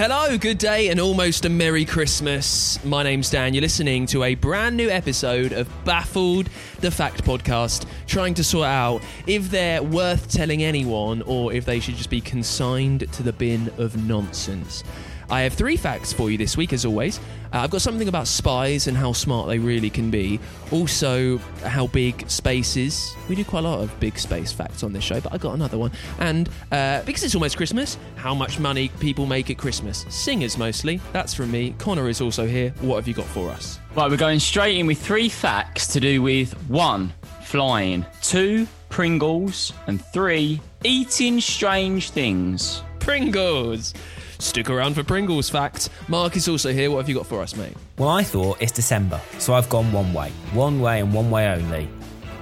Hello, 0.00 0.38
good 0.38 0.58
day, 0.58 0.90
and 0.90 1.00
almost 1.00 1.44
a 1.44 1.48
Merry 1.48 1.84
Christmas. 1.84 2.78
My 2.84 3.02
name's 3.02 3.30
Dan. 3.30 3.52
You're 3.52 3.62
listening 3.62 4.06
to 4.06 4.22
a 4.22 4.36
brand 4.36 4.76
new 4.76 4.88
episode 4.88 5.52
of 5.52 5.68
Baffled 5.84 6.48
the 6.78 6.92
Fact 6.92 7.24
podcast, 7.24 7.84
trying 8.06 8.34
to 8.34 8.44
sort 8.44 8.68
out 8.68 9.02
if 9.26 9.50
they're 9.50 9.82
worth 9.82 10.30
telling 10.30 10.62
anyone 10.62 11.22
or 11.22 11.52
if 11.52 11.64
they 11.64 11.80
should 11.80 11.96
just 11.96 12.10
be 12.10 12.20
consigned 12.20 13.12
to 13.12 13.24
the 13.24 13.32
bin 13.32 13.72
of 13.76 13.96
nonsense. 14.06 14.84
I 15.30 15.42
have 15.42 15.52
three 15.52 15.76
facts 15.76 16.12
for 16.12 16.30
you 16.30 16.38
this 16.38 16.56
week, 16.56 16.72
as 16.72 16.84
always. 16.84 17.18
Uh, 17.52 17.58
I've 17.58 17.70
got 17.70 17.82
something 17.82 18.08
about 18.08 18.26
spies 18.26 18.86
and 18.86 18.96
how 18.96 19.12
smart 19.12 19.48
they 19.48 19.58
really 19.58 19.90
can 19.90 20.10
be. 20.10 20.40
Also, 20.70 21.38
how 21.64 21.86
big 21.88 22.28
space 22.30 22.76
is. 22.76 23.14
We 23.28 23.34
do 23.34 23.44
quite 23.44 23.60
a 23.64 23.68
lot 23.68 23.80
of 23.80 24.00
big 24.00 24.18
space 24.18 24.52
facts 24.52 24.82
on 24.82 24.92
this 24.92 25.04
show, 25.04 25.20
but 25.20 25.32
I 25.32 25.38
got 25.38 25.54
another 25.54 25.78
one. 25.78 25.92
And 26.18 26.48
uh, 26.72 27.02
because 27.02 27.24
it's 27.24 27.34
almost 27.34 27.56
Christmas, 27.56 27.98
how 28.16 28.34
much 28.34 28.58
money 28.58 28.88
people 29.00 29.26
make 29.26 29.50
at 29.50 29.58
Christmas. 29.58 30.06
Singers 30.08 30.56
mostly. 30.56 31.00
That's 31.12 31.34
from 31.34 31.50
me. 31.50 31.74
Connor 31.78 32.08
is 32.08 32.20
also 32.20 32.46
here. 32.46 32.70
What 32.80 32.96
have 32.96 33.08
you 33.08 33.14
got 33.14 33.26
for 33.26 33.50
us? 33.50 33.78
Right, 33.94 34.10
we're 34.10 34.16
going 34.16 34.40
straight 34.40 34.78
in 34.78 34.86
with 34.86 35.00
three 35.00 35.28
facts 35.28 35.86
to 35.88 36.00
do 36.00 36.22
with 36.22 36.52
one, 36.68 37.12
flying, 37.42 38.06
two, 38.22 38.66
Pringles, 38.88 39.72
and 39.86 40.02
three, 40.06 40.60
eating 40.84 41.40
strange 41.40 42.10
things. 42.10 42.82
Pringles. 43.00 43.94
Stick 44.38 44.70
around 44.70 44.94
for 44.94 45.02
Pringles 45.02 45.50
facts. 45.50 45.90
Mark 46.06 46.36
is 46.36 46.48
also 46.48 46.72
here. 46.72 46.90
What 46.90 46.98
have 46.98 47.08
you 47.08 47.14
got 47.14 47.26
for 47.26 47.42
us, 47.42 47.56
mate? 47.56 47.74
Well, 47.98 48.08
I 48.08 48.22
thought 48.22 48.62
it's 48.62 48.72
December, 48.72 49.20
so 49.38 49.52
I've 49.54 49.68
gone 49.68 49.90
one 49.92 50.12
way. 50.12 50.30
One 50.52 50.80
way 50.80 51.00
and 51.00 51.12
one 51.12 51.30
way 51.30 51.48
only. 51.48 51.88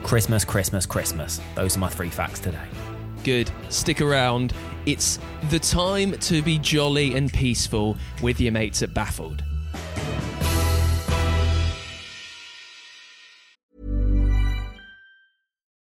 Christmas, 0.02 0.44
Christmas, 0.44 0.86
Christmas. 0.86 1.40
Those 1.54 1.76
are 1.76 1.80
my 1.80 1.88
three 1.88 2.10
facts 2.10 2.38
today. 2.38 2.68
Good. 3.24 3.50
Stick 3.70 4.00
around. 4.00 4.52
It's 4.84 5.18
the 5.50 5.58
time 5.58 6.12
to 6.12 6.42
be 6.42 6.58
jolly 6.58 7.16
and 7.16 7.32
peaceful 7.32 7.96
with 8.22 8.40
your 8.40 8.52
mates 8.52 8.82
at 8.82 8.94
Baffled. 8.94 9.42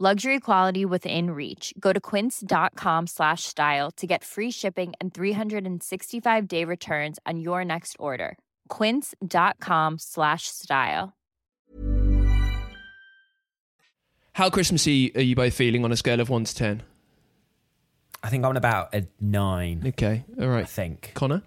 Luxury 0.00 0.38
quality 0.38 0.84
within 0.84 1.30
reach. 1.30 1.74
Go 1.80 1.92
to 1.92 1.98
quince.com 1.98 3.08
slash 3.08 3.42
style 3.42 3.90
to 3.96 4.06
get 4.06 4.22
free 4.22 4.52
shipping 4.52 4.92
and 5.00 5.12
365 5.12 6.46
day 6.46 6.62
returns 6.64 7.18
on 7.26 7.40
your 7.40 7.64
next 7.64 7.96
order. 7.98 8.38
Quince.com 8.68 9.98
slash 9.98 10.46
style. 10.46 11.14
How 14.34 14.50
Christmassy 14.50 15.10
are 15.16 15.20
you 15.20 15.34
both 15.34 15.54
feeling 15.54 15.84
on 15.84 15.90
a 15.90 15.96
scale 15.96 16.20
of 16.20 16.28
1 16.28 16.44
to 16.44 16.54
10? 16.54 16.82
I 18.22 18.28
think 18.28 18.44
I'm 18.44 18.56
about 18.56 18.94
a 18.94 19.08
nine. 19.20 19.82
Okay, 19.84 20.24
all 20.40 20.46
right. 20.46 20.60
I 20.60 20.64
think. 20.64 21.10
Connor? 21.14 21.42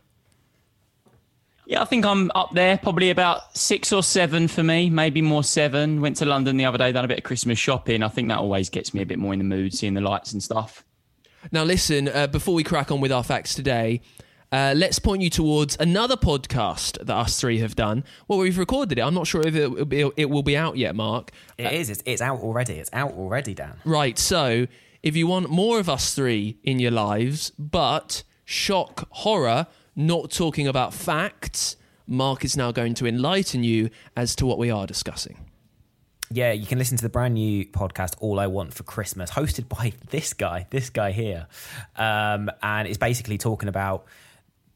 Yeah, 1.72 1.84
I 1.84 1.86
think 1.86 2.06
I'm 2.06 2.30
up 2.36 2.52
there, 2.52 2.78
probably 2.78 3.12
about 3.12 3.56
six 3.58 3.94
or 3.94 4.04
seven 4.04 4.50
for 4.50 4.62
me, 4.62 4.90
maybe 4.90 5.22
more 5.22 5.42
seven. 5.42 6.02
Went 6.02 6.18
to 6.18 6.26
London 6.26 6.58
the 6.58 6.66
other 6.66 6.78
day, 6.78 6.92
done 6.92 7.06
a 7.06 7.08
bit 7.08 7.20
of 7.20 7.24
Christmas 7.24 7.58
shopping. 7.58 8.04
I 8.04 8.10
think 8.10 8.28
that 8.28 8.40
always 8.40 8.70
gets 8.70 8.94
me 8.94 9.02
a 9.02 9.06
bit 9.06 9.18
more 9.18 9.32
in 9.32 9.40
the 9.40 9.46
mood, 9.46 9.74
seeing 9.74 9.94
the 9.94 10.02
lights 10.02 10.34
and 10.34 10.44
stuff. 10.44 10.84
Now, 11.50 11.64
listen, 11.64 12.10
uh, 12.10 12.28
before 12.28 12.56
we 12.56 12.66
crack 12.66 12.92
on 12.92 13.00
with 13.00 13.14
our 13.14 13.24
facts 13.24 13.56
today, 13.56 14.02
uh, 14.52 14.74
let's 14.76 15.00
point 15.00 15.22
you 15.22 15.30
towards 15.30 15.78
another 15.80 16.18
podcast 16.18 17.06
that 17.06 17.16
us 17.16 17.40
three 17.40 17.60
have 17.60 17.78
done. 17.78 18.04
Well, 18.28 18.40
we've 18.40 18.58
recorded 18.58 18.98
it. 18.98 19.02
I'm 19.02 19.14
not 19.14 19.26
sure 19.26 19.40
if 19.40 19.56
it 19.56 19.72
will 19.72 19.86
be, 19.86 20.12
it 20.18 20.30
will 20.30 20.44
be 20.44 20.58
out 20.58 20.76
yet, 20.76 20.94
Mark. 20.94 21.32
It 21.58 21.72
is. 21.72 21.90
It's, 21.90 22.04
it's 22.06 22.22
out 22.22 22.42
already. 22.42 22.80
It's 22.80 22.90
out 22.92 23.14
already, 23.14 23.54
Dan. 23.54 23.80
Right, 23.86 24.20
so 24.20 24.68
if 25.02 25.16
you 25.16 25.26
want 25.26 25.50
more 25.50 25.80
of 25.80 25.88
us 25.88 26.14
three 26.14 26.58
in 26.66 26.80
your 26.80 26.92
lives, 26.92 27.54
but 27.58 28.24
shock, 28.44 29.08
horror, 29.12 29.68
not 29.96 30.32
talking 30.32 30.68
about 30.68 30.94
facts, 30.94 31.76
Mark 32.08 32.44
is 32.44 32.58
now 32.58 32.72
going 32.72 32.94
to 32.96 33.08
enlighten 33.08 33.64
you 33.64 33.90
as 34.16 34.36
to 34.38 34.46
what 34.46 34.58
we 34.58 34.70
are 34.70 34.86
discussing. 34.88 35.38
Yeah, 36.34 36.54
you 36.54 36.66
can 36.66 36.78
listen 36.78 36.98
to 36.98 37.04
the 37.04 37.10
brand 37.10 37.34
new 37.34 37.66
podcast, 37.66 38.16
All 38.20 38.40
I 38.40 38.48
Want 38.48 38.74
for 38.74 38.84
Christmas, 38.84 39.32
hosted 39.32 39.68
by 39.68 39.94
this 40.10 40.34
guy, 40.34 40.66
this 40.70 40.90
guy 40.90 41.12
here. 41.12 41.48
Um, 41.98 42.50
and 42.64 42.88
it's 42.88 42.98
basically 42.98 43.38
talking 43.38 43.68
about 43.68 44.06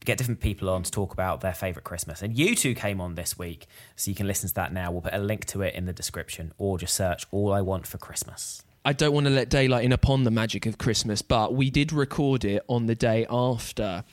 get 0.03 0.17
different 0.17 0.39
people 0.39 0.69
on 0.69 0.83
to 0.83 0.91
talk 0.91 1.13
about 1.13 1.41
their 1.41 1.53
favorite 1.53 1.83
Christmas. 1.83 2.21
And 2.21 2.37
you 2.37 2.55
two 2.55 2.75
came 2.75 3.01
on 3.01 3.15
this 3.15 3.37
week, 3.37 3.67
so 3.95 4.11
you 4.11 4.15
can 4.15 4.27
listen 4.27 4.49
to 4.49 4.55
that 4.55 4.71
now. 4.71 4.91
We'll 4.91 5.01
put 5.01 5.13
a 5.13 5.19
link 5.19 5.45
to 5.47 5.61
it 5.61 5.73
in 5.75 5.85
the 5.85 5.93
description 5.93 6.53
or 6.57 6.77
just 6.77 6.93
search 6.93 7.25
All 7.31 7.51
I 7.53 7.61
Want 7.61 7.87
for 7.87 7.97
Christmas. 7.97 8.61
I 8.83 8.93
don't 8.93 9.13
want 9.13 9.25
to 9.25 9.31
let 9.31 9.49
daylight 9.49 9.83
in 9.83 9.91
upon 9.91 10.25
the 10.25 10.31
magic 10.31 10.67
of 10.67 10.77
Christmas, 10.77 11.23
but 11.23 11.55
we 11.55 11.71
did 11.71 11.91
record 11.91 12.45
it 12.45 12.63
on 12.69 12.85
the 12.85 12.93
day 12.93 13.25
after 13.29 14.03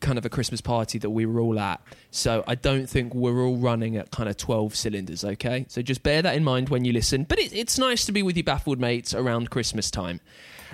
kind 0.00 0.18
of 0.18 0.24
a 0.24 0.28
Christmas 0.28 0.60
party 0.60 0.98
that 0.98 1.10
we 1.10 1.26
were 1.26 1.40
all 1.40 1.58
at. 1.58 1.80
So 2.10 2.44
I 2.46 2.54
don't 2.54 2.88
think 2.88 3.14
we're 3.14 3.42
all 3.42 3.56
running 3.56 3.96
at 3.96 4.10
kind 4.10 4.28
of 4.28 4.36
12 4.36 4.74
cylinders, 4.74 5.24
okay? 5.24 5.66
So 5.68 5.82
just 5.82 6.02
bear 6.02 6.22
that 6.22 6.36
in 6.36 6.44
mind 6.44 6.68
when 6.68 6.84
you 6.84 6.92
listen. 6.92 7.24
But 7.24 7.38
it, 7.38 7.52
it's 7.52 7.78
nice 7.78 8.04
to 8.06 8.12
be 8.12 8.22
with 8.22 8.36
your 8.36 8.44
baffled 8.44 8.80
mates 8.80 9.14
around 9.14 9.50
Christmas 9.50 9.90
time. 9.90 10.20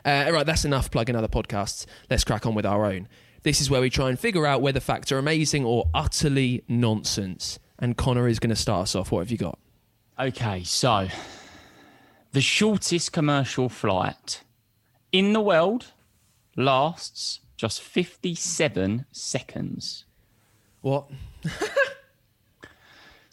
Uh, 0.05 0.25
all 0.27 0.33
right, 0.33 0.47
that's 0.47 0.65
enough 0.65 0.91
plugging 0.91 1.17
other 1.17 1.29
podcasts. 1.29 1.87
Let's 2.11 2.25
crack 2.25 2.47
on 2.47 2.55
with 2.55 2.67
our 2.67 2.85
own. 2.85 3.09
This 3.43 3.61
is 3.61 3.71
where 3.71 3.81
we 3.81 3.91
try 3.91 4.09
and 4.09 4.19
figure 4.19 4.47
out 4.47 4.63
whether 4.63 4.81
facts 4.81 5.13
are 5.13 5.19
amazing 5.19 5.65
or 5.65 5.89
utterly 5.95 6.65
nonsense. 6.69 7.59
And 7.79 7.97
Connor 7.97 8.29
is 8.29 8.39
going 8.39 8.51
to 8.51 8.57
start 8.57 8.83
us 8.83 8.95
off. 8.95 9.13
What 9.13 9.21
have 9.21 9.31
you 9.31 9.39
got? 9.39 9.59
Okay, 10.19 10.63
so 10.65 11.09
the 12.33 12.41
shortest 12.41 13.13
commercial 13.13 13.69
flight 13.69 14.43
in 15.13 15.33
the 15.33 15.41
world 15.41 15.93
lasts 16.57 17.41
just 17.57 17.81
57 17.83 19.07
seconds. 19.13 20.05
What? 20.81 21.09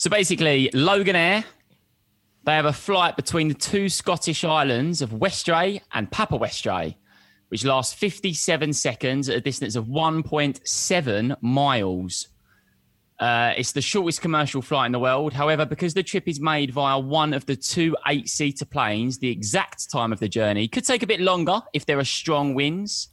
So 0.02 0.10
basically, 0.10 0.68
Loganair, 0.74 1.46
they 2.44 2.54
have 2.54 2.66
a 2.66 2.74
flight 2.74 3.16
between 3.16 3.50
the 3.50 3.54
two 3.54 3.88
Scottish 3.88 4.44
islands 4.44 5.04
of 5.04 5.12
Westray 5.12 5.80
and 5.94 6.10
Papa 6.10 6.40
Westray, 6.40 6.96
which 7.50 7.64
lasts 7.64 7.94
57 7.94 8.74
seconds 8.74 9.30
at 9.30 9.36
a 9.36 9.42
distance 9.42 9.76
of 9.76 9.86
1.7 9.86 11.36
miles. 11.44 12.30
Uh, 13.20 13.54
it's 13.56 13.74
the 13.74 13.82
shortest 13.84 14.22
commercial 14.22 14.64
flight 14.64 14.88
in 14.88 14.92
the 14.92 14.98
world. 14.98 15.34
However, 15.34 15.68
because 15.68 15.94
the 15.94 16.02
trip 16.02 16.28
is 16.28 16.40
made 16.40 16.72
via 16.72 16.98
one 16.98 17.36
of 17.36 17.46
the 17.46 17.56
two 17.56 17.96
eight 18.08 18.28
seater 18.28 18.66
planes, 18.66 19.20
the 19.20 19.30
exact 19.30 19.92
time 19.92 20.12
of 20.12 20.20
the 20.20 20.28
journey 20.28 20.68
could 20.68 20.84
take 20.84 21.04
a 21.04 21.08
bit 21.08 21.20
longer 21.20 21.62
if 21.74 21.86
there 21.86 22.00
are 22.00 22.04
strong 22.04 22.56
winds. 22.56 23.10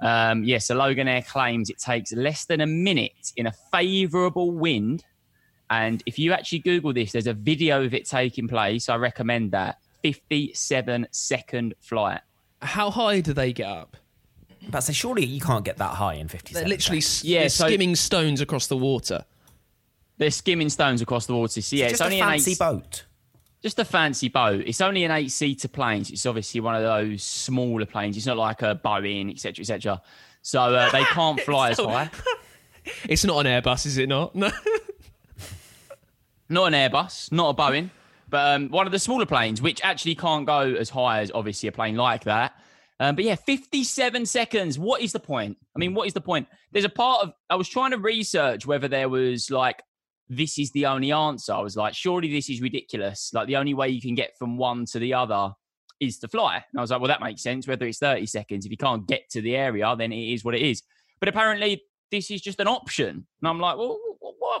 Um, 0.00 0.44
yes, 0.44 0.66
so 0.66 0.76
Loganair 0.76 1.26
claims 1.26 1.70
it 1.70 1.78
takes 1.78 2.12
less 2.12 2.44
than 2.44 2.60
a 2.60 2.66
minute 2.66 3.32
in 3.36 3.46
a 3.46 3.52
favourable 3.72 4.50
wind. 4.50 5.04
And 5.70 6.02
if 6.06 6.18
you 6.18 6.32
actually 6.32 6.60
Google 6.60 6.92
this, 6.92 7.12
there's 7.12 7.26
a 7.26 7.32
video 7.34 7.82
of 7.84 7.94
it 7.94 8.06
taking 8.06 8.46
place. 8.48 8.88
I 8.88 8.96
recommend 8.96 9.52
that. 9.52 9.78
57 10.02 11.08
second 11.10 11.74
flight. 11.80 12.20
How 12.62 12.90
high 12.90 13.20
do 13.20 13.32
they 13.32 13.52
get 13.52 13.66
up? 13.68 13.96
But 14.68 14.80
so 14.80 14.92
surely 14.92 15.24
you 15.24 15.40
can't 15.40 15.64
get 15.64 15.78
that 15.78 15.94
high 15.94 16.14
in 16.14 16.28
50 16.28 16.52
They're 16.54 16.60
seconds. 16.62 16.70
literally 16.70 16.98
s- 16.98 17.24
Yeah, 17.24 17.40
they're 17.40 17.48
so- 17.48 17.66
skimming 17.66 17.96
stones 17.96 18.40
across 18.40 18.66
the 18.68 18.76
water. 18.76 19.24
They're 20.18 20.30
skimming 20.30 20.68
stones 20.70 21.02
across 21.02 21.26
the 21.26 21.34
water. 21.34 21.60
So 21.60 21.76
yeah, 21.76 21.84
It's 21.86 21.92
it's, 21.94 21.98
just 22.00 22.06
only 22.06 22.20
a 22.20 22.24
an 22.24 22.30
fancy 22.30 22.52
eight, 22.52 22.58
boat. 22.58 23.04
Just 23.66 23.80
a 23.80 23.84
fancy 23.84 24.28
boat. 24.28 24.62
It's 24.64 24.80
only 24.80 25.02
an 25.02 25.10
eight 25.10 25.32
seater 25.32 25.66
plane. 25.66 26.04
So 26.04 26.12
it's 26.12 26.24
obviously 26.24 26.60
one 26.60 26.76
of 26.76 26.82
those 26.82 27.24
smaller 27.24 27.84
planes. 27.84 28.16
It's 28.16 28.24
not 28.24 28.36
like 28.36 28.62
a 28.62 28.80
Boeing, 28.84 29.28
etc., 29.28 29.62
etc. 29.62 30.00
So 30.40 30.60
uh, 30.62 30.88
they 30.92 31.02
can't 31.02 31.40
fly 31.48 31.70
as 31.70 31.78
high. 31.78 32.10
It's 33.08 33.24
not 33.24 33.44
an 33.44 33.46
Airbus, 33.46 33.84
is 33.86 33.98
it 33.98 34.08
not? 34.08 34.32
No. 34.36 34.48
Not 36.48 36.72
an 36.72 36.74
Airbus, 36.74 37.32
not 37.32 37.58
a 37.58 37.60
Boeing, 37.60 37.90
but 38.28 38.54
um, 38.54 38.68
one 38.68 38.86
of 38.86 38.92
the 38.92 39.00
smaller 39.00 39.26
planes, 39.26 39.60
which 39.60 39.80
actually 39.82 40.14
can't 40.14 40.46
go 40.46 40.60
as 40.60 40.88
high 40.88 41.22
as 41.22 41.32
obviously 41.34 41.68
a 41.68 41.72
plane 41.72 41.96
like 41.96 42.22
that. 42.22 42.52
Um, 43.00 43.16
but 43.16 43.24
yeah, 43.24 43.34
57 43.34 44.26
seconds. 44.26 44.78
What 44.78 45.02
is 45.02 45.10
the 45.10 45.18
point? 45.18 45.58
I 45.74 45.80
mean, 45.80 45.94
what 45.94 46.06
is 46.06 46.12
the 46.12 46.20
point? 46.20 46.46
There's 46.70 46.84
a 46.84 46.88
part 46.88 47.24
of, 47.24 47.32
I 47.50 47.56
was 47.56 47.68
trying 47.68 47.90
to 47.90 47.98
research 47.98 48.64
whether 48.64 48.86
there 48.86 49.08
was 49.08 49.50
like, 49.50 49.82
this 50.28 50.58
is 50.58 50.70
the 50.72 50.86
only 50.86 51.12
answer. 51.12 51.52
I 51.52 51.60
was 51.60 51.76
like, 51.76 51.94
surely 51.94 52.32
this 52.32 52.50
is 52.50 52.60
ridiculous. 52.60 53.30
Like, 53.32 53.46
the 53.46 53.56
only 53.56 53.74
way 53.74 53.88
you 53.88 54.00
can 54.00 54.14
get 54.14 54.36
from 54.38 54.56
one 54.56 54.84
to 54.86 54.98
the 54.98 55.14
other 55.14 55.52
is 56.00 56.18
to 56.18 56.28
fly. 56.28 56.56
And 56.56 56.78
I 56.78 56.80
was 56.80 56.90
like, 56.90 57.00
well, 57.00 57.08
that 57.08 57.22
makes 57.22 57.42
sense. 57.42 57.66
Whether 57.66 57.86
it's 57.86 57.98
30 57.98 58.26
seconds, 58.26 58.64
if 58.64 58.70
you 58.70 58.76
can't 58.76 59.06
get 59.06 59.28
to 59.30 59.40
the 59.40 59.56
area, 59.56 59.94
then 59.96 60.12
it 60.12 60.32
is 60.32 60.44
what 60.44 60.54
it 60.54 60.62
is. 60.62 60.82
But 61.20 61.28
apparently, 61.28 61.82
this 62.10 62.30
is 62.30 62.40
just 62.40 62.60
an 62.60 62.68
option. 62.68 63.26
And 63.40 63.48
I'm 63.48 63.60
like, 63.60 63.76
well, 63.76 63.98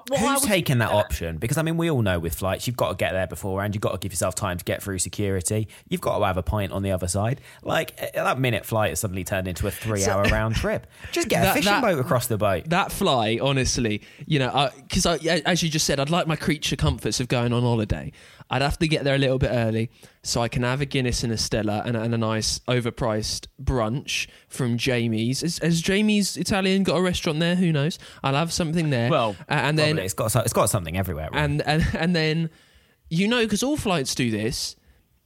what, 0.08 0.10
what, 0.10 0.20
Who's 0.20 0.42
taking 0.42 0.78
that 0.78 0.90
option? 0.90 1.38
Because 1.38 1.58
I 1.58 1.62
mean, 1.62 1.76
we 1.76 1.90
all 1.90 2.02
know 2.02 2.18
with 2.18 2.34
flights, 2.34 2.66
you've 2.66 2.76
got 2.76 2.90
to 2.90 2.94
get 2.96 3.12
there 3.12 3.26
beforehand. 3.26 3.74
You've 3.74 3.82
got 3.82 3.92
to 3.92 3.98
give 3.98 4.12
yourself 4.12 4.34
time 4.34 4.58
to 4.58 4.64
get 4.64 4.82
through 4.82 4.98
security. 4.98 5.68
You've 5.88 6.00
got 6.00 6.18
to 6.18 6.24
have 6.24 6.36
a 6.36 6.42
pint 6.42 6.72
on 6.72 6.82
the 6.82 6.92
other 6.92 7.08
side. 7.08 7.40
Like 7.62 7.94
eh, 7.98 8.10
eh, 8.14 8.22
that 8.22 8.38
minute 8.38 8.64
flight 8.64 8.90
has 8.90 9.00
suddenly 9.00 9.24
turned 9.24 9.48
into 9.48 9.66
a 9.66 9.70
three-hour 9.70 10.24
round 10.30 10.56
trip. 10.56 10.86
Just 11.12 11.28
get 11.28 11.46
a 11.46 11.54
fishing 11.54 11.72
that- 11.72 11.82
boat 11.82 11.98
across 11.98 12.26
the 12.26 12.38
boat. 12.38 12.68
That 12.70 12.92
fly, 12.92 13.38
honestly, 13.40 14.02
you 14.26 14.38
know, 14.38 14.70
because 14.76 15.06
I, 15.06 15.16
as 15.44 15.62
you 15.62 15.68
just 15.68 15.86
said, 15.86 16.00
I'd 16.00 16.10
like 16.10 16.26
my 16.26 16.36
creature 16.36 16.76
comforts 16.76 17.20
of 17.20 17.28
going 17.28 17.52
on 17.52 17.62
holiday. 17.62 18.12
I'd 18.48 18.62
have 18.62 18.78
to 18.78 18.86
get 18.88 19.02
there 19.04 19.14
a 19.14 19.18
little 19.18 19.38
bit 19.38 19.50
early 19.52 19.90
so 20.22 20.40
I 20.40 20.48
can 20.48 20.62
have 20.62 20.80
a 20.80 20.86
Guinness 20.86 21.24
and 21.24 21.32
a 21.32 21.36
Stella 21.36 21.82
and, 21.84 21.96
and 21.96 22.14
a 22.14 22.18
nice 22.18 22.60
overpriced 22.68 23.48
brunch 23.62 24.28
from 24.48 24.78
Jamie's. 24.78 25.40
Has, 25.40 25.58
has 25.58 25.80
Jamie's 25.82 26.36
Italian 26.36 26.84
got 26.84 26.96
a 26.96 27.02
restaurant 27.02 27.40
there? 27.40 27.56
Who 27.56 27.72
knows? 27.72 27.98
I'll 28.22 28.34
have 28.34 28.52
something 28.52 28.90
there. 28.90 29.10
Well, 29.10 29.34
Uh, 29.48 29.54
and 29.54 29.78
then 29.78 29.98
it's 29.98 30.14
got 30.14 30.34
it's 30.36 30.52
got 30.52 30.70
something 30.70 30.96
everywhere. 30.96 31.28
Right? 31.32 31.42
and 31.44 31.62
and 31.62 31.86
and 31.98 32.14
then 32.14 32.50
you 33.10 33.26
know 33.28 33.42
because 33.42 33.62
all 33.62 33.76
flights 33.76 34.14
do 34.14 34.30
this 34.30 34.76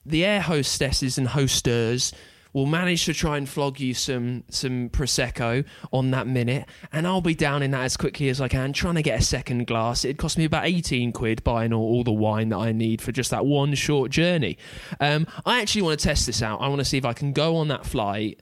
the 0.06 0.24
air 0.24 0.40
hostesses 0.40 1.18
and 1.18 1.28
hosters 1.28 2.12
will 2.52 2.66
manage 2.66 3.04
to 3.04 3.14
try 3.14 3.36
and 3.36 3.48
flog 3.48 3.78
you 3.80 3.94
some 3.94 4.44
some 4.50 4.88
prosecco 4.90 5.64
on 5.92 6.10
that 6.10 6.26
minute 6.26 6.66
and 6.92 7.06
i'll 7.06 7.20
be 7.20 7.34
down 7.34 7.62
in 7.62 7.70
that 7.70 7.82
as 7.82 7.96
quickly 7.96 8.28
as 8.28 8.40
i 8.40 8.48
can 8.48 8.72
trying 8.72 8.94
to 8.96 9.02
get 9.02 9.18
a 9.18 9.22
second 9.22 9.66
glass. 9.66 10.04
It'd 10.04 10.18
cost 10.18 10.36
me 10.38 10.44
about 10.44 10.64
18 10.66 11.12
quid 11.12 11.44
buying 11.44 11.72
all, 11.72 11.82
all 11.84 12.04
the 12.04 12.12
wine 12.12 12.48
that 12.50 12.58
i 12.58 12.72
need 12.72 13.00
for 13.00 13.12
just 13.12 13.30
that 13.30 13.46
one 13.46 13.74
short 13.74 14.10
journey. 14.10 14.58
Um, 15.00 15.26
i 15.46 15.60
actually 15.60 15.82
want 15.82 15.98
to 16.00 16.04
test 16.04 16.26
this 16.26 16.42
out. 16.42 16.60
I 16.60 16.68
want 16.68 16.80
to 16.80 16.84
see 16.84 16.98
if 16.98 17.04
i 17.04 17.12
can 17.12 17.32
go 17.32 17.56
on 17.56 17.68
that 17.68 17.86
flight 17.86 18.40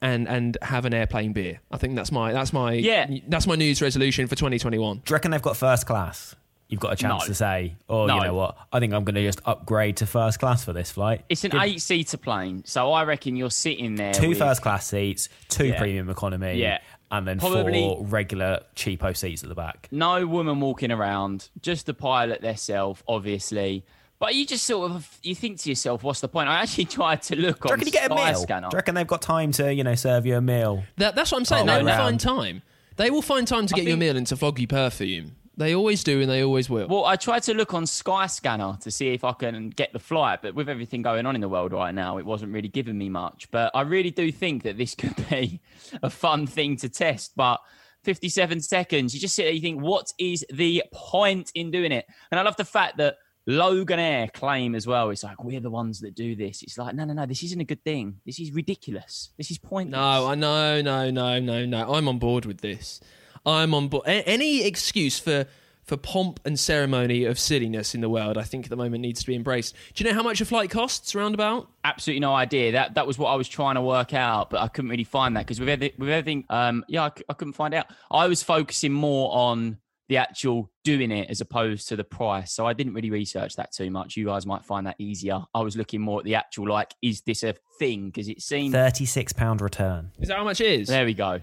and 0.00 0.28
and 0.28 0.58
have 0.62 0.84
an 0.84 0.92
airplane 0.94 1.32
beer. 1.32 1.60
I 1.70 1.76
think 1.78 1.94
that's 1.96 2.10
my 2.12 2.32
that's 2.32 2.52
my 2.52 2.72
Yeah. 2.72 3.06
that's 3.28 3.46
my 3.46 3.54
news 3.54 3.80
resolution 3.80 4.26
for 4.26 4.34
2021 4.34 4.96
Do 4.98 5.02
you 5.10 5.14
reckon 5.14 5.30
they've 5.30 5.40
got 5.42 5.56
first 5.56 5.86
class? 5.86 6.34
You've 6.72 6.80
got 6.80 6.94
a 6.94 6.96
chance 6.96 7.24
No. 7.24 7.26
to 7.28 7.34
say, 7.34 7.74
oh, 7.88 8.06
No. 8.06 8.16
you 8.16 8.22
know 8.24 8.34
what? 8.34 8.56
I 8.72 8.80
think 8.80 8.94
I'm 8.94 9.04
going 9.04 9.14
to 9.16 9.22
just 9.22 9.40
upgrade 9.44 9.98
to 9.98 10.06
first 10.06 10.38
class 10.40 10.64
for 10.64 10.72
this 10.72 10.90
flight. 10.90 11.22
It's 11.28 11.44
an 11.44 11.54
eight 11.60 11.82
seater 11.82 12.16
plane. 12.16 12.62
So 12.64 12.92
I 12.92 13.04
reckon 13.04 13.36
you're 13.36 13.50
sitting 13.50 13.94
there. 13.94 14.14
Two 14.14 14.30
with, 14.30 14.38
first 14.38 14.62
class 14.62 14.86
seats, 14.86 15.28
two 15.50 15.66
Yeah. 15.66 15.78
premium 15.78 16.08
economy, 16.08 16.54
Yeah. 16.54 16.78
and 17.10 17.28
then 17.28 17.38
Probably- 17.38 17.74
four 17.82 18.04
regular 18.06 18.60
cheapo 18.74 19.14
seats 19.14 19.42
at 19.42 19.50
the 19.50 19.54
back. 19.54 19.86
no 19.90 20.26
woman 20.26 20.60
walking 20.60 20.90
around, 20.90 21.50
just 21.60 21.84
the 21.84 21.92
pilot 21.94 22.40
themselves, 22.40 23.02
obviously. 23.06 23.84
But 24.18 24.34
you 24.34 24.46
just 24.46 24.64
sort 24.64 24.92
of 24.92 25.18
you 25.22 25.34
think 25.34 25.58
to 25.60 25.68
yourself, 25.68 26.02
what's 26.02 26.20
the 26.20 26.28
point? 26.28 26.48
I 26.48 26.60
actually 26.62 26.84
tried 26.98 27.20
to 27.24 27.36
look 27.36 27.60
Do 27.60 27.68
you 27.68 27.72
on 27.72 27.78
reckon 27.80 27.86
you 27.88 27.92
get 27.92 28.10
a 28.10 28.14
meal? 28.14 28.34
Scanner. 28.36 28.68
Do 28.70 28.74
you 28.74 28.78
reckon 28.78 28.94
they've 28.94 29.06
got 29.06 29.20
time 29.20 29.52
to, 29.52 29.74
you 29.74 29.84
know, 29.84 29.94
serve 29.94 30.24
you 30.24 30.36
a 30.36 30.40
meal? 30.40 30.84
That, 30.96 31.14
that's 31.16 31.32
what 31.32 31.38
I'm 31.38 31.44
saying. 31.44 31.68
Oh, 31.68 31.76
they 31.76 31.82
will 31.82 31.92
find 31.98 32.18
time. 32.18 32.62
They 32.96 33.10
will 33.10 33.20
find 33.22 33.46
time 33.46 33.66
to 33.66 33.74
I 33.74 33.78
get 33.78 33.86
you 33.88 33.94
a 33.94 33.96
meal 33.98 34.16
and 34.16 34.26
to 34.28 34.36
flog 34.36 34.58
you 34.58 34.66
perfume. 34.66 35.36
They 35.56 35.74
always 35.74 36.02
do, 36.02 36.20
and 36.20 36.30
they 36.30 36.42
always 36.42 36.70
will. 36.70 36.88
Well, 36.88 37.04
I 37.04 37.16
tried 37.16 37.42
to 37.44 37.54
look 37.54 37.74
on 37.74 37.84
Skyscanner 37.84 38.80
to 38.80 38.90
see 38.90 39.08
if 39.08 39.22
I 39.22 39.32
can 39.32 39.68
get 39.70 39.92
the 39.92 39.98
flight, 39.98 40.40
but 40.42 40.54
with 40.54 40.68
everything 40.68 41.02
going 41.02 41.26
on 41.26 41.34
in 41.34 41.42
the 41.42 41.48
world 41.48 41.72
right 41.72 41.94
now, 41.94 42.16
it 42.16 42.24
wasn't 42.24 42.52
really 42.52 42.68
giving 42.68 42.96
me 42.96 43.10
much. 43.10 43.50
But 43.50 43.70
I 43.74 43.82
really 43.82 44.10
do 44.10 44.32
think 44.32 44.62
that 44.62 44.78
this 44.78 44.94
could 44.96 45.14
be 45.28 45.60
a 46.02 46.08
fun 46.08 46.46
thing 46.46 46.76
to 46.76 46.88
test. 46.88 47.32
But 47.36 47.60
57 48.04 48.60
seconds, 48.60 49.14
you 49.14 49.20
just 49.20 49.34
sit 49.34 49.44
there, 49.44 49.52
you 49.52 49.60
think, 49.60 49.82
what 49.82 50.12
is 50.18 50.44
the 50.50 50.82
point 50.92 51.52
in 51.54 51.70
doing 51.70 51.92
it? 51.92 52.06
And 52.30 52.40
I 52.40 52.42
love 52.42 52.56
the 52.56 52.64
fact 52.64 52.96
that 52.96 53.16
Loganair 53.48 54.32
claim 54.32 54.74
as 54.74 54.86
well. 54.86 55.10
It's 55.10 55.24
like, 55.24 55.42
we're 55.42 55.60
the 55.60 55.70
ones 55.70 56.00
that 56.00 56.14
do 56.14 56.34
this. 56.36 56.62
It's 56.62 56.78
like, 56.78 56.94
no, 56.94 57.04
no, 57.04 57.12
no, 57.12 57.26
this 57.26 57.42
isn't 57.42 57.60
a 57.60 57.64
good 57.64 57.82
thing. 57.84 58.20
This 58.24 58.40
is 58.40 58.52
ridiculous. 58.52 59.30
This 59.36 59.50
is 59.50 59.58
pointless. 59.58 59.98
no, 59.98 60.28
I 60.28 60.34
know, 60.34 60.80
no, 60.80 61.10
no, 61.10 61.40
no, 61.40 61.66
no. 61.66 61.94
I'm 61.94 62.08
on 62.08 62.18
board 62.18 62.46
with 62.46 62.60
this. 62.60 63.00
I'm 63.46 63.74
on 63.74 63.88
board. 63.88 64.04
A- 64.06 64.26
any 64.28 64.64
excuse 64.64 65.18
for 65.18 65.46
for 65.84 65.96
pomp 65.96 66.38
and 66.44 66.58
ceremony 66.60 67.24
of 67.24 67.36
silliness 67.40 67.92
in 67.92 68.00
the 68.00 68.08
world, 68.08 68.38
I 68.38 68.42
think 68.44 68.66
at 68.66 68.70
the 68.70 68.76
moment 68.76 69.02
needs 69.02 69.20
to 69.22 69.26
be 69.26 69.34
embraced. 69.34 69.74
Do 69.94 70.04
you 70.04 70.08
know 70.10 70.14
how 70.16 70.22
much 70.22 70.40
a 70.40 70.44
flight 70.44 70.70
costs, 70.70 71.12
roundabout? 71.14 71.68
absolutely 71.84 72.20
no 72.20 72.32
idea. 72.34 72.70
That 72.72 72.94
that 72.94 73.06
was 73.06 73.18
what 73.18 73.30
I 73.30 73.34
was 73.34 73.48
trying 73.48 73.74
to 73.74 73.80
work 73.82 74.14
out, 74.14 74.48
but 74.50 74.60
I 74.60 74.68
couldn't 74.68 74.90
really 74.90 75.02
find 75.04 75.36
that 75.36 75.40
because 75.40 75.58
with 75.58 75.68
everything, 75.68 75.96
with 75.98 76.08
everything, 76.08 76.44
um, 76.50 76.84
yeah, 76.88 77.04
I, 77.04 77.08
c- 77.18 77.24
I 77.28 77.32
couldn't 77.34 77.54
find 77.54 77.74
out. 77.74 77.86
I 78.10 78.28
was 78.28 78.42
focusing 78.44 78.92
more 78.92 79.34
on 79.34 79.78
the 80.08 80.18
actual 80.18 80.70
doing 80.84 81.10
it 81.10 81.30
as 81.30 81.40
opposed 81.40 81.88
to 81.88 81.96
the 81.96 82.04
price, 82.04 82.52
so 82.52 82.64
I 82.66 82.74
didn't 82.74 82.94
really 82.94 83.10
research 83.10 83.56
that 83.56 83.72
too 83.72 83.90
much. 83.90 84.16
You 84.16 84.26
guys 84.26 84.46
might 84.46 84.64
find 84.64 84.86
that 84.86 84.96
easier. 85.00 85.40
I 85.52 85.62
was 85.62 85.76
looking 85.76 86.00
more 86.00 86.20
at 86.20 86.24
the 86.24 86.36
actual 86.36 86.68
like, 86.68 86.94
is 87.02 87.22
this 87.22 87.42
a 87.42 87.54
thing? 87.80 88.06
Because 88.06 88.28
it 88.28 88.40
seemed. 88.40 88.72
£36 88.74 89.60
return. 89.60 90.12
Is 90.20 90.28
that 90.28 90.36
how 90.36 90.44
much 90.44 90.60
it 90.60 90.80
is? 90.80 90.86
There 90.88 91.04
we 91.04 91.14
go. 91.14 91.40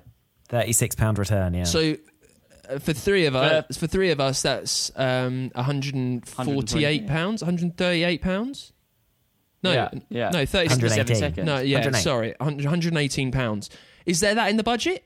£36 0.50 1.18
return, 1.18 1.54
yeah. 1.54 1.64
So 1.64 1.96
uh, 2.70 2.80
for 2.80 2.94
three 2.94 3.26
of 3.26 3.36
us, 3.36 3.66
Uh, 3.70 3.74
for 3.80 3.88
three 3.88 4.12
of 4.12 4.20
us, 4.20 4.42
that's 4.42 4.92
um, 4.96 5.52
148 5.56 7.08
pounds, 7.08 7.42
138 7.42 8.22
pounds. 8.22 8.74
No, 9.62 9.72
Yeah, 9.74 9.90
yeah. 10.10 10.30
no, 10.30 10.46
30 10.46 10.70
118. 10.70 10.80
118. 10.80 11.16
seconds. 11.18 11.46
No, 11.46 11.60
yeah, 11.60 11.78
108. 11.80 12.02
sorry, 12.02 12.34
118 12.40 13.32
pounds. 13.32 13.70
Is 14.06 14.20
there 14.22 14.34
that 14.36 14.50
in 14.50 14.58
the 14.58 14.64
budget? 14.64 15.06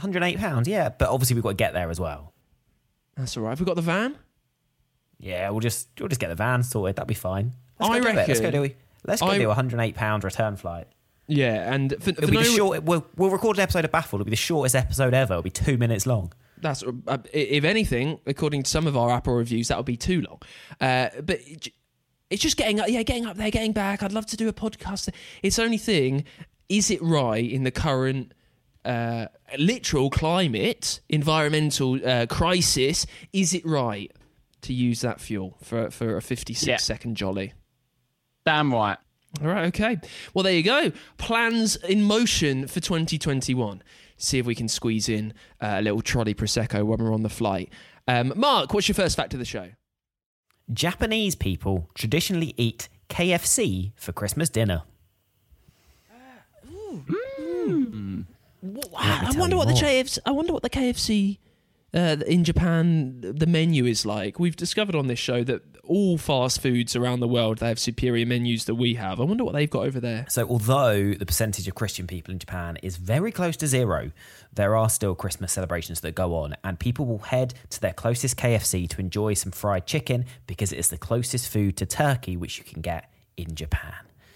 £108, 0.00 0.66
yeah. 0.66 0.88
But 0.90 1.08
obviously, 1.08 1.34
we've 1.34 1.42
got 1.42 1.50
to 1.50 1.54
get 1.56 1.72
there 1.72 1.90
as 1.90 1.98
well. 1.98 2.32
That's 3.16 3.36
all 3.36 3.44
right. 3.44 3.50
Have 3.50 3.60
we 3.60 3.66
got 3.66 3.76
the 3.76 3.82
van? 3.82 4.16
Yeah, 5.18 5.48
we'll 5.50 5.60
just 5.60 5.88
we'll 5.98 6.08
just 6.08 6.20
get 6.20 6.28
the 6.28 6.34
van 6.34 6.62
sorted. 6.62 6.96
That'll 6.96 7.06
be 7.06 7.14
fine. 7.14 7.54
Let's 7.80 7.90
I 7.90 7.98
go 7.98 8.02
do 8.04 8.08
it. 8.10 8.14
Let's 8.28 8.40
go 8.40 8.46
reckon- 8.46 8.62
do 8.62 8.74
Let's 9.06 9.20
go 9.22 9.28
I- 9.28 9.38
do 9.38 9.50
a 9.50 9.54
hundred 9.54 9.72
and 9.74 9.80
eight 9.82 9.94
pound 9.94 10.22
return 10.24 10.56
flight. 10.56 10.86
Yeah, 11.28 11.72
and 11.72 11.92
for, 11.94 12.12
for 12.12 12.22
It'll 12.22 12.30
be 12.30 12.36
no, 12.36 12.42
the 12.42 12.48
short. 12.48 12.82
We'll, 12.84 13.06
we'll 13.16 13.30
record 13.30 13.56
an 13.56 13.62
episode 13.62 13.84
of 13.84 13.90
Baffled. 13.92 14.20
It'll 14.20 14.26
be 14.26 14.30
the 14.30 14.36
shortest 14.36 14.74
episode 14.76 15.12
ever. 15.14 15.34
It'll 15.34 15.42
be 15.42 15.50
two 15.50 15.76
minutes 15.76 16.06
long. 16.06 16.32
that's 16.58 16.82
uh, 16.84 17.18
if 17.32 17.64
anything, 17.64 18.20
according 18.26 18.62
to 18.62 18.70
some 18.70 18.86
of 18.86 18.96
our 18.96 19.10
Apple 19.10 19.34
reviews, 19.34 19.68
that 19.68 19.76
would 19.76 19.86
be 19.86 19.96
too 19.96 20.22
long. 20.22 20.40
Uh, 20.80 21.08
but 21.22 21.40
it's 22.30 22.42
just 22.42 22.56
getting 22.56 22.78
up, 22.80 22.88
yeah, 22.88 23.02
getting 23.02 23.26
up 23.26 23.36
there, 23.36 23.50
getting 23.50 23.72
back. 23.72 24.02
I'd 24.02 24.12
love 24.12 24.26
to 24.26 24.36
do 24.36 24.48
a 24.48 24.52
podcast. 24.52 25.08
Its 25.42 25.58
only 25.58 25.78
thing 25.78 26.24
is 26.68 26.90
it 26.90 27.00
right 27.02 27.48
in 27.48 27.62
the 27.64 27.70
current 27.70 28.32
uh, 28.84 29.26
literal 29.58 30.10
climate, 30.10 31.00
environmental 31.08 31.98
uh, 32.08 32.26
crisis? 32.26 33.06
Is 33.32 33.52
it 33.52 33.64
right 33.66 34.12
to 34.62 34.72
use 34.72 35.00
that 35.00 35.20
fuel 35.20 35.56
for 35.62 35.90
for 35.90 36.16
a 36.16 36.22
fifty-six 36.22 36.84
second 36.84 37.10
Yeah. 37.12 37.14
jolly? 37.26 37.52
Damn 38.44 38.72
right. 38.72 38.98
All 39.42 39.48
right, 39.48 39.66
okay. 39.66 39.98
Well, 40.34 40.42
there 40.42 40.52
you 40.52 40.62
go. 40.62 40.92
Plans 41.18 41.76
in 41.76 42.02
motion 42.02 42.66
for 42.66 42.80
2021. 42.80 43.82
See 44.16 44.38
if 44.38 44.46
we 44.46 44.54
can 44.54 44.68
squeeze 44.68 45.08
in 45.08 45.34
uh, 45.60 45.76
a 45.78 45.82
little 45.82 46.00
trolley 46.00 46.34
prosecco 46.34 46.84
when 46.84 46.98
we're 46.98 47.12
on 47.12 47.22
the 47.22 47.28
flight. 47.28 47.70
Um, 48.08 48.32
Mark, 48.36 48.72
what's 48.72 48.88
your 48.88 48.94
first 48.94 49.16
fact 49.16 49.34
of 49.34 49.38
the 49.38 49.44
show? 49.44 49.70
Japanese 50.72 51.34
people 51.34 51.90
traditionally 51.94 52.54
eat 52.56 52.88
KFC 53.08 53.92
for 53.96 54.12
Christmas 54.12 54.48
dinner. 54.48 54.82
I 58.96 59.28
tell 59.30 59.40
wonder 59.40 59.54
you 59.54 59.58
what 59.58 59.68
the. 59.68 59.74
KFC. 59.74 60.18
I 60.24 60.30
wonder 60.30 60.52
what 60.52 60.62
the 60.62 60.70
KFC 60.70 61.38
uh, 61.96 62.16
in 62.26 62.44
Japan 62.44 63.20
the 63.22 63.46
menu 63.46 63.86
is 63.86 64.04
like. 64.06 64.38
We've 64.38 64.54
discovered 64.54 64.94
on 64.94 65.06
this 65.08 65.18
show 65.18 65.42
that 65.44 65.62
all 65.82 66.18
fast 66.18 66.60
foods 66.60 66.94
around 66.96 67.20
the 67.20 67.28
world 67.28 67.58
they 67.58 67.68
have 67.68 67.78
superior 67.78 68.26
menus 68.26 68.64
that 68.66 68.74
we 68.74 68.94
have. 68.94 69.20
I 69.20 69.24
wonder 69.24 69.44
what 69.44 69.54
they've 69.54 69.70
got 69.70 69.86
over 69.86 70.00
there. 70.00 70.26
So, 70.28 70.46
although 70.48 71.14
the 71.14 71.24
percentage 71.26 71.66
of 71.68 71.74
Christian 71.74 72.06
people 72.06 72.32
in 72.32 72.38
Japan 72.38 72.76
is 72.82 72.96
very 72.96 73.32
close 73.32 73.56
to 73.58 73.66
zero, 73.66 74.10
there 74.52 74.76
are 74.76 74.90
still 74.90 75.14
Christmas 75.14 75.52
celebrations 75.52 76.00
that 76.00 76.14
go 76.14 76.34
on, 76.36 76.54
and 76.64 76.78
people 76.78 77.06
will 77.06 77.18
head 77.18 77.54
to 77.70 77.80
their 77.80 77.92
closest 77.92 78.36
KFC 78.36 78.88
to 78.90 79.00
enjoy 79.00 79.34
some 79.34 79.52
fried 79.52 79.86
chicken 79.86 80.26
because 80.46 80.72
it 80.72 80.78
is 80.78 80.88
the 80.88 80.98
closest 80.98 81.48
food 81.48 81.76
to 81.78 81.86
turkey 81.86 82.36
which 82.36 82.58
you 82.58 82.64
can 82.64 82.82
get 82.82 83.10
in 83.36 83.54
Japan. 83.54 83.94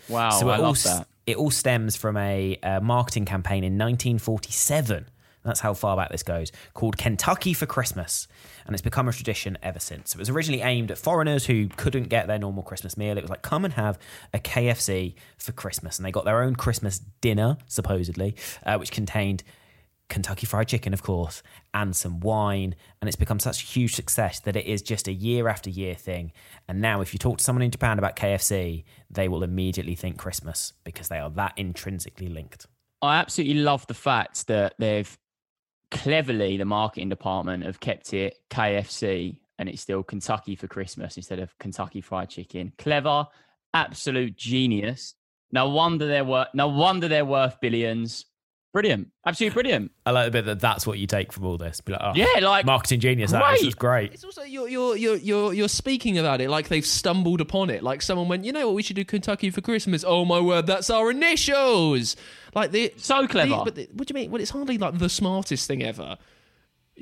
Wow, 0.09 0.31
so 0.31 0.49
I 0.49 0.55
it 0.55 0.59
all, 0.59 0.63
love 0.67 0.77
s- 0.77 0.85
that. 0.85 1.07
It 1.27 1.37
all 1.37 1.51
stems 1.51 1.97
from 1.97 2.17
a, 2.17 2.57
uh 2.63 2.81
marketing 2.81 3.25
campaign 3.25 3.65
in 3.65 3.77
1947. 3.77 5.07
That's 5.43 5.61
how 5.61 5.75
far 5.75 5.97
back 5.97 6.11
this 6.11 6.23
goes, 6.23 6.53
called 6.75 6.99
Kentucky 6.99 7.55
for 7.55 7.67
Christmas. 7.67 8.29
And 8.67 8.75
it's 8.75 8.83
become 8.83 9.09
a 9.09 9.13
tradition 9.13 9.57
ever 9.63 9.79
since. 9.79 10.15
It 10.15 10.19
was 10.19 10.29
originally 10.29 10.63
aimed 10.63 10.91
at 10.91 10.99
foreigners 10.99 11.47
who 11.47 11.69
couldn't 11.69 12.09
get 12.09 12.27
their 12.27 12.39
normal 12.39 12.63
Christmas 12.63 12.97
meal. 12.97 13.17
It 13.17 13.23
was 13.23 13.31
like, 13.31 13.43
come 13.43 13.65
and 13.65 13.75
have 13.75 13.99
a 14.35 14.39
KFC 14.39 15.15
for 15.39 15.53
Christmas. 15.53 15.99
And 15.99 16.05
they 16.05 16.11
got 16.11 16.25
their 16.25 16.43
own 16.43 16.57
Christmas 16.57 16.99
dinner, 17.21 17.57
supposedly, 17.67 18.37
uh, 18.67 18.77
which 18.77 18.91
contained 18.91 19.43
Kentucky 20.11 20.45
Fried 20.45 20.69
Chicken, 20.69 20.93
of 20.93 21.03
course, 21.03 21.43
and 21.73 21.97
some 21.97 22.21
wine. 22.21 22.75
And 23.01 23.09
it's 23.09 23.17
become 23.17 23.41
such 23.41 23.63
a 23.63 23.67
huge 23.67 23.95
success 23.95 24.41
that 24.41 24.57
it 24.57 24.67
is 24.67 24.83
just 24.83 25.09
a 25.09 25.13
year 25.13 25.49
after 25.49 25.71
year 25.71 25.95
thing. 25.95 26.33
And 26.69 26.83
now, 26.83 27.01
if 27.01 27.15
you 27.15 27.19
talk 27.19 27.39
to 27.39 27.45
someone 27.45 27.63
in 27.63 27.71
Japan 27.71 27.99
about 27.99 28.17
KFC, 28.17 28.85
they 29.11 29.29
will 29.29 29.43
immediately 29.43 29.95
think 29.95 30.19
Christmas 30.19 30.75
because 30.85 31.09
they 31.09 31.19
are 31.19 31.31
that 31.31 31.55
intrinsically 31.57 32.29
linked. 32.29 32.67
I 33.01 33.17
absolutely 33.17 33.63
love 33.63 33.87
the 33.87 33.95
fact 33.95 34.47
that 34.49 34.75
they've 34.79 35.17
cleverly, 35.91 36.57
the 36.57 36.65
marketing 36.65 37.09
department, 37.09 37.65
have 37.65 37.81
kept 37.81 38.15
it 38.15 38.39
KFC 38.51 39.37
and 39.59 39.69
it's 39.69 39.83
still 39.83 40.03
Kentucky 40.03 40.57
for 40.57 40.67
Christmas 40.69 41.17
instead 41.17 41.39
of 41.39 41.57
Kentucky 41.59 42.01
Fried 42.01 42.31
Chicken. 42.31 42.73
Clever, 42.79 43.27
absolute 43.75 44.37
genius. 44.37 45.15
No 45.53 45.69
wonder 45.69 46.07
they're 46.07 46.25
worth. 46.25 46.49
No 46.55 46.69
wonder 46.69 47.09
they're 47.09 47.25
worth 47.25 47.61
billions. 47.61 48.25
Brilliant, 48.73 49.09
absolutely 49.27 49.61
brilliant. 49.63 49.91
I 50.07 50.13
like 50.13 50.27
the 50.27 50.31
bit 50.31 50.45
that 50.45 50.61
that's 50.61 50.87
what 50.87 50.99
you 50.99 51.07
take 51.09 51.33
from 51.33 51.45
all 51.45 51.59
this. 51.59 51.81
Be 51.81 51.93
like, 51.93 52.01
oh, 52.05 52.13
Yeah, 52.15 52.27
like 52.41 52.65
marketing 52.65 53.01
genius. 53.01 53.33
That 53.33 53.43
is 53.55 53.61
great. 53.61 53.65
just 53.65 53.79
great. 53.79 54.13
It's 54.13 54.23
also 54.25 54.43
you're 54.43 54.69
you're 54.69 54.97
you're 54.97 55.17
you're 55.17 55.53
you're 55.53 55.69
speaking 55.69 56.19
about 56.19 56.41
it 56.41 56.49
like 56.51 56.69
they've 56.69 56.87
stumbled 56.87 57.41
upon 57.41 57.69
it. 57.71 57.83
Like 57.83 58.01
someone 58.01 58.29
went, 58.29 58.45
you 58.45 58.53
know 58.53 58.67
what, 58.69 58.77
we 58.77 58.83
should 58.83 58.97
do 58.97 59.05
Kentucky 59.05 59.51
for 59.51 59.61
Christmas. 59.61 60.05
Oh 60.07 60.25
my 60.25 60.39
word, 60.39 60.67
that's 60.69 60.89
our 60.89 61.11
initials. 61.11 62.15
Like 62.55 62.71
the 62.71 62.93
So 62.97 63.27
clever. 63.27 63.49
the- 63.57 63.63
but 63.65 63.75
the, 63.75 63.89
what 63.93 64.07
do 64.07 64.13
you 64.13 64.21
mean? 64.23 64.31
Well, 64.31 64.41
it's 64.41 64.51
hardly 64.53 64.79
like 64.79 64.99
the 64.99 65.09
smartest 65.09 65.67
thing 65.67 65.83
ever. 65.83 66.17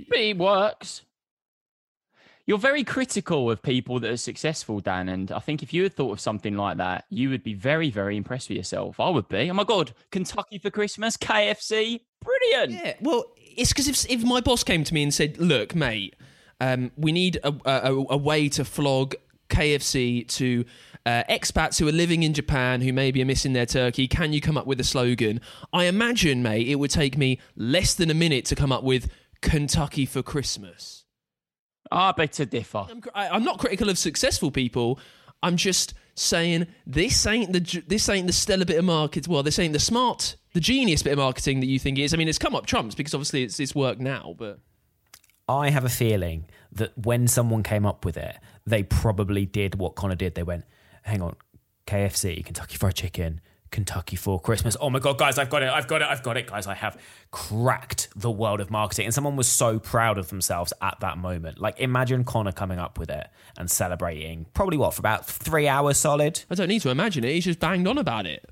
But 0.09 0.19
it 0.19 0.39
works. 0.39 1.03
You're 2.49 2.57
very 2.57 2.83
critical 2.83 3.51
of 3.51 3.61
people 3.61 4.01
that 4.01 4.11
are 4.11 4.17
successful, 4.17 4.81
Dan. 4.81 5.11
And 5.11 5.31
I 5.31 5.39
think 5.39 5.63
if 5.63 5.75
you 5.75 5.83
had 5.83 5.93
thought 5.93 6.13
of 6.13 6.19
something 6.19 6.57
like 6.57 6.79
that, 6.79 7.05
you 7.11 7.29
would 7.29 7.43
be 7.45 7.53
very, 7.53 7.91
very 7.91 8.17
impressed 8.17 8.49
with 8.49 8.57
yourself. 8.57 8.99
I 8.99 9.11
would 9.11 9.29
be. 9.29 9.51
Oh 9.51 9.53
my 9.53 9.65
God, 9.65 9.93
Kentucky 10.11 10.57
for 10.57 10.71
Christmas, 10.71 11.19
KFC, 11.19 12.01
brilliant. 12.25 12.73
Yeah, 12.73 12.95
well, 13.03 13.27
it's 13.37 13.69
because 13.75 13.87
if 13.87 14.11
if 14.11 14.25
my 14.25 14.41
boss 14.41 14.65
came 14.65 14.83
to 14.83 14.95
me 14.95 15.03
and 15.03 15.13
said, 15.13 15.37
"Look, 15.37 15.75
mate, 15.75 16.17
um, 16.59 16.91
we 16.97 17.13
need 17.13 17.39
a, 17.45 17.53
a, 17.67 17.93
a 17.93 18.17
way 18.17 18.49
to 18.49 18.65
flog 18.65 19.15
KFC 19.51 20.27
to 20.29 20.65
uh, 21.05 21.25
expats 21.29 21.79
who 21.79 21.87
are 21.87 21.93
living 21.93 22.23
in 22.23 22.33
Japan 22.33 22.81
who 22.81 22.95
maybe 22.95 23.21
are 23.21 23.27
missing 23.27 23.53
their 23.53 23.67
turkey. 23.67 24.09
Can 24.09 24.33
you 24.33 24.41
come 24.41 24.57
up 24.57 24.67
with 24.67 24.81
a 24.81 24.85
slogan?" 24.85 25.43
I 25.75 25.85
imagine, 25.85 26.43
mate, 26.43 26.67
it 26.67 26.77
would 26.77 26.93
take 26.93 27.19
me 27.19 27.41
less 27.57 27.93
than 27.93 28.09
a 28.09 28.15
minute 28.15 28.47
to 28.47 28.57
come 28.57 28.73
up 28.73 28.85
with 28.85 29.11
Kentucky 29.43 30.07
for 30.07 30.23
Christmas. 30.23 30.98
I 31.91 32.13
beg 32.13 32.33
to 32.33 32.47
differ. 32.47 32.87
I'm, 32.91 33.03
I, 33.15 33.29
I'm 33.29 33.45
not 33.45 33.59
critical 33.59 33.89
of 33.89 33.99
successful 33.99 34.51
people. 34.51 34.99
I'm 35.43 35.57
just 35.57 35.95
saying 36.15 36.67
this 36.87 37.27
ain't 37.27 37.53
the 37.53 37.83
this 37.87 38.09
ain't 38.09 38.27
the 38.27 38.33
stellar 38.33 38.65
bit 38.65 38.79
of 38.79 38.85
market. 38.85 39.29
Well, 39.29 39.43
this 39.43 39.59
ain't 39.59 39.73
the 39.73 39.79
smart, 39.79 40.37
the 40.53 40.61
genius 40.61 41.03
bit 41.03 41.13
of 41.13 41.19
marketing 41.19 41.61
that 41.61 41.67
you 41.67 41.79
think 41.79 41.99
is. 41.99 42.13
I 42.13 42.17
mean, 42.17 42.29
it's 42.29 42.39
come 42.39 42.55
up 42.55 42.67
trumps 42.67 42.95
because 42.95 43.15
obviously 43.15 43.45
it's 43.45 43.61
it's 43.61 43.75
work 43.75 44.01
now, 44.01 44.35
but 44.37 44.59
I 45.49 45.71
have 45.71 45.85
a 45.85 45.89
feeling 45.89 46.47
that 46.73 46.97
when 46.99 47.27
someone 47.29 47.63
came 47.63 47.87
up 47.87 48.05
with 48.05 48.17
it, 48.17 48.37
they 48.67 48.83
probably 48.83 49.47
did 49.47 49.77
what 49.77 49.95
Connor 49.95 50.17
did. 50.17 50.35
They 50.35 50.43
went, 50.43 50.65
hang 51.03 51.23
on, 51.23 51.37
KFC, 51.87 52.45
Kentucky 52.45 52.77
Fried 52.77 52.95
Chicken, 52.95 53.41
Kentucky 53.71 54.17
for 54.17 54.41
Christmas. 54.41 54.77
Oh 54.81 54.91
my 54.91 54.99
God, 54.99 55.19
guys, 55.19 55.39
I've 55.39 55.51
got 55.51 55.63
it. 55.63 55.71
I've 55.71 55.87
got 55.87 56.03
it. 56.03 56.09
I've 56.09 56.23
got 56.23 56.37
it, 56.37 56.47
guys. 56.47 56.67
I 56.67 56.75
have 56.75 57.01
cracked 57.31 58.09
the 58.17 58.31
world 58.31 58.61
of 58.61 58.71
marketing. 58.71 59.07
And 59.07 59.15
someone 59.15 59.37
was 59.37 59.49
so 59.49 59.79
proud 59.79 60.19
of 60.19 60.29
themselves 60.29 60.73
at 60.81 60.99
that 61.01 61.19
moment. 61.19 61.59
Like, 61.59 61.79
imagine 61.81 62.25
Connor 62.25 62.53
coming 62.53 62.79
up 62.79 62.99
with 62.99 63.11
it 63.11 63.29
and 63.57 63.71
celebrating 63.71 64.47
probably 64.55 64.79
what, 64.79 64.95
for 64.95 65.01
about 65.01 65.27
three 65.27 65.69
hours 65.69 65.99
solid? 65.99 66.43
I 66.51 66.55
don't 66.55 66.69
need 66.69 66.83
to 66.83 66.91
imagine 66.91 67.25
it. 67.25 67.33
He's 67.33 67.45
just 67.45 67.61
banged 67.61 67.87
on 67.87 67.99
about 67.99 68.27
it. 68.27 68.49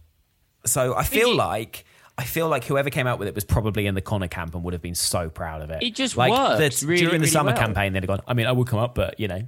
So 0.65 0.95
I 0.95 1.05
feel 1.05 1.35
like. 1.35 1.85
I 2.19 2.25
feel 2.25 2.49
like 2.49 2.65
whoever 2.65 2.89
came 2.89 3.07
out 3.07 3.19
with 3.19 3.29
it 3.29 3.35
was 3.35 3.45
probably 3.45 3.87
in 3.87 3.95
the 3.95 4.01
Connor 4.01 4.29
camp 4.29 4.55
and 4.55 4.65
would 4.65 4.73
have 4.73 4.81
been 4.81 4.95
so 4.95 5.29
proud 5.29 5.61
of 5.61 5.69
it. 5.69 5.83
It 5.83 5.95
just 5.95 6.17
like 6.17 6.33
works 6.33 6.81
the, 6.81 6.87
really, 6.87 7.01
during 7.01 7.13
the 7.17 7.19
really 7.19 7.31
summer 7.31 7.51
well. 7.51 7.59
campaign. 7.59 7.93
They'd 7.93 8.05
have 8.05 8.09
gone. 8.09 8.23
I 8.27 8.33
mean, 8.33 8.47
I 8.47 8.53
would 8.53 8.67
come 8.67 8.79
up, 8.79 8.95
but 8.95 9.21
you 9.21 9.29
know, 9.29 9.43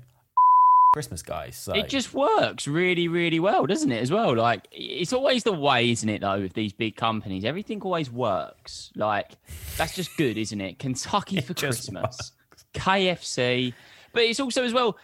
Christmas 0.92 1.22
guys. 1.22 1.56
So 1.56 1.74
It 1.74 1.88
just 1.88 2.14
works 2.14 2.66
really, 2.66 3.08
really 3.08 3.40
well, 3.40 3.66
doesn't 3.66 3.92
it? 3.92 4.00
As 4.00 4.10
well, 4.10 4.34
like 4.34 4.66
it's 4.72 5.12
always 5.12 5.44
the 5.44 5.52
way, 5.52 5.90
isn't 5.90 6.08
it? 6.08 6.20
Though 6.20 6.40
with 6.40 6.54
these 6.54 6.72
big 6.72 6.96
companies, 6.96 7.44
everything 7.44 7.80
always 7.82 8.10
works. 8.10 8.90
Like 8.94 9.32
that's 9.76 9.94
just 9.94 10.16
good, 10.16 10.38
isn't 10.38 10.60
it? 10.60 10.78
Kentucky 10.78 11.40
for 11.42 11.54
just 11.54 11.92
Christmas, 11.92 12.32
KFC, 12.74 13.74
but 14.12 14.22
it's 14.22 14.40
also 14.40 14.64
as 14.64 14.72
well 14.72 14.96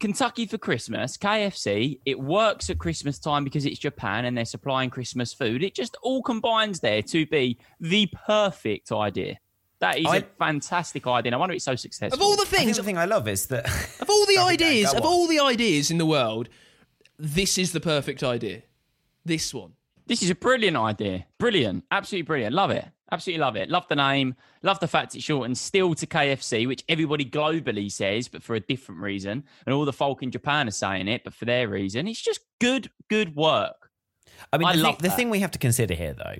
Kentucky 0.00 0.46
for 0.46 0.58
Christmas, 0.58 1.16
KFC. 1.16 2.00
It 2.06 2.18
works 2.18 2.70
at 2.70 2.78
Christmas 2.78 3.18
time 3.18 3.44
because 3.44 3.66
it's 3.66 3.78
Japan 3.78 4.24
and 4.24 4.36
they're 4.36 4.44
supplying 4.44 4.90
Christmas 4.90 5.34
food. 5.34 5.62
It 5.62 5.74
just 5.74 5.96
all 6.02 6.22
combines 6.22 6.80
there 6.80 7.02
to 7.02 7.26
be 7.26 7.58
the 7.80 8.08
perfect 8.26 8.92
idea. 8.92 9.38
That 9.82 9.98
is 9.98 10.06
a 10.06 10.10
I- 10.10 10.24
fantastic 10.38 11.06
idea. 11.08 11.32
No 11.32 11.38
wonder 11.40 11.54
it's 11.56 11.64
so 11.64 11.74
successful. 11.74 12.16
Of 12.16 12.22
all 12.22 12.36
the 12.36 12.42
I 12.42 12.58
things, 12.58 12.76
the 12.76 12.80
of 12.80 12.86
thing 12.86 12.96
I 12.96 13.04
love 13.04 13.26
is 13.26 13.46
that 13.46 13.66
of 14.00 14.08
all 14.08 14.26
the 14.26 14.38
ideas, 14.40 14.92
go 14.92 14.98
of 14.98 15.04
on. 15.04 15.12
all 15.12 15.26
the 15.26 15.40
ideas 15.40 15.90
in 15.90 15.98
the 15.98 16.06
world, 16.06 16.48
this 17.18 17.58
is 17.58 17.72
the 17.72 17.80
perfect 17.80 18.22
idea. 18.22 18.62
This 19.24 19.52
one. 19.52 19.72
This 20.06 20.22
is 20.22 20.30
a 20.30 20.36
brilliant 20.36 20.76
idea. 20.76 21.26
Brilliant. 21.38 21.84
Absolutely 21.90 22.26
brilliant. 22.26 22.54
Love 22.54 22.70
it. 22.70 22.84
Absolutely 23.10 23.40
love 23.40 23.56
it. 23.56 23.68
Love 23.70 23.84
the 23.88 23.96
name. 23.96 24.36
Love 24.62 24.78
the 24.78 24.86
fact 24.88 25.16
it's 25.16 25.24
shortened 25.24 25.58
still 25.58 25.94
to 25.96 26.06
KFC, 26.06 26.66
which 26.68 26.84
everybody 26.88 27.24
globally 27.24 27.90
says, 27.90 28.28
but 28.28 28.42
for 28.42 28.54
a 28.54 28.60
different 28.60 29.00
reason. 29.00 29.42
And 29.66 29.74
all 29.74 29.84
the 29.84 29.92
folk 29.92 30.22
in 30.22 30.30
Japan 30.30 30.68
are 30.68 30.70
saying 30.72 31.08
it, 31.08 31.22
but 31.24 31.34
for 31.34 31.44
their 31.44 31.68
reason. 31.68 32.06
It's 32.08 32.22
just 32.22 32.40
good, 32.60 32.88
good 33.10 33.34
work. 33.34 33.90
I 34.52 34.58
mean, 34.58 34.66
I 34.68 34.72
the, 34.72 34.76
thing, 34.78 34.84
love 34.84 34.98
the 35.02 35.10
thing 35.10 35.28
we 35.30 35.40
have 35.40 35.50
to 35.50 35.58
consider 35.58 35.94
here, 35.94 36.14
though, 36.14 36.36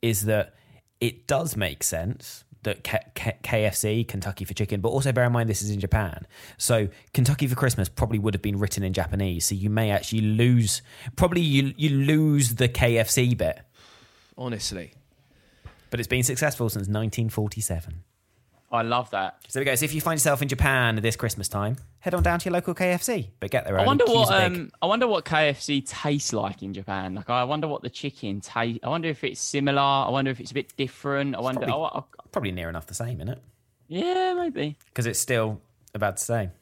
is 0.00 0.24
that 0.24 0.54
it 1.00 1.26
does 1.26 1.54
make 1.56 1.82
sense 1.82 2.44
that 2.68 2.84
K- 2.84 3.00
K- 3.14 3.36
KFC, 3.42 4.06
Kentucky 4.06 4.44
for 4.44 4.54
Chicken, 4.54 4.80
but 4.80 4.90
also 4.90 5.10
bear 5.12 5.24
in 5.24 5.32
mind 5.32 5.48
this 5.48 5.62
is 5.62 5.70
in 5.70 5.80
Japan. 5.80 6.26
So 6.56 6.88
Kentucky 7.14 7.46
for 7.46 7.54
Christmas 7.56 7.88
probably 7.88 8.18
would 8.18 8.34
have 8.34 8.42
been 8.42 8.58
written 8.58 8.82
in 8.82 8.92
Japanese. 8.92 9.44
So 9.46 9.54
you 9.54 9.70
may 9.70 9.90
actually 9.90 10.20
lose, 10.22 10.82
probably 11.16 11.40
you, 11.40 11.74
you 11.76 11.90
lose 11.90 12.54
the 12.56 12.68
KFC 12.68 13.36
bit. 13.36 13.60
Honestly. 14.36 14.92
But 15.90 16.00
it's 16.00 16.06
been 16.08 16.22
successful 16.22 16.68
since 16.68 16.82
1947. 16.86 18.04
I 18.70 18.82
love 18.82 19.08
that. 19.10 19.38
So 19.48 19.58
there 19.58 19.62
we 19.62 19.64
go. 19.70 19.74
So 19.76 19.86
if 19.86 19.94
you 19.94 20.02
find 20.02 20.18
yourself 20.18 20.42
in 20.42 20.48
Japan 20.48 20.96
this 20.96 21.16
Christmas 21.16 21.48
time, 21.48 21.76
head 22.00 22.12
on 22.12 22.22
down 22.22 22.38
to 22.40 22.44
your 22.44 22.52
local 22.52 22.74
KFC. 22.74 23.28
But 23.40 23.50
get 23.50 23.64
there 23.64 23.72
early. 23.72 23.84
I 23.84 23.86
wonder 23.86 24.04
what 24.04 24.30
um, 24.30 24.70
I 24.82 24.86
wonder 24.86 25.06
what 25.06 25.24
KFC 25.24 25.88
tastes 25.88 26.34
like 26.34 26.62
in 26.62 26.74
Japan. 26.74 27.14
Like 27.14 27.30
I 27.30 27.44
wonder 27.44 27.66
what 27.66 27.80
the 27.80 27.88
chicken 27.88 28.42
taste. 28.42 28.80
I 28.82 28.88
wonder 28.90 29.08
if 29.08 29.24
it's 29.24 29.40
similar. 29.40 29.80
I 29.80 30.10
wonder 30.10 30.30
if 30.30 30.38
it's 30.38 30.50
a 30.50 30.54
bit 30.54 30.76
different. 30.76 31.34
I 31.34 31.40
wonder. 31.40 31.64
probably- 31.66 32.02
I- 32.02 32.02
Probably 32.38 32.52
near 32.52 32.68
enough 32.68 32.86
the 32.86 32.94
same, 32.94 33.20
isn't 33.20 33.30
it? 33.30 33.42
yeah, 33.88 34.32
maybe. 34.32 34.76
Because 34.86 35.06
it's 35.06 35.18
still 35.18 35.60
about 35.92 36.18
the 36.18 36.22
same. 36.22 36.52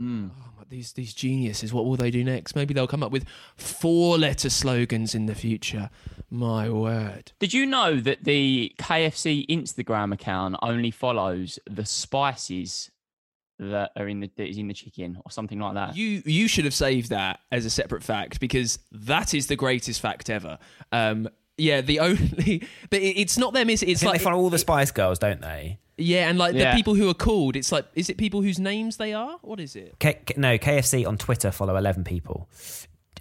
Oh, 0.00 0.30
these 0.70 0.94
these 0.94 1.12
geniuses, 1.12 1.74
what 1.74 1.84
will 1.84 1.96
they 1.96 2.10
do 2.10 2.24
next? 2.24 2.56
Maybe 2.56 2.72
they'll 2.72 2.86
come 2.86 3.02
up 3.02 3.12
with 3.12 3.26
four 3.58 4.16
letter 4.16 4.48
slogans 4.48 5.14
in 5.14 5.26
the 5.26 5.34
future. 5.34 5.90
My 6.30 6.70
word. 6.70 7.32
Did 7.38 7.52
you 7.52 7.66
know 7.66 8.00
that 8.00 8.24
the 8.24 8.72
KFC 8.78 9.46
Instagram 9.46 10.14
account 10.14 10.56
only 10.62 10.90
follows 10.90 11.58
the 11.70 11.84
spices 11.84 12.90
that 13.58 13.90
are 13.94 14.08
in 14.08 14.20
the 14.20 14.30
that 14.36 14.48
is 14.48 14.56
in 14.56 14.68
the 14.68 14.74
chicken 14.74 15.18
or 15.22 15.30
something 15.30 15.58
like 15.58 15.74
that? 15.74 15.94
You 15.94 16.22
you 16.24 16.48
should 16.48 16.64
have 16.64 16.72
saved 16.72 17.10
that 17.10 17.40
as 17.52 17.66
a 17.66 17.70
separate 17.70 18.02
fact 18.02 18.40
because 18.40 18.78
that 18.90 19.34
is 19.34 19.48
the 19.48 19.56
greatest 19.56 20.00
fact 20.00 20.30
ever. 20.30 20.58
Um, 20.92 21.28
yeah, 21.58 21.80
the 21.80 22.00
only, 22.00 22.62
but 22.90 23.00
it, 23.00 23.18
it's 23.20 23.38
not 23.38 23.52
them. 23.54 23.70
It's, 23.70 23.82
I 23.82 23.86
it's 23.86 24.02
like 24.04 24.18
they 24.18 24.24
follow 24.24 24.38
all 24.38 24.50
the 24.50 24.58
Spice 24.58 24.90
Girls, 24.90 25.18
don't 25.18 25.40
they? 25.40 25.78
yeah, 25.98 26.28
and 26.28 26.36
like 26.38 26.54
Yeah. 26.54 26.70
the 26.72 26.76
people 26.76 26.94
who 26.94 27.08
are 27.08 27.14
called. 27.14 27.56
It's 27.56 27.72
like, 27.72 27.86
is 27.94 28.10
it 28.10 28.18
people 28.18 28.42
whose 28.42 28.58
names 28.58 28.98
they 28.98 29.14
are? 29.14 29.38
What 29.42 29.60
is 29.60 29.74
it? 29.76 29.98
K- 29.98 30.20
K- 30.26 30.34
no, 30.36 30.58
KFC 30.58 31.06
on 31.06 31.16
Twitter 31.16 31.50
follow 31.50 31.76
11 31.76 32.04
people. 32.04 32.48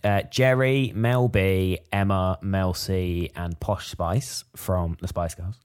Uh, 0.03 0.21
Geri, 0.29 0.91
Mel 0.93 1.27
B, 1.29 1.79
Emma, 1.91 2.37
Mel 2.41 2.73
C, 2.73 3.31
and 3.35 3.59
Posh 3.59 3.87
Spice 3.89 4.43
from 4.55 4.97
the 5.01 5.07
Spice 5.07 5.33
Girls. 5.35 5.57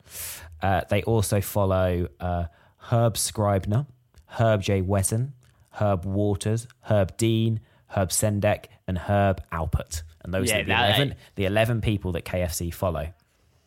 Uh, 0.62 0.82
they 0.88 1.02
also 1.02 1.40
follow 1.40 2.08
uh, 2.20 2.44
Herb 2.78 3.16
Scribner, 3.18 3.86
Herb 4.26 4.62
J. 4.62 4.80
Wesson, 4.80 5.34
Herb 5.72 6.04
Waters, 6.06 6.66
Herb 6.82 7.16
Dean, 7.16 7.60
Herb 7.88 8.10
Sendek, 8.10 8.66
and 8.86 8.96
Herb 8.98 9.42
Alpert. 9.52 10.02
And 10.22 10.34
those 10.34 10.48
Yeah, 10.50 10.58
are 10.58 10.62
the 10.64 10.68
that- 10.68 10.96
11, 10.96 11.14
the 11.36 11.44
11 11.46 11.80
people 11.80 12.12
that 12.12 12.24
KFC 12.24 12.72
follow. 12.72 13.12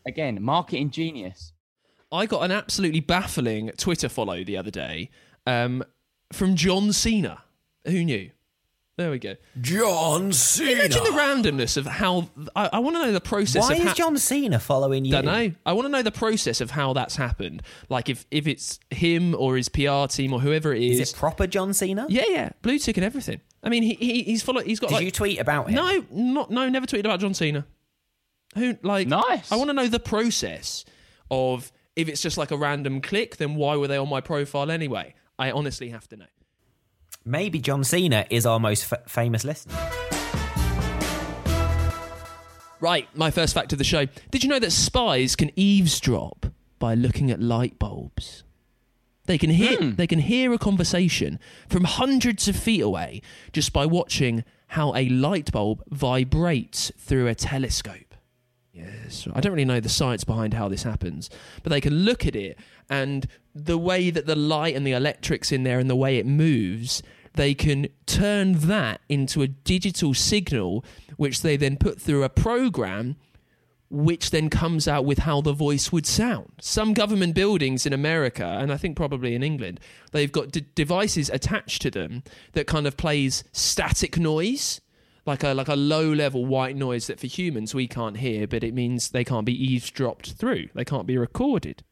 Again, 0.06 0.42
marketing 0.42 0.92
genius. 0.92 1.54
I 2.12 2.26
got 2.26 2.44
an 2.44 2.52
absolutely 2.52 3.00
baffling 3.00 3.72
Twitter 3.78 4.08
follow 4.10 4.44
the 4.44 4.58
other 4.58 4.70
day 4.72 5.10
um, 5.48 5.84
from 6.32 6.56
John 6.56 6.94
Cena. 6.94 7.42
Who 7.86 8.04
knew? 8.06 8.30
There 8.96 9.10
we 9.10 9.18
go. 9.18 9.36
John 9.60 10.32
Cena. 10.32 10.72
Imagine 10.84 11.04
the 11.04 11.10
randomness 11.10 11.78
of 11.78 11.88
how. 11.88 12.30
I, 12.56 12.70
I 12.74 12.80
want 12.80 12.96
to 12.98 13.02
know 13.02 13.12
the 13.12 13.20
process. 13.20 13.64
Why 13.68 13.74
of 13.74 13.80
is 13.82 13.88
how, 13.88 13.94
John 13.96 14.18
Cena 14.20 14.60
following 14.60 15.04
you? 15.04 15.12
Don't 15.14 15.26
know. 15.26 15.52
I 15.66 15.74
want 15.74 15.86
to 15.88 15.90
know 15.90 16.04
the 16.04 16.12
process 16.12 16.62
of 16.62 16.70
how 16.70 16.94
that's 16.94 17.16
happened. 17.16 17.64
Like 17.90 18.08
if 18.10 18.28
if 18.30 18.46
it's 18.46 18.80
him 18.92 19.34
or 19.34 19.58
his 19.58 19.68
PR 19.68 20.06
team 20.08 20.32
or 20.32 20.40
whoever 20.40 20.76
it 20.76 20.84
is. 20.84 21.00
Is 21.00 21.12
it 21.14 21.18
proper 21.18 21.48
John 21.48 21.74
Cena? 21.74 22.06
yeah, 22.08 22.26
yeah, 22.30 22.50
blue 22.62 22.78
tick 22.78 22.98
and 22.98 23.04
everything. 23.04 23.42
I 23.64 23.70
mean, 23.70 23.84
he, 23.84 23.94
he 23.96 24.24
he's 24.24 24.44
followed. 24.44 24.66
He's 24.66 24.80
got 24.80 24.90
Did 24.90 24.96
like 24.96 25.06
you 25.06 25.12
tweet 25.12 25.40
about 25.40 25.70
him? 25.70 25.76
no, 25.76 26.06
not 26.12 26.52
no, 26.52 26.68
never 26.70 26.86
tweeted 26.86 27.02
about 27.06 27.20
John 27.22 27.34
Cena. 27.34 27.66
Who 28.56 28.78
like? 28.84 29.08
Nice. 29.08 29.52
I 29.52 29.56
want 29.56 29.70
to 29.70 29.74
know 29.74 29.88
the 29.88 30.00
process 30.00 30.86
of 31.32 31.72
If 31.96 32.08
it's 32.10 32.22
just 32.22 32.38
like 32.38 32.52
a 32.52 32.58
random 32.58 33.02
click, 33.02 33.38
then 33.38 33.56
why 33.56 33.76
were 33.78 33.88
they 33.88 33.98
on 33.98 34.10
my 34.10 34.20
profile 34.22 34.70
anyway? 34.70 35.16
I 35.40 35.52
honestly 35.52 35.90
have 35.90 36.08
to 36.10 36.18
know. 36.18 36.26
Maybe 37.26 37.60
John 37.60 37.84
Cena 37.84 38.26
is 38.30 38.46
our 38.46 38.60
most 38.60 38.92
f- 38.92 39.10
famous 39.10 39.44
listener. 39.46 39.76
Right, 42.80 43.08
my 43.16 43.32
first 43.32 43.54
fact 43.54 43.72
of 43.72 43.78
the 43.78 43.86
show. 43.86 44.08
Did 44.30 44.44
you 44.44 44.50
know 44.50 44.60
that 44.60 44.72
spies 44.72 45.38
can 45.38 45.52
eavesdrop 45.56 46.48
by 46.80 46.96
looking 46.96 47.32
at 47.32 47.40
light 47.42 47.80
bulbs? 47.80 48.44
They 49.26 49.38
can 49.38 49.50
hear 49.50 49.78
hmm. 49.78 49.96
they 49.96 50.08
can 50.08 50.20
hear 50.20 50.54
a 50.54 50.58
conversation 50.58 51.40
from 51.70 51.86
hundreds 51.86 52.48
of 52.48 52.56
feet 52.56 52.82
away 52.82 53.22
just 53.52 53.72
by 53.72 53.86
watching 53.86 54.44
how 54.68 54.94
a 54.96 55.08
light 55.10 55.52
bulb 55.52 55.84
vibrates 55.90 56.92
through 56.98 57.28
a 57.28 57.36
telescope. 57.36 58.16
Yes, 58.74 59.28
I 59.32 59.40
don't 59.40 59.54
really 59.54 59.66
know 59.66 59.80
the 59.80 59.88
science 59.88 60.24
behind 60.24 60.56
how 60.56 60.68
this 60.68 60.82
happens, 60.82 61.30
but 61.62 61.70
they 61.70 61.80
can 61.80 61.94
look 61.94 62.26
at 62.26 62.36
it 62.36 62.58
and 62.90 63.28
the 63.54 63.78
way 63.78 64.10
that 64.10 64.26
the 64.26 64.36
light 64.36 64.76
and 64.76 64.86
the 64.86 64.94
electrics 64.94 65.52
in 65.52 65.64
there 65.64 65.80
and 65.80 65.90
the 65.90 65.96
way 65.96 66.18
it 66.18 66.26
moves, 66.26 67.04
they 67.34 67.54
can 67.54 67.88
turn 68.08 68.54
that 68.54 69.02
into 69.10 69.44
a 69.44 69.48
digital 69.48 70.14
signal 70.14 70.84
which 71.18 71.44
they 71.44 71.56
then 71.56 71.78
put 71.78 72.02
through 72.02 72.24
a 72.24 72.30
program 72.30 73.16
which 73.94 74.32
then 74.32 74.50
comes 74.50 74.88
out 74.88 75.06
with 75.06 75.20
how 75.20 75.40
the 75.40 75.54
voice 75.54 75.92
would 75.92 76.08
sound. 76.08 76.52
Some 76.60 76.94
government 76.96 77.36
buildings 77.36 77.86
in 77.86 77.94
America, 77.94 78.58
and 78.60 78.74
I 78.74 78.78
think 78.78 78.98
probably 78.98 79.36
in 79.36 79.44
England, 79.44 79.80
they've 80.12 80.32
got 80.32 80.52
d- 80.52 80.66
devices 80.74 81.30
attached 81.30 81.84
to 81.84 81.92
them 81.92 82.24
that 82.54 82.66
kind 82.66 82.88
of 82.88 82.98
plays 82.98 83.44
static 83.52 84.18
noise, 84.18 84.82
like 85.28 85.44
a 85.44 85.54
like 85.54 85.68
a 85.68 85.76
low 85.76 86.12
level 86.12 86.44
white 86.44 86.76
noise 86.76 87.06
that 87.06 87.20
for 87.20 87.28
humans 87.28 87.76
we 87.76 87.88
can't 87.88 88.18
hear, 88.18 88.48
but 88.48 88.64
it 88.64 88.74
means 88.74 89.12
they 89.12 89.24
can't 89.24 89.46
be 89.46 89.64
eavesdropped 89.64 90.32
through. 90.32 90.70
They 90.74 90.86
can't 90.86 91.06
be 91.06 91.18
recorded. 91.18 91.84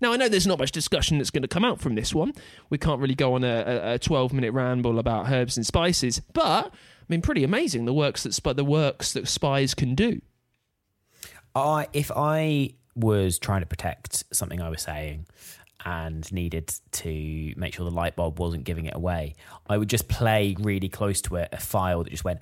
Now 0.00 0.12
I 0.12 0.16
know 0.16 0.28
there's 0.28 0.46
not 0.46 0.60
much 0.60 0.70
discussion 0.70 1.18
that's 1.18 1.30
going 1.30 1.42
to 1.42 1.48
come 1.48 1.64
out 1.64 1.80
from 1.80 1.96
this 1.96 2.14
one. 2.14 2.34
We 2.70 2.78
can't 2.78 3.00
really 3.00 3.16
go 3.16 3.34
on 3.34 3.42
a, 3.42 3.94
a 3.94 3.98
12 3.98 4.32
minute 4.32 4.52
ramble 4.52 5.00
about 5.00 5.28
herbs 5.28 5.56
and 5.56 5.66
spices, 5.66 6.20
but 6.32 6.66
I 6.66 7.04
mean, 7.08 7.20
pretty 7.20 7.42
amazing 7.42 7.84
the 7.84 7.92
works 7.92 8.22
that 8.22 8.32
sp- 8.38 8.54
the 8.54 8.64
works 8.64 9.12
that 9.12 9.26
spies 9.26 9.74
can 9.74 9.96
do. 9.96 10.20
I 11.54 11.86
if 11.92 12.10
I 12.14 12.70
was 12.96 13.38
trying 13.38 13.60
to 13.60 13.66
protect 13.66 14.24
something 14.32 14.60
I 14.60 14.68
was 14.68 14.82
saying 14.82 15.26
and 15.84 16.30
needed 16.32 16.72
to 16.90 17.52
make 17.56 17.74
sure 17.74 17.88
the 17.88 17.94
light 17.94 18.16
bulb 18.16 18.38
wasn't 18.40 18.64
giving 18.64 18.86
it 18.86 18.94
away, 18.96 19.34
I 19.68 19.76
would 19.78 19.88
just 19.88 20.08
play 20.08 20.56
really 20.58 20.88
close 20.88 21.20
to 21.22 21.36
it 21.36 21.48
a 21.52 21.58
file 21.58 22.02
that 22.04 22.10
just 22.10 22.24
went 22.24 22.40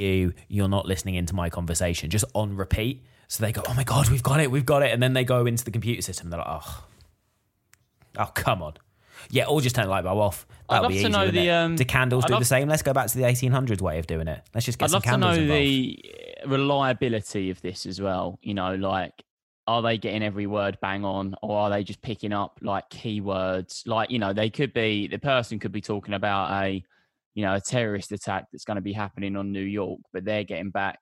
you, 0.00 0.32
you're 0.48 0.68
not 0.68 0.86
listening 0.86 1.16
into 1.16 1.34
my 1.34 1.50
conversation, 1.50 2.10
just 2.10 2.24
on 2.34 2.56
repeat. 2.56 3.02
So 3.28 3.44
they 3.44 3.52
go, 3.52 3.62
Oh 3.68 3.74
my 3.74 3.84
god, 3.84 4.08
we've 4.08 4.22
got 4.22 4.40
it, 4.40 4.50
we've 4.50 4.64
got 4.64 4.82
it, 4.82 4.92
and 4.92 5.02
then 5.02 5.12
they 5.12 5.24
go 5.24 5.46
into 5.46 5.64
the 5.64 5.70
computer 5.70 6.00
system, 6.02 6.30
they're 6.30 6.38
like, 6.38 6.48
Oh 6.48 6.84
Oh 8.18 8.26
come 8.34 8.62
on. 8.62 8.74
Yeah, 9.30 9.44
or 9.46 9.60
just 9.60 9.76
turn 9.76 9.84
the 9.84 9.90
light 9.90 10.04
bulb 10.04 10.18
off. 10.18 10.46
That'll 10.68 10.84
love 10.84 10.90
be 10.92 10.96
to 10.96 11.00
easy. 11.02 11.10
know 11.10 11.30
the, 11.30 11.50
um, 11.50 11.76
do 11.76 11.84
candles 11.84 12.24
I'd 12.24 12.28
do 12.28 12.32
love- 12.34 12.40
the 12.40 12.46
same? 12.46 12.68
Let's 12.68 12.82
go 12.82 12.92
back 12.94 13.08
to 13.08 13.18
the 13.18 13.24
1800s 13.24 13.80
way 13.82 13.98
of 13.98 14.06
doing 14.06 14.28
it. 14.28 14.40
Let's 14.54 14.64
just 14.64 14.78
get 14.78 14.86
I'd 14.86 14.90
some 14.90 14.96
love 14.96 15.02
to 15.02 15.08
candles 15.10 15.36
know 15.36 15.42
involved. 15.42 15.60
the 15.62 16.29
reliability 16.46 17.50
of 17.50 17.60
this 17.62 17.86
as 17.86 18.00
well. 18.00 18.38
You 18.42 18.54
know, 18.54 18.74
like 18.74 19.12
are 19.66 19.82
they 19.82 19.98
getting 19.98 20.22
every 20.22 20.46
word 20.46 20.78
bang 20.80 21.04
on, 21.04 21.34
or 21.42 21.58
are 21.58 21.70
they 21.70 21.84
just 21.84 22.02
picking 22.02 22.32
up 22.32 22.58
like 22.62 22.88
keywords? 22.90 23.86
Like 23.86 24.10
you 24.10 24.18
know, 24.18 24.32
they 24.32 24.50
could 24.50 24.72
be 24.72 25.06
the 25.06 25.18
person 25.18 25.58
could 25.58 25.72
be 25.72 25.80
talking 25.80 26.14
about 26.14 26.64
a 26.64 26.82
you 27.34 27.44
know 27.44 27.54
a 27.54 27.60
terrorist 27.60 28.12
attack 28.12 28.46
that's 28.50 28.64
going 28.64 28.76
to 28.76 28.82
be 28.82 28.92
happening 28.92 29.36
on 29.36 29.52
New 29.52 29.62
York, 29.62 30.00
but 30.12 30.24
they're 30.24 30.44
getting 30.44 30.70
back 30.70 30.98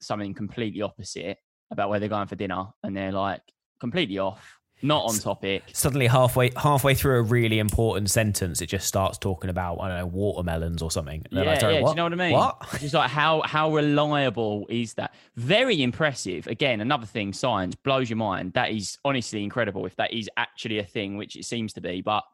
something 0.00 0.34
completely 0.34 0.82
opposite 0.82 1.38
about 1.70 1.88
where 1.88 1.98
they're 1.98 2.08
going 2.08 2.28
for 2.28 2.36
dinner, 2.36 2.66
and 2.82 2.96
they're 2.96 3.12
like 3.12 3.42
completely 3.80 4.18
off, 4.18 4.58
not 4.82 5.04
on 5.04 5.18
topic. 5.18 5.62
suddenly 5.72 6.06
halfway 6.06 6.50
halfway 6.56 6.94
through 6.94 7.18
a 7.18 7.22
really 7.22 7.58
important 7.58 8.10
sentence, 8.10 8.60
it 8.60 8.66
just 8.66 8.86
starts 8.86 9.18
talking 9.18 9.50
about 9.50 9.78
I 9.80 9.88
don't 9.88 9.98
know 9.98 10.06
watermelons 10.06 10.82
or 10.82 10.90
something. 10.90 11.22
And 11.30 11.44
Yeah, 11.44 11.50
like, 11.50 11.60
"Sorry, 11.60 11.74
yeah. 11.74 11.80
Do 11.80 11.88
you 11.88 11.94
know 11.94 12.04
what 12.04 12.12
I 12.12 12.16
mean? 12.16 12.32
What? 12.32 12.62
Just 12.78 12.94
like 12.94 13.10
how 13.10 13.42
how 13.42 13.74
reliable 13.74 14.66
is 14.68 14.94
that? 14.94 15.14
Very 15.36 15.82
impressive. 15.82 16.46
Again, 16.46 16.80
another 16.80 17.06
thing, 17.06 17.32
science 17.32 17.74
blows 17.74 18.10
your 18.10 18.18
mind. 18.18 18.52
That 18.52 18.70
is 18.70 18.98
honestly 19.04 19.42
incredible 19.42 19.86
if 19.86 19.96
that 19.96 20.12
is 20.12 20.28
actually 20.36 20.78
a 20.78 20.84
thing, 20.84 21.16
which 21.16 21.36
it 21.36 21.44
seems 21.44 21.72
to 21.74 21.80
be. 21.80 22.02
But 22.02 22.24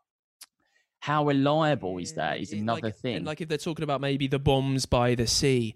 how 1.00 1.26
reliable 1.26 1.98
is 1.98 2.12
that? 2.14 2.40
Is 2.40 2.52
another 2.52 2.80
like, 2.82 2.96
thing. 2.96 3.16
And 3.16 3.26
like 3.26 3.40
if 3.40 3.48
they're 3.48 3.58
talking 3.58 3.82
about 3.82 4.00
maybe 4.00 4.26
the 4.26 4.38
bombs 4.38 4.86
by 4.86 5.14
the 5.14 5.26
sea, 5.26 5.74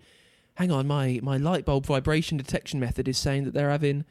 hang 0.55 0.71
on, 0.71 0.87
my 0.87 1.21
my 1.23 1.37
light 1.37 1.65
bulb 1.65 1.87
vibration 1.87 2.39
detection 2.39 2.81
method 2.81 3.09
is 3.09 3.19
saying 3.19 3.45
that 3.45 3.55
they're 3.55 3.71
having 3.71 4.05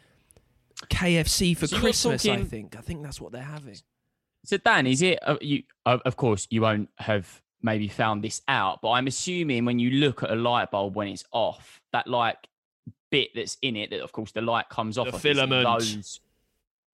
KFC 0.83 1.57
for 1.57 1.67
So 1.67 1.75
you're 1.75 1.81
Christmas. 1.81 2.25
I 2.25 2.43
think. 2.43 2.75
I 2.77 2.81
think 2.81 3.03
that's 3.03 3.21
what 3.21 3.31
they're 3.31 3.41
having. 3.41 3.77
So 4.45 4.57
Dan, 4.57 4.87
is 4.87 5.01
it 5.01 5.19
uh, 5.21 5.37
you? 5.41 5.63
Of 5.85 6.01
of 6.05 6.15
course, 6.15 6.47
you 6.49 6.61
won't 6.61 6.89
have 6.97 7.41
maybe 7.61 7.87
found 7.87 8.23
this 8.23 8.41
out, 8.47 8.79
but 8.81 8.91
I'm 8.91 9.07
assuming 9.07 9.65
when 9.65 9.79
you 9.79 9.89
look 9.91 10.21
at 10.23 10.31
a 10.31 10.35
light 10.35 10.71
bulb 10.71 10.95
when 10.95 11.07
it's 11.07 11.23
off, 11.31 11.81
that 11.93 12.07
like 12.07 12.37
bit 13.09 13.29
that's 13.33 13.57
in 13.61 13.75
it, 13.75 13.89
that 13.89 14.01
of 14.01 14.11
course 14.11 14.31
the 14.31 14.41
light 14.41 14.69
comes 14.69 14.97
off. 14.97 15.07
The 15.07 15.15
of, 15.15 15.21
filament. 15.21 15.63
Those, 15.63 16.19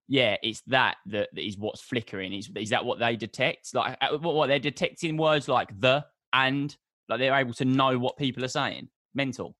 yeah, 0.07 0.37
it's 0.41 0.61
that 0.67 0.97
that 1.07 1.29
that 1.33 1.45
is 1.45 1.57
what's 1.57 1.81
flickering. 1.81 2.33
Is 2.33 2.49
is 2.55 2.69
that 2.69 2.83
what 2.83 2.99
they 2.99 3.15
detect? 3.15 3.73
Like 3.73 3.97
uh, 4.01 4.17
what, 4.17 4.35
what 4.35 4.47
they're 4.47 4.59
detecting 4.59 5.17
words 5.17 5.47
like 5.47 5.79
the 5.79 6.05
and 6.33 6.75
like 7.09 7.19
they're 7.19 7.35
able 7.35 7.53
to 7.53 7.65
know 7.65 7.97
what 7.97 8.17
people 8.17 8.43
are 8.43 8.49
saying. 8.49 8.89
Mental. 9.13 9.55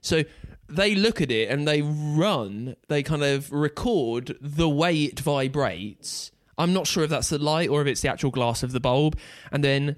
So 0.00 0.24
they 0.68 0.94
look 0.94 1.20
at 1.20 1.30
it 1.30 1.50
and 1.50 1.66
they 1.68 1.82
run. 1.82 2.76
They 2.88 3.02
kind 3.02 3.22
of 3.22 3.52
record 3.52 4.36
the 4.40 4.68
way 4.68 5.04
it 5.04 5.20
vibrates. 5.20 6.30
I'm 6.58 6.72
not 6.72 6.86
sure 6.86 7.04
if 7.04 7.10
that's 7.10 7.28
the 7.30 7.38
light 7.38 7.68
or 7.70 7.80
if 7.82 7.86
it's 7.86 8.00
the 8.02 8.08
actual 8.08 8.30
glass 8.30 8.62
of 8.62 8.72
the 8.72 8.80
bulb, 8.80 9.18
and 9.50 9.64
then 9.64 9.96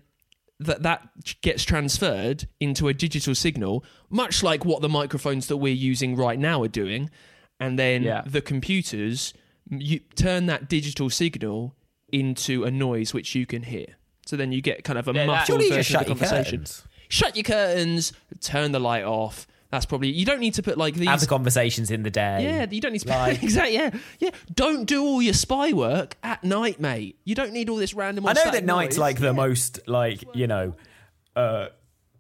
that 0.61 0.83
that 0.85 1.09
gets 1.41 1.65
transferred 1.65 2.47
into 2.61 2.87
a 2.89 2.95
digital 2.95 3.35
signal, 3.35 3.85
much 4.11 4.43
like 4.45 4.65
what 4.65 4.81
the 4.81 4.89
microphones 4.89 5.49
that 5.49 5.57
we're 5.57 5.75
using 5.75 6.15
right 6.15 6.39
now 6.39 6.63
are 6.63 6.69
doing, 6.69 7.11
and 7.59 7.79
then 7.79 8.03
Yeah. 8.05 8.23
the 8.27 8.41
computers 8.41 9.35
you 9.71 10.01
turn 10.17 10.47
that 10.47 10.69
digital 10.69 11.09
signal 11.09 11.75
into 12.13 12.65
a 12.65 12.71
noise 12.71 13.15
which 13.15 13.35
you 13.35 13.47
can 13.47 13.63
hear. 13.63 13.87
So 14.27 14.37
then 14.37 14.53
you 14.53 14.61
get 14.61 14.85
kind 14.85 14.99
of 14.99 15.09
a 15.09 15.13
Yeah, 15.13 15.27
muffled 15.27 15.47
Surely 15.47 15.65
you 15.67 15.71
just 15.75 15.89
version 15.91 15.97
of 15.97 16.19
the 16.19 16.27
conversation. 16.27 16.59
curtains. 16.61 16.85
Shut 17.09 17.37
your 17.37 17.45
curtains, 17.45 18.13
turn 18.41 18.73
the 18.73 18.81
light 18.81 19.05
off. 19.05 19.47
That's 19.73 19.87
probably 19.87 20.09
you 20.11 20.25
don't 20.27 20.39
need 20.39 20.55
to 20.55 20.63
put 20.63 20.77
like 20.77 20.95
these 20.95 21.09
Have 21.09 21.21
the 21.21 21.27
conversations 21.27 21.91
in 21.91 22.03
the 22.03 22.11
day. 22.11 22.45
yeah, 22.45 22.67
you 22.71 22.81
don't 22.81 22.93
need 22.93 23.01
to 23.01 23.09
Like- 23.09 23.43
exactly. 23.43 23.75
Yeah, 23.75 23.91
yeah. 24.21 24.31
Don't 24.55 24.85
do 24.85 25.03
all 25.03 25.21
your 25.23 25.33
spy 25.35 25.73
work 25.73 26.15
at 26.23 26.45
night, 26.45 26.79
mate. 26.79 27.19
You 27.25 27.35
don't 27.35 27.53
need 27.55 27.71
all 27.71 27.77
this 27.77 27.95
random. 27.95 28.27
I 28.27 28.35
know 28.35 28.41
static 28.43 28.61
that 28.61 28.65
night's 28.67 28.97
noise. 28.97 29.01
like 29.01 29.19
the 29.19 29.33
most 29.33 29.81
like 29.89 30.23
you 30.35 30.47
know, 30.47 30.77
uh, 31.35 31.69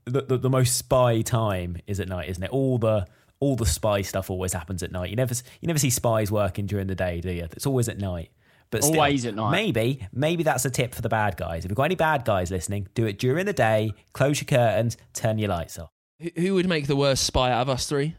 the, 0.07 0.23
the 0.23 0.39
the 0.39 0.51
most 0.51 0.77
spy 0.79 1.21
time 1.21 1.77
is 1.87 2.01
at 2.01 2.09
night, 2.09 2.31
isn't 2.31 2.43
it? 2.43 2.51
All 2.51 2.79
the 2.79 3.07
all 3.39 3.55
the 3.55 3.67
spy 3.67 4.01
stuff 4.03 4.31
always 4.31 4.55
happens 4.55 4.83
at 4.83 4.91
night. 4.91 5.11
You 5.11 5.17
never 5.17 5.35
you 5.61 5.67
never 5.67 5.79
see 5.79 5.91
spies 5.91 6.33
working 6.33 6.65
during 6.67 6.87
the 6.87 6.95
day, 6.95 7.21
do 7.21 7.31
you? 7.31 7.45
It's 7.53 7.67
always 7.67 7.89
at 7.89 7.99
night. 7.99 8.31
But 8.71 8.83
still, 8.83 8.97
Always 8.97 9.27
at 9.27 9.35
night. 9.35 9.51
Maybe 9.51 10.09
maybe 10.11 10.43
that's 10.43 10.65
a 10.65 10.71
tip 10.71 10.95
for 10.95 11.03
the 11.03 11.11
bad 11.11 11.37
guys. 11.37 11.67
If 11.67 11.71
you've 11.71 11.77
got 11.77 11.85
any 11.85 11.97
bad 11.97 12.25
guys 12.25 12.51
listening, 12.51 12.89
do 12.95 13.05
it 13.05 13.19
during 13.19 13.45
the 13.45 13.53
day. 13.53 13.93
Close 14.15 14.41
your 14.41 14.47
curtains. 14.47 14.97
Turn 15.13 15.39
your 15.39 15.51
lights 15.51 15.79
off. 15.79 15.91
Who- 16.37 16.55
would 16.55 16.69
make 16.69 16.87
the 16.87 16.97
worst 16.97 17.25
spy 17.25 17.51
out 17.53 17.63
of 17.63 17.69
us 17.69 17.87
three? 17.87 18.17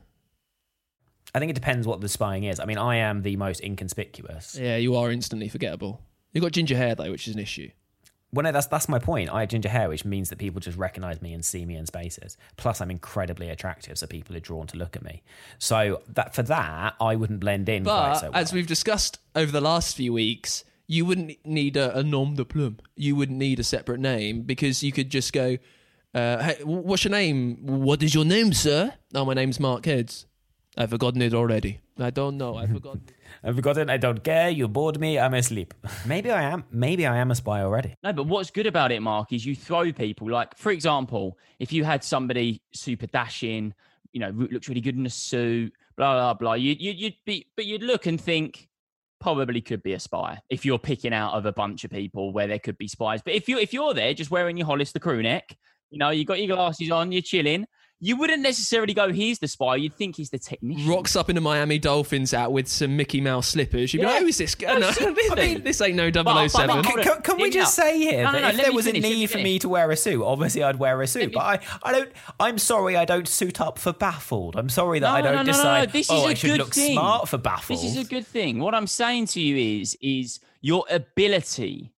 I 1.35 1.39
think 1.39 1.49
it 1.49 1.53
depends 1.55 1.87
what 1.87 2.01
the 2.01 2.09
spying 2.09 2.43
is. 2.43 2.59
I 2.59 2.65
mean, 2.65 2.77
I 2.77 2.97
am 2.97 3.23
the 3.23 3.35
most 3.37 3.61
inconspicuous. 3.61 4.57
Yeah, 4.59 4.77
you 4.77 4.95
are 4.95 5.11
instantly 5.11 5.49
forgettable. 5.49 6.01
You've 6.31 6.43
got 6.43 6.51
ginger 6.51 6.77
hair 6.77 6.95
though, 6.95 7.09
which 7.11 7.27
is 7.27 7.33
an 7.33 7.39
issue. 7.41 7.69
Well, 8.31 8.43
no, 8.43 8.51
that's 8.51 8.65
that's 8.67 8.89
my 8.89 8.97
point. 8.97 9.29
I 9.31 9.41
have 9.41 9.49
ginger 9.49 9.69
hair, 9.69 9.89
which 9.89 10.05
means 10.05 10.29
that 10.29 10.39
people 10.39 10.59
just 10.59 10.77
recognize 10.77 11.21
me 11.21 11.33
and 11.33 11.45
see 11.45 11.65
me 11.65 11.75
in 11.75 11.85
spaces. 11.85 12.35
Plus, 12.57 12.81
I'm 12.81 12.89
incredibly 12.89 13.49
attractive, 13.49 13.97
so 13.99 14.07
people 14.07 14.35
are 14.35 14.39
drawn 14.39 14.65
to 14.67 14.77
look 14.77 14.95
at 14.95 15.03
me. 15.03 15.21
So 15.59 16.01
that 16.09 16.33
for 16.33 16.41
that, 16.43 16.95
I 16.99 17.15
wouldn't 17.15 17.39
blend 17.39 17.69
in 17.69 17.83
quite 17.83 17.93
But 18.13 18.13
so 18.19 18.31
well. 18.31 18.39
as 18.41 18.51
we've 18.51 18.65
discussed 18.65 19.19
over 19.35 19.51
the 19.51 19.61
last 19.61 19.95
few 19.95 20.13
weeks, 20.13 20.63
you 20.87 21.05
wouldn't 21.05 21.45
need 21.45 21.77
a, 21.77 21.95
a 21.97 22.01
nom 22.03 22.33
de 22.33 22.43
plume. 22.43 22.79
You 22.95 23.15
wouldn't 23.15 23.37
need 23.37 23.59
a 23.59 23.63
separate 23.63 23.99
name 23.99 24.41
because 24.41 24.81
you 24.83 24.91
could 24.91 25.11
just 25.11 25.31
go, 25.31 25.57
uh, 26.13 26.43
"Hey, 26.43 26.57
what's 26.63 27.03
your 27.03 27.11
name? 27.11 27.57
What 27.61 28.03
is 28.03 28.13
your 28.13 28.25
name, 28.25 28.53
sir?" 28.53 28.93
Oh, 29.13 29.25
my 29.25 29.33
name's 29.33 29.59
Mark 29.59 29.85
Heads. 29.85 30.25
I've 30.77 30.89
forgotten 30.89 31.21
it 31.21 31.33
already. 31.33 31.79
I 31.99 32.09
don't 32.09 32.37
know. 32.37 32.55
I've 32.55 32.71
forgotten. 32.71 33.03
I've 33.43 33.55
forgotten. 33.55 33.89
I 33.89 33.97
don't 33.97 34.23
care. 34.23 34.49
You 34.49 34.67
bored 34.67 34.99
me. 34.99 35.19
I'm 35.19 35.33
asleep. 35.33 35.73
maybe 36.05 36.31
I 36.31 36.43
am. 36.43 36.63
Maybe 36.71 37.05
I 37.05 37.17
am 37.17 37.29
a 37.31 37.35
spy 37.35 37.61
already. 37.61 37.95
No, 38.03 38.13
but 38.13 38.25
what's 38.25 38.49
good 38.49 38.65
about 38.65 38.91
it, 38.91 39.01
Mark, 39.01 39.33
is 39.33 39.45
you 39.45 39.55
throw 39.55 39.91
people 39.91 40.29
like, 40.29 40.57
for 40.57 40.71
example, 40.71 41.37
if 41.59 41.71
you 41.71 41.83
had 41.83 42.03
somebody 42.03 42.61
super 42.73 43.05
dashing, 43.07 43.73
you 44.11 44.19
know, 44.19 44.29
looks 44.29 44.67
really 44.67 44.81
good 44.81 44.97
in 44.97 45.05
a 45.05 45.09
suit, 45.09 45.73
blah 45.95 46.13
blah 46.13 46.33
blah, 46.33 46.53
you, 46.53 46.75
you, 46.79 46.91
you'd 46.91 47.15
be, 47.25 47.47
but 47.55 47.65
you'd 47.65 47.83
look 47.83 48.05
and 48.07 48.19
think 48.19 48.67
probably 49.19 49.61
could 49.61 49.81
be 49.81 49.93
a 49.93 49.99
spy 49.99 50.37
if 50.49 50.65
you're 50.65 50.77
picking 50.77 51.13
out 51.13 51.33
of 51.33 51.45
a 51.45 51.53
bunch 51.53 51.85
of 51.85 51.91
people 51.91 52.33
where 52.33 52.47
there 52.47 52.59
could 52.59 52.77
be 52.77 52.87
spies. 52.87 53.21
But 53.21 53.33
if 53.33 53.47
you 53.47 53.57
if 53.59 53.73
you're 53.73 53.93
there 53.93 54.13
just 54.13 54.31
wearing 54.31 54.57
your 54.57 54.67
Hollister 54.67 54.99
crew 54.99 55.21
neck, 55.21 55.57
you 55.93 55.99
know, 55.99 56.09
you 56.09 56.25
got 56.25 56.39
your 56.39 56.55
glasses 56.55 56.91
on, 56.91 57.11
you're 57.11 57.21
chilling, 57.21 57.65
you 57.99 58.17
wouldn't 58.17 58.41
necessarily 58.41 58.93
go, 58.93 59.13
he's 59.13 59.39
the 59.39 59.47
spy. 59.47 59.77
You'd 59.77 59.93
think 59.93 60.17
he's 60.17 60.29
the 60.29 60.37
technician. 60.39 60.89
Rocks 60.89 61.15
up 61.15 61.29
in 61.29 61.37
a 61.37 61.41
Miami 61.41 61.79
Dolphins 61.79 62.33
out 62.33 62.51
with 62.51 62.67
some 62.67 62.97
Mickey 62.97 63.21
Mouse 63.21 63.47
slippers. 63.47 63.93
You'd 63.93 64.01
be 64.01 64.05
Yeah. 64.07 64.11
like, 64.13 64.21
who 64.23 64.27
is 64.27 64.37
this 64.39 64.55
guy? 64.55 64.77
No, 64.77 64.91
I 64.99 65.35
mean- 65.35 65.63
this 65.63 65.79
ain't 65.79 65.95
no 65.95 66.11
But- 66.11 66.25
but- 66.25 66.49
007. 66.49 66.75
but- 66.75 66.85
Can, 66.85 67.01
can, 67.03 67.21
can 67.21 67.37
we 67.37 67.49
just 67.49 67.79
out. 67.79 67.85
say 67.85 67.97
here 67.99 68.23
No, 68.25 68.31
no, 68.33 68.41
that 68.41 68.41
no, 68.41 68.49
if 68.59 68.65
there 68.65 68.73
was 68.73 68.85
finish, 68.87 69.05
a 69.05 69.07
need 69.07 69.29
for 69.29 69.37
me 69.37 69.57
to 69.59 69.69
wear 69.69 69.89
a 69.89 69.95
suit, 69.95 70.21
obviously 70.21 70.63
I'd 70.63 70.79
wear 70.79 71.01
a 71.01 71.07
suit. 71.07 71.27
me- 71.29 71.33
But 71.35 71.43
I, 71.43 71.59
I 71.83 71.91
don't. 71.93 72.11
I'm 72.41 72.57
sorry, 72.57 72.97
I 72.97 73.05
don't 73.05 73.27
suit 73.27 73.61
up 73.61 73.77
for 73.79 73.93
baffled. 73.93 74.57
I'm 74.57 74.67
sorry 74.69 74.99
that 74.99 75.07
No, 75.09 75.13
I 75.15 75.21
don't 75.21 75.31
no, 75.31 75.37
no, 75.37 75.43
no. 75.43 75.51
decide. 75.53 75.91
This 75.93 76.09
oh, 76.09 76.17
is 76.17 76.23
a 76.23 76.27
I 76.27 76.33
should 76.33 76.47
good 76.49 76.59
look 76.59 76.73
thing. 76.73 76.93
smart 76.93 77.29
for 77.29 77.37
baffled. 77.37 77.79
This 77.79 77.85
is 77.85 77.97
a 77.97 78.09
good 78.09 78.27
thing. 78.27 78.59
What 78.59 78.75
I'm 78.75 78.87
saying 78.87 79.27
to 79.27 79.39
you 79.39 79.79
is, 79.81 79.97
is 80.01 80.41
your 80.61 80.83
ability 80.89 81.93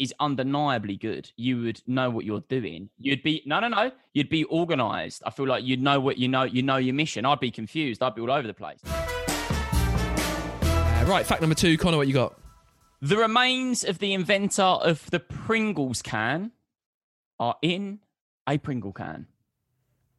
is 0.00 0.12
undeniably 0.18 0.96
good. 0.96 1.30
You 1.36 1.62
would 1.62 1.82
know 1.86 2.10
what 2.10 2.24
you're 2.24 2.40
doing. 2.48 2.88
You'd 2.98 3.22
be 3.22 3.42
no, 3.44 3.60
no, 3.60 3.68
no. 3.68 3.92
You'd 4.14 4.30
be 4.30 4.46
organised. 4.46 5.22
I 5.26 5.30
feel 5.30 5.46
like 5.46 5.62
you'd 5.62 5.82
know 5.82 6.00
what 6.00 6.18
you 6.18 6.26
know. 6.26 6.42
You 6.44 6.62
know 6.62 6.78
your 6.78 6.94
mission. 6.94 7.26
I'd 7.26 7.38
be 7.38 7.50
confused. 7.50 8.02
I'd 8.02 8.14
be 8.14 8.22
all 8.22 8.32
over 8.32 8.48
the 8.48 8.54
place. 8.54 8.80
Uh, 10.62 11.04
right, 11.06 11.24
fact 11.24 11.42
number 11.42 11.54
two, 11.54 11.76
Connor, 11.76 11.98
what 11.98 12.08
you 12.08 12.14
got? 12.14 12.40
The 13.02 13.18
remains 13.18 13.84
of 13.84 13.98
the 13.98 14.14
inventor 14.14 14.62
of 14.62 15.08
the 15.10 15.20
Pringles 15.20 16.02
can 16.02 16.52
are 17.38 17.56
in 17.62 18.00
a 18.48 18.58
Pringle 18.58 18.92
can. 18.92 19.26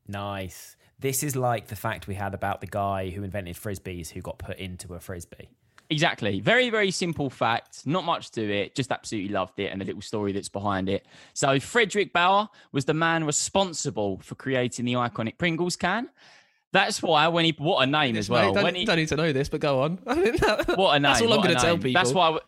Nice. 0.07 0.77
This 0.99 1.23
is 1.23 1.35
like 1.35 1.67
the 1.67 1.75
fact 1.75 2.07
we 2.07 2.13
had 2.13 2.35
about 2.35 2.61
the 2.61 2.67
guy 2.67 3.09
who 3.09 3.23
invented 3.23 3.55
frisbees 3.55 4.09
who 4.09 4.21
got 4.21 4.37
put 4.37 4.57
into 4.57 4.93
a 4.93 4.99
frisbee. 4.99 5.49
Exactly. 5.91 6.39
Very, 6.39 6.69
very 6.69 6.89
simple 6.89 7.29
fact. 7.29 7.85
Not 7.85 8.05
much 8.05 8.31
to 8.31 8.41
it. 8.41 8.75
Just 8.75 8.93
absolutely 8.93 9.33
loved 9.33 9.59
it 9.59 9.67
and 9.67 9.81
the 9.81 9.85
little 9.85 10.01
story 10.01 10.31
that's 10.31 10.47
behind 10.47 10.87
it. 10.87 11.05
So, 11.33 11.49
Fredric 11.57 12.13
Baur 12.13 12.49
was 12.71 12.85
the 12.85 12.93
man 12.93 13.25
responsible 13.25 14.17
for 14.19 14.35
creating 14.35 14.85
the 14.85 14.93
iconic 14.93 15.37
Pringles 15.37 15.75
can. 15.75 16.09
That's 16.71 17.03
why 17.03 17.27
when 17.27 17.43
he, 17.43 17.53
what 17.57 17.83
a 17.83 17.85
name 17.85 18.15
as 18.15 18.29
well. 18.29 18.47
Mate, 18.47 18.53
don't, 18.55 18.63
when 18.63 18.75
he, 18.75 18.85
don't 18.85 18.95
need 18.95 19.09
to 19.09 19.17
know 19.17 19.33
this, 19.33 19.49
but 19.49 19.59
go 19.59 19.81
on. 19.81 19.97
what 20.05 20.15
a 20.15 20.99
name. 20.99 21.01
That's 21.01 21.21
all 21.21 21.33
I'm 21.33 21.41
going 21.41 21.55
to 21.55 21.61
tell 21.61 21.75
people. 21.77 21.93
That's 21.93 22.13
why. 22.13 22.39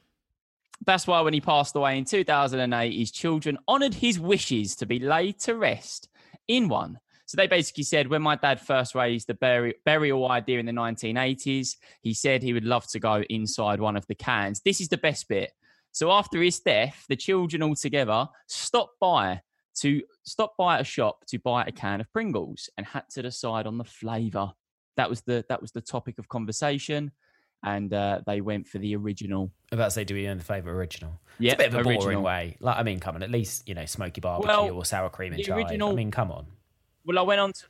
That's 0.85 1.05
why 1.05 1.21
when 1.21 1.33
he 1.33 1.41
passed 1.41 1.75
away 1.75 1.97
in 1.97 2.05
2008, 2.05 2.97
his 2.97 3.11
children 3.11 3.57
honoured 3.67 3.93
his 3.93 4.19
wishes 4.19 4.75
to 4.77 4.85
be 4.85 4.99
laid 4.99 5.39
to 5.41 5.55
rest 5.55 6.09
in 6.47 6.67
one. 6.69 6.99
So 7.25 7.37
they 7.37 7.47
basically 7.47 7.83
said, 7.83 8.07
when 8.07 8.21
my 8.21 8.35
dad 8.35 8.59
first 8.59 8.95
raised 8.95 9.27
the 9.27 9.33
buri- 9.33 9.75
burial 9.85 10.29
idea 10.29 10.59
in 10.59 10.65
the 10.65 10.71
1980s, 10.71 11.77
he 12.01 12.13
said 12.13 12.43
he 12.43 12.53
would 12.53 12.65
love 12.65 12.85
to 12.87 12.99
go 12.99 13.23
inside 13.29 13.79
one 13.79 13.95
of 13.95 14.05
the 14.07 14.15
cans. 14.15 14.61
This 14.61 14.81
is 14.81 14.89
the 14.89 14.97
best 14.97 15.27
bit. 15.29 15.51
So 15.93 16.11
after 16.11 16.41
his 16.41 16.59
death, 16.59 17.05
the 17.07 17.15
children 17.15 17.61
all 17.63 17.75
together 17.75 18.27
stopped 18.47 18.99
by 18.99 19.41
to 19.75 20.01
stop 20.23 20.55
by 20.57 20.79
a 20.79 20.83
shop 20.83 21.25
to 21.27 21.39
buy 21.39 21.63
a 21.65 21.71
can 21.71 22.01
of 22.01 22.11
Pringles 22.11 22.69
and 22.77 22.85
had 22.85 23.09
to 23.11 23.21
decide 23.21 23.67
on 23.67 23.77
the 23.77 23.83
flavour. 23.83 24.51
That 24.97 25.09
was 25.09 25.21
the 25.21 25.45
that 25.49 25.61
was 25.61 25.71
the 25.71 25.81
topic 25.81 26.19
of 26.19 26.27
conversation, 26.29 27.11
and 27.63 27.91
uh, 27.93 28.21
they 28.25 28.41
went 28.41 28.67
for 28.67 28.77
the 28.77 28.95
original. 28.95 29.51
I'm 29.71 29.79
about 29.79 29.85
to 29.85 29.91
say, 29.91 30.03
do 30.03 30.13
we 30.13 30.27
own 30.27 30.37
the 30.37 30.43
favourite 30.43 30.75
original? 30.75 31.19
Yeah, 31.39 31.53
it's 31.53 31.55
a 31.55 31.69
bit 31.69 31.73
of 31.73 31.79
a 31.79 31.83
boring 31.83 31.99
original. 31.99 32.23
way. 32.23 32.57
Like, 32.59 32.77
I 32.77 32.83
mean, 32.83 32.99
come 32.99 33.15
on, 33.15 33.23
at 33.23 33.31
least 33.31 33.67
you 33.67 33.73
know 33.73 33.85
smoky 33.85 34.21
barbecue 34.21 34.49
Well, 34.49 34.71
or 34.71 34.85
sour 34.85 35.09
cream 35.09 35.33
and 35.33 35.43
chive. 35.43 35.65
I 35.71 35.93
mean, 35.93 36.11
come 36.11 36.31
on. 36.31 36.45
Well, 37.05 37.19
I 37.19 37.21
went 37.21 37.41
on 37.41 37.53
to 37.53 37.63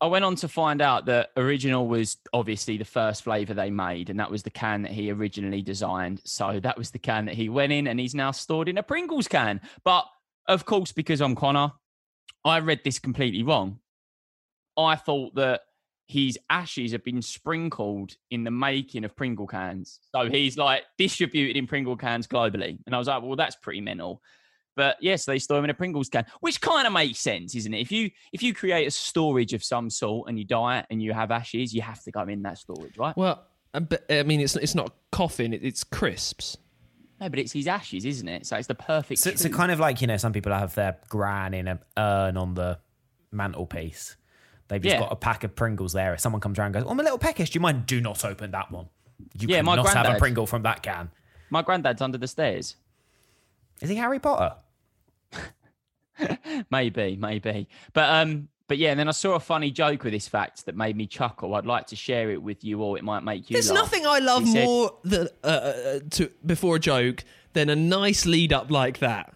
I 0.00 0.08
went 0.08 0.26
on 0.26 0.36
to 0.36 0.48
find 0.48 0.82
out 0.82 1.06
that 1.06 1.30
original 1.38 1.88
was 1.88 2.18
obviously 2.34 2.76
the 2.76 2.84
first 2.84 3.24
flavor 3.24 3.54
they 3.54 3.70
made, 3.70 4.10
and 4.10 4.20
that 4.20 4.30
was 4.30 4.42
the 4.42 4.50
can 4.50 4.82
that 4.82 4.92
he 4.92 5.10
originally 5.10 5.62
designed. 5.62 6.20
So 6.24 6.60
that 6.60 6.76
was 6.76 6.90
the 6.90 6.98
can 6.98 7.24
that 7.26 7.34
he 7.34 7.48
went 7.48 7.72
in, 7.72 7.86
and 7.86 7.98
he's 7.98 8.14
now 8.14 8.30
stored 8.30 8.68
in 8.68 8.76
a 8.76 8.82
Pringles 8.82 9.26
can. 9.26 9.60
But 9.84 10.04
of 10.48 10.66
course, 10.66 10.92
because 10.92 11.22
I'm 11.22 11.34
Connor, 11.34 11.72
I 12.44 12.60
read 12.60 12.82
this 12.84 12.98
completely 12.98 13.42
wrong. 13.42 13.78
I 14.76 14.96
thought 14.96 15.34
that 15.36 15.62
his 16.06 16.38
ashes 16.50 16.92
had 16.92 17.02
been 17.02 17.22
sprinkled 17.22 18.12
in 18.30 18.44
the 18.44 18.50
making 18.50 19.04
of 19.04 19.16
Pringle 19.16 19.46
cans. 19.46 19.98
So 20.14 20.28
he's 20.30 20.58
like 20.58 20.84
distributed 20.98 21.56
in 21.56 21.66
Pringle 21.66 21.96
cans 21.96 22.26
globally. 22.26 22.78
And 22.86 22.94
I 22.94 22.98
was 22.98 23.08
like, 23.08 23.22
well, 23.22 23.34
that's 23.34 23.56
pretty 23.56 23.80
mental. 23.80 24.22
But 24.76 24.98
yes, 25.00 25.24
they 25.24 25.38
store 25.38 25.56
them 25.56 25.64
in 25.64 25.70
a 25.70 25.74
Pringles 25.74 26.08
can, 26.10 26.26
which 26.40 26.60
kind 26.60 26.86
of 26.86 26.92
makes 26.92 27.18
sense, 27.18 27.54
isn't 27.56 27.72
it? 27.72 27.80
If 27.80 27.90
you 27.90 28.10
if 28.32 28.42
you 28.42 28.52
create 28.54 28.86
a 28.86 28.90
storage 28.90 29.54
of 29.54 29.64
some 29.64 29.88
sort 29.90 30.28
and 30.28 30.38
you 30.38 30.44
die 30.44 30.84
and 30.90 31.02
you 31.02 31.12
have 31.14 31.30
ashes, 31.30 31.74
you 31.74 31.80
have 31.82 32.02
to 32.04 32.10
go 32.10 32.22
in 32.22 32.42
that 32.42 32.58
storage, 32.58 32.96
right? 32.98 33.16
Well, 33.16 33.42
uh, 33.74 33.80
but, 33.80 34.04
I 34.10 34.22
mean, 34.22 34.40
it's 34.40 34.54
it's 34.56 34.74
not 34.74 34.88
a 34.88 34.92
coffin; 35.10 35.52
it's 35.54 35.82
crisps. 35.82 36.56
No, 37.18 37.30
but 37.30 37.38
it's 37.38 37.52
his 37.52 37.66
ashes, 37.66 38.04
isn't 38.04 38.28
it? 38.28 38.46
So 38.46 38.56
it's 38.58 38.66
the 38.68 38.74
perfect. 38.74 39.20
So, 39.20 39.34
so 39.34 39.48
kind 39.48 39.72
of 39.72 39.80
like 39.80 40.02
you 40.02 40.06
know, 40.06 40.18
some 40.18 40.34
people 40.34 40.52
have 40.52 40.74
their 40.74 40.98
gran 41.08 41.54
in 41.54 41.66
an 41.68 41.78
urn 41.96 42.36
on 42.36 42.52
the 42.54 42.78
mantelpiece. 43.32 44.16
They've 44.68 44.82
just 44.82 44.94
Yeah. 44.94 45.00
got 45.00 45.12
a 45.12 45.16
pack 45.16 45.42
of 45.44 45.54
Pringles 45.56 45.92
there. 45.94 46.12
If 46.12 46.20
someone 46.20 46.40
comes 46.40 46.58
around 46.58 46.74
and 46.76 46.84
goes, 46.84 46.90
"Oh, 46.90 46.94
my 46.94 47.02
little 47.02 47.18
peckish, 47.18 47.50
do 47.50 47.56
you 47.56 47.60
mind? 47.60 47.86
Do 47.86 48.00
not 48.02 48.24
open 48.24 48.50
that 48.50 48.70
one. 48.70 48.88
You 49.40 49.48
Yeah, 49.48 49.62
my 49.62 49.76
cannot 49.76 50.06
have 50.06 50.16
a. 50.16 50.18
Pringle 50.18 50.46
from 50.46 50.62
that 50.64 50.82
can." 50.82 51.10
My 51.48 51.62
granddad's 51.62 52.02
under 52.02 52.18
the 52.18 52.28
stairs. 52.28 52.76
Is 53.80 53.88
he 53.88 53.96
Harry 53.96 54.18
Potter? 54.18 54.56
maybe, 56.70 57.16
maybe. 57.16 57.68
But 57.92 58.08
um, 58.08 58.48
but 58.68 58.78
yeah. 58.78 58.90
And 58.90 59.00
then 59.00 59.08
I 59.08 59.12
saw 59.12 59.34
a 59.34 59.40
funny 59.40 59.70
joke 59.70 60.04
with 60.04 60.12
this 60.12 60.28
fact 60.28 60.66
that 60.66 60.76
made 60.76 60.96
me 60.96 61.06
chuckle. 61.06 61.54
I'd 61.54 61.66
like 61.66 61.86
to 61.88 61.96
share 61.96 62.30
it 62.30 62.42
with 62.42 62.64
you, 62.64 62.80
or 62.80 62.96
it 62.96 63.04
might 63.04 63.22
make 63.22 63.50
you. 63.50 63.54
There's 63.54 63.70
laugh. 63.70 63.84
nothing 63.84 64.06
I 64.06 64.18
love 64.18 64.46
said- 64.48 64.64
more 64.64 64.96
than 65.04 65.28
uh, 65.44 65.46
uh, 65.46 65.98
to 66.10 66.30
before 66.44 66.76
a 66.76 66.80
joke 66.80 67.24
than 67.52 67.68
a 67.70 67.76
nice 67.76 68.26
lead 68.26 68.52
up 68.52 68.70
like 68.70 68.98
that. 68.98 69.32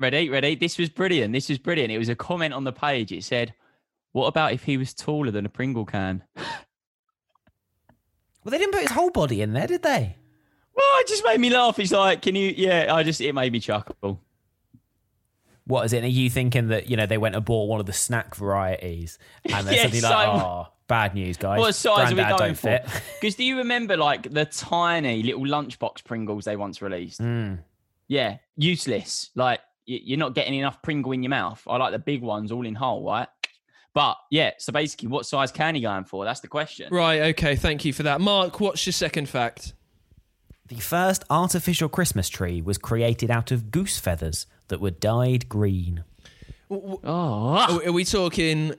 Ready, 0.00 0.28
ready. 0.30 0.54
This 0.54 0.78
was 0.78 0.88
brilliant. 0.88 1.32
This 1.32 1.48
was 1.48 1.58
brilliant. 1.58 1.90
It 1.92 1.98
was 1.98 2.08
a 2.08 2.14
comment 2.14 2.54
on 2.54 2.64
the 2.64 2.72
page. 2.72 3.10
It 3.10 3.24
said, 3.24 3.52
"What 4.12 4.26
about 4.26 4.52
if 4.52 4.62
he 4.64 4.76
was 4.76 4.94
taller 4.94 5.30
than 5.32 5.44
a 5.46 5.48
Pringle 5.48 5.84
can?" 5.84 6.22
Well, 8.44 8.52
they 8.52 8.58
didn't 8.58 8.72
put 8.72 8.82
his 8.82 8.92
whole 8.92 9.10
body 9.10 9.42
in 9.42 9.52
there, 9.52 9.66
did 9.66 9.82
they? 9.82 10.16
Well, 10.74 10.86
it 11.00 11.08
just 11.08 11.24
made 11.24 11.38
me 11.40 11.50
laugh. 11.50 11.76
He's 11.76 11.92
like, 11.92 12.22
"Can 12.22 12.34
you?" 12.34 12.54
Yeah, 12.56 12.94
I 12.94 13.02
just 13.02 13.20
it 13.20 13.34
made 13.34 13.52
me 13.52 13.60
chuckle. 13.60 14.22
What 15.68 15.84
is 15.84 15.92
it? 15.92 15.98
And 15.98 16.06
Are 16.06 16.08
you 16.08 16.28
thinking 16.30 16.68
that 16.68 16.88
you 16.90 16.96
know 16.96 17.06
they 17.06 17.18
went 17.18 17.36
and 17.36 17.44
bought 17.44 17.68
one 17.68 17.78
of 17.78 17.86
the 17.86 17.92
snack 17.92 18.34
varieties 18.34 19.18
and 19.44 19.66
they're 19.66 19.74
Yeah, 19.76 19.82
suddenly 19.82 20.00
so- 20.00 20.08
like, 20.10 20.28
"Oh, 20.28 20.66
bad 20.88 21.14
news, 21.14 21.36
guys. 21.36 21.60
What 21.60 21.74
size 21.74 22.10
are 22.10 22.14
we 22.14 22.22
Grandad 22.22 22.38
going 22.38 22.54
don't 22.54 22.58
for? 22.58 23.00
Because 23.20 23.34
do 23.36 23.44
you 23.44 23.58
remember 23.58 23.96
like 23.96 24.32
the 24.32 24.46
tiny 24.46 25.22
little 25.22 25.44
lunchbox 25.44 26.04
Pringles 26.04 26.46
they 26.46 26.56
once 26.56 26.82
released? 26.82 27.20
Mm. 27.20 27.58
Yeah, 28.08 28.38
useless. 28.56 29.30
Like 29.34 29.60
you're 29.84 30.18
not 30.18 30.34
getting 30.34 30.54
enough 30.54 30.82
Pringle 30.82 31.12
in 31.12 31.22
your 31.22 31.30
mouth. 31.30 31.62
I 31.66 31.76
like 31.76 31.92
the 31.92 31.98
big 31.98 32.22
ones, 32.22 32.50
all 32.50 32.66
in 32.66 32.74
whole, 32.74 33.04
right? 33.04 33.28
But 33.94 34.16
yeah, 34.30 34.52
so 34.58 34.72
basically, 34.72 35.08
what 35.08 35.26
size 35.26 35.50
can 35.52 35.74
he 35.74 35.80
going 35.80 36.04
for? 36.04 36.24
That's 36.24 36.40
the 36.40 36.48
question. 36.48 36.88
Right. 36.90 37.20
Okay. 37.34 37.56
Thank 37.56 37.84
you 37.84 37.92
for 37.92 38.04
that, 38.04 38.20
Mark. 38.20 38.60
What's 38.60 38.86
your 38.86 38.92
second 38.92 39.28
fact? 39.28 39.74
The 40.68 40.76
first 40.76 41.24
artificial 41.30 41.88
Christmas 41.88 42.28
tree 42.28 42.60
was 42.62 42.76
created 42.78 43.30
out 43.30 43.50
of 43.50 43.70
goose 43.70 43.98
feathers 43.98 44.46
that 44.68 44.80
were 44.80 44.90
dyed 44.90 45.48
green. 45.48 46.04
Oh, 46.70 47.00
Are, 47.04 47.86
are 47.86 47.92
we 47.92 48.04
talking 48.04 48.74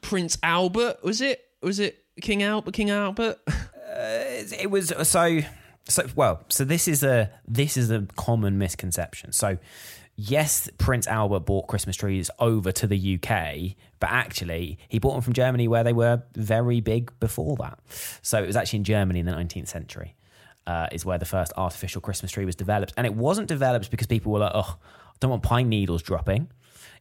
Prince 0.00 0.38
Albert? 0.42 1.02
Was 1.02 1.20
it? 1.20 1.42
Was 1.62 1.78
it 1.80 2.04
King 2.20 2.42
Albert? 2.42 2.72
King 2.72 2.90
Albert? 2.90 3.38
Uh, 3.88 4.44
it 4.60 4.70
was 4.70 4.92
uh, 4.92 5.02
so 5.02 5.40
so 5.88 6.06
well 6.14 6.44
so 6.50 6.62
this 6.62 6.86
is 6.86 7.02
a 7.02 7.30
this 7.48 7.76
is 7.76 7.90
a 7.90 8.06
common 8.16 8.58
misconception 8.58 9.32
so 9.32 9.56
yes 10.14 10.68
prince 10.76 11.06
albert 11.06 11.40
bought 11.40 11.66
christmas 11.66 11.96
trees 11.96 12.30
over 12.38 12.70
to 12.70 12.86
the 12.86 13.14
uk 13.14 13.28
but 13.98 14.10
actually 14.10 14.78
he 14.88 14.98
bought 14.98 15.14
them 15.14 15.22
from 15.22 15.32
germany 15.32 15.66
where 15.66 15.82
they 15.82 15.94
were 15.94 16.22
very 16.34 16.80
big 16.80 17.10
before 17.18 17.56
that 17.56 17.78
so 18.20 18.42
it 18.42 18.46
was 18.46 18.56
actually 18.56 18.76
in 18.76 18.84
germany 18.84 19.20
in 19.20 19.26
the 19.26 19.32
19th 19.32 19.68
century 19.68 20.14
uh, 20.66 20.86
is 20.92 21.06
where 21.06 21.16
the 21.16 21.24
first 21.24 21.52
artificial 21.56 22.02
christmas 22.02 22.30
tree 22.30 22.44
was 22.44 22.54
developed 22.54 22.92
and 22.98 23.06
it 23.06 23.14
wasn't 23.14 23.48
developed 23.48 23.90
because 23.90 24.06
people 24.06 24.30
were 24.30 24.40
like 24.40 24.52
oh 24.54 24.76
i 24.76 24.76
don't 25.20 25.30
want 25.30 25.42
pine 25.42 25.68
needles 25.68 26.02
dropping 26.02 26.48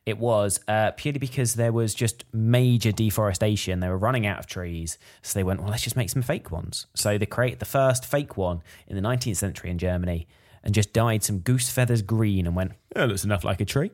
it 0.08 0.18
was 0.18 0.62
uh, 0.70 0.92
purely 0.92 1.20
because 1.20 1.56
there 1.56 1.74
was 1.74 1.94
just 1.94 2.24
major 2.32 2.94
deforestation. 2.94 3.82
They 3.82 3.90
were 3.90 3.98
running 3.98 4.26
out 4.26 4.40
of 4.40 4.48
trees, 4.48 4.98
so 5.22 5.38
they 5.38 5.44
went, 5.44 5.60
"Well, 5.60 5.70
let's 5.70 5.84
just 5.84 5.98
make 5.98 6.10
some 6.10 6.22
fake 6.22 6.50
ones." 6.50 6.88
So 6.96 7.18
they 7.18 7.26
created 7.26 7.60
the 7.60 7.66
first 7.66 8.06
fake 8.06 8.38
one 8.38 8.62
in 8.88 8.96
the 8.96 9.02
19th 9.02 9.36
century 9.36 9.70
in 9.70 9.78
Germany, 9.78 10.26
and 10.64 10.74
just 10.74 10.94
dyed 10.94 11.24
some 11.24 11.40
goose 11.40 11.70
feathers 11.70 12.02
green, 12.02 12.48
and 12.48 12.56
went, 12.56 12.72
"Oh, 12.96 13.04
looks 13.04 13.26
enough 13.26 13.44
like 13.44 13.60
a 13.60 13.66
tree." 13.66 13.92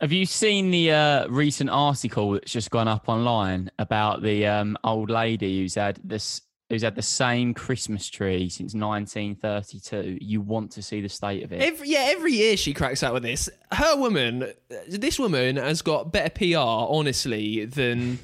have 0.00 0.12
you 0.12 0.24
seen 0.24 0.70
the 0.70 0.92
uh, 0.92 1.26
recent 1.26 1.68
article 1.68 2.30
that's 2.30 2.52
just 2.52 2.70
gone 2.70 2.86
up 2.86 3.08
online 3.08 3.68
about 3.80 4.22
the 4.22 4.46
um, 4.46 4.78
old 4.84 5.10
lady 5.10 5.58
who's 5.58 5.74
had 5.74 5.98
this? 6.04 6.42
Who's 6.70 6.82
had 6.82 6.96
the 6.96 7.02
same 7.02 7.54
Christmas 7.54 8.10
tree 8.10 8.50
since 8.50 8.74
1932? 8.74 10.18
You 10.20 10.42
want 10.42 10.72
to 10.72 10.82
see 10.82 11.00
the 11.00 11.08
state 11.08 11.42
of 11.42 11.50
it? 11.50 11.62
Every, 11.62 11.88
yeah, 11.88 12.08
every 12.10 12.34
year 12.34 12.58
she 12.58 12.74
cracks 12.74 13.02
out 13.02 13.14
with 13.14 13.22
this. 13.22 13.48
Her 13.72 13.96
woman, 13.96 14.52
this 14.86 15.18
woman 15.18 15.56
has 15.56 15.80
got 15.80 16.12
better 16.12 16.28
PR, 16.28 16.58
honestly, 16.58 17.64
than 17.64 18.18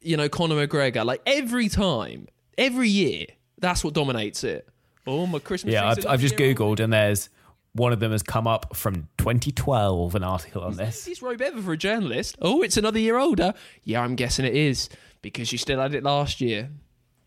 you 0.00 0.16
know 0.16 0.30
Conor 0.30 0.66
McGregor. 0.66 1.04
Like 1.04 1.20
every 1.26 1.68
time, 1.68 2.28
every 2.56 2.88
year, 2.88 3.26
that's 3.58 3.84
what 3.84 3.92
dominates 3.92 4.42
it. 4.42 4.66
Oh, 5.06 5.26
my 5.26 5.38
Christmas. 5.38 5.74
Yeah, 5.74 5.92
tree's 5.92 6.06
I've, 6.06 6.12
I've 6.12 6.20
just 6.20 6.36
googled, 6.36 6.80
and 6.80 6.94
there's 6.94 7.28
one 7.74 7.92
of 7.92 8.00
them 8.00 8.12
has 8.12 8.22
come 8.22 8.46
up 8.46 8.74
from 8.74 9.08
2012. 9.18 10.14
An 10.14 10.24
article 10.24 10.62
on 10.62 10.76
this. 10.76 11.06
Is 11.06 11.20
Robe 11.20 11.42
ever 11.42 11.60
for 11.60 11.72
a 11.72 11.76
journalist? 11.76 12.38
Oh, 12.40 12.62
it's 12.62 12.78
another 12.78 12.98
year 12.98 13.18
older. 13.18 13.52
Yeah, 13.84 14.00
I'm 14.00 14.14
guessing 14.14 14.46
it 14.46 14.56
is 14.56 14.88
because 15.20 15.46
she 15.48 15.58
still 15.58 15.78
had 15.78 15.94
it 15.94 16.02
last 16.02 16.40
year. 16.40 16.70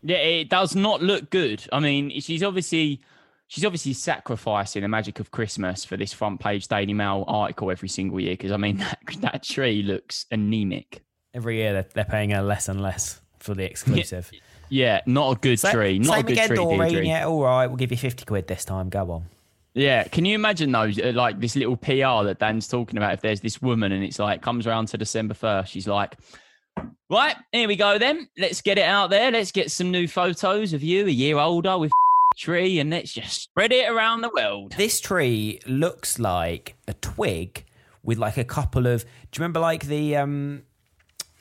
Yeah, 0.04 0.18
it 0.18 0.50
does 0.50 0.76
not 0.76 1.02
look 1.02 1.30
good. 1.30 1.64
I 1.72 1.80
mean, 1.80 2.20
she's 2.20 2.42
obviously 2.42 3.00
she's 3.48 3.64
obviously 3.64 3.94
sacrificing 3.94 4.82
the 4.82 4.88
magic 4.88 5.18
of 5.18 5.30
Christmas 5.30 5.84
for 5.84 5.96
this 5.96 6.12
front 6.12 6.40
page 6.40 6.68
Daily 6.68 6.92
Mail 6.92 7.24
article 7.26 7.70
every 7.70 7.88
single 7.88 8.20
year. 8.20 8.34
Because 8.34 8.52
I 8.52 8.58
mean, 8.58 8.76
that, 8.78 8.98
that 9.20 9.42
tree 9.42 9.82
looks 9.82 10.26
anemic. 10.30 11.02
Every 11.32 11.56
year 11.56 11.72
they're, 11.72 11.88
they're 11.94 12.04
paying 12.04 12.30
her 12.30 12.42
less 12.42 12.68
and 12.68 12.80
less 12.80 13.20
for 13.38 13.54
the 13.54 13.64
exclusive. 13.64 14.30
Yeah, 14.68 15.00
not 15.06 15.36
a 15.36 15.40
good 15.40 15.58
tree. 15.58 15.98
Not 15.98 16.20
a 16.20 16.22
good 16.22 16.32
again, 16.32 16.48
tree, 16.48 16.56
Doreen. 16.56 16.78
Deirdre. 16.80 17.06
Yeah, 17.06 17.26
all 17.26 17.42
right. 17.42 17.66
We'll 17.66 17.76
give 17.76 17.90
you 17.90 17.96
50 17.96 18.24
quid 18.24 18.46
this 18.46 18.64
time. 18.64 18.88
Go 18.88 19.10
on. 19.10 19.24
Yeah, 19.74 20.04
can 20.04 20.24
you 20.24 20.36
imagine 20.36 20.70
though, 20.70 20.90
like 21.12 21.40
this 21.40 21.56
little 21.56 21.76
PR 21.76 22.24
that 22.24 22.36
Dan's 22.38 22.68
talking 22.68 22.96
about? 22.96 23.14
If 23.14 23.22
there's 23.22 23.40
this 23.40 23.60
woman 23.60 23.90
and 23.90 24.04
it's 24.04 24.18
like 24.20 24.40
comes 24.40 24.66
around 24.66 24.86
to 24.88 24.98
December 24.98 25.34
first, 25.34 25.72
she's 25.72 25.88
like, 25.88 26.16
"Right, 27.10 27.36
here 27.52 27.68
we 27.68 27.76
go. 27.76 27.98
Then 27.98 28.28
let's 28.38 28.60
get 28.62 28.78
it 28.78 28.84
out 28.84 29.10
there. 29.10 29.30
Let's 29.30 29.52
get 29.52 29.70
some 29.70 29.90
new 29.90 30.08
photos 30.08 30.72
of 30.72 30.82
you 30.82 31.06
a 31.06 31.10
year 31.10 31.38
older 31.38 31.78
with 31.78 31.92
tree, 32.36 32.78
and 32.80 32.90
let's 32.90 33.12
just 33.12 33.42
spread 33.42 33.72
it 33.72 33.88
around 33.90 34.22
the 34.22 34.30
world." 34.34 34.72
This 34.76 35.00
tree 35.00 35.60
looks 35.66 36.18
like 36.18 36.76
a 36.88 36.94
twig 36.94 37.64
with 38.02 38.18
like 38.18 38.36
a 38.36 38.44
couple 38.44 38.86
of. 38.86 39.02
Do 39.02 39.08
you 39.08 39.40
remember 39.40 39.60
like 39.60 39.86
the 39.86 40.16
um 40.16 40.62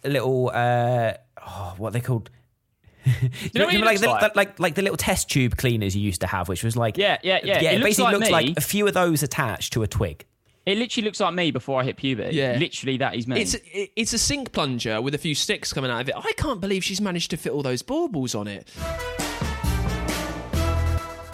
little 0.04 0.52
uh 0.54 1.14
oh, 1.46 1.74
what 1.78 1.90
are 1.90 1.92
they 1.92 2.02
called? 2.02 2.30
Do 3.06 3.12
you 3.54 3.60
know 3.60 3.66
what 3.66 3.82
like, 3.82 4.00
the, 4.00 4.08
like? 4.08 4.36
like 4.36 4.60
like 4.60 4.76
the 4.76 4.82
little 4.82 4.96
test 4.98 5.30
tube 5.30 5.58
cleaners 5.58 5.94
you 5.96 6.02
used 6.02 6.22
to 6.22 6.28
have, 6.28 6.48
which 6.48 6.64
was 6.64 6.78
like 6.78 6.98
Yeah, 6.98 7.18
yeah, 7.22 7.40
yeah. 7.44 7.62
yeah. 7.62 7.72
It 7.72 7.76
It, 7.76 7.80
looks 7.80 7.84
basically 7.84 8.06
like 8.06 8.14
looks 8.14 8.28
me. 8.28 8.32
like 8.32 8.58
a 8.58 8.62
few 8.62 8.88
of 8.88 8.94
those 8.94 9.24
attached 9.24 9.74
to 9.74 9.84
a 9.84 9.88
twig. 9.88 10.26
It 10.66 10.78
literally 10.78 11.06
looks 11.06 11.20
like 11.20 11.34
me 11.34 11.52
before 11.52 11.82
I 11.82 11.84
hit 11.84 11.98
puberty. 11.98 12.36
Yeah. 12.38 12.56
literally 12.58 12.98
that 12.98 13.16
is 13.16 13.28
me. 13.28 13.42
It's 13.42 13.56
a, 13.56 14.00
it's 14.00 14.14
a 14.14 14.18
sink 14.18 14.54
plunger 14.54 15.02
with 15.02 15.14
a 15.14 15.18
few 15.18 15.36
sticks 15.36 15.74
coming 15.74 15.92
out 15.92 16.02
of 16.02 16.10
it. 16.10 16.16
I 16.18 16.32
can't 16.38 16.62
believe 16.62 16.84
she's 16.84 17.02
managed 17.02 17.32
to 17.32 17.38
fit 17.38 17.52
all 17.52 17.64
those 17.64 17.82
baubles 17.82 18.34
on 18.34 18.48
it. 18.48 18.72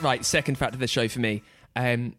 Right, 0.01 0.23
second 0.23 0.57
fact 0.57 0.73
of 0.73 0.79
the 0.79 0.87
show 0.87 1.07
for 1.07 1.19
me. 1.19 1.43
Um, 1.75 2.15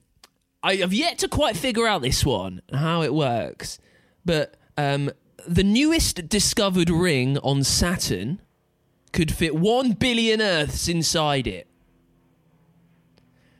I 0.62 0.76
have 0.76 0.92
yet 0.92 1.18
to 1.18 1.28
quite 1.28 1.56
figure 1.56 1.86
out 1.86 2.02
this 2.02 2.24
one 2.24 2.60
and 2.68 2.78
how 2.78 3.02
it 3.02 3.14
works, 3.14 3.78
but 4.24 4.56
um, 4.76 5.10
the 5.48 5.64
newest 5.64 6.28
discovered 6.28 6.90
ring 6.90 7.38
on 7.38 7.64
Saturn 7.64 8.40
could 9.12 9.32
fit 9.32 9.56
one 9.56 9.92
billion 9.92 10.42
Earths 10.42 10.86
inside 10.88 11.46
it. 11.46 11.66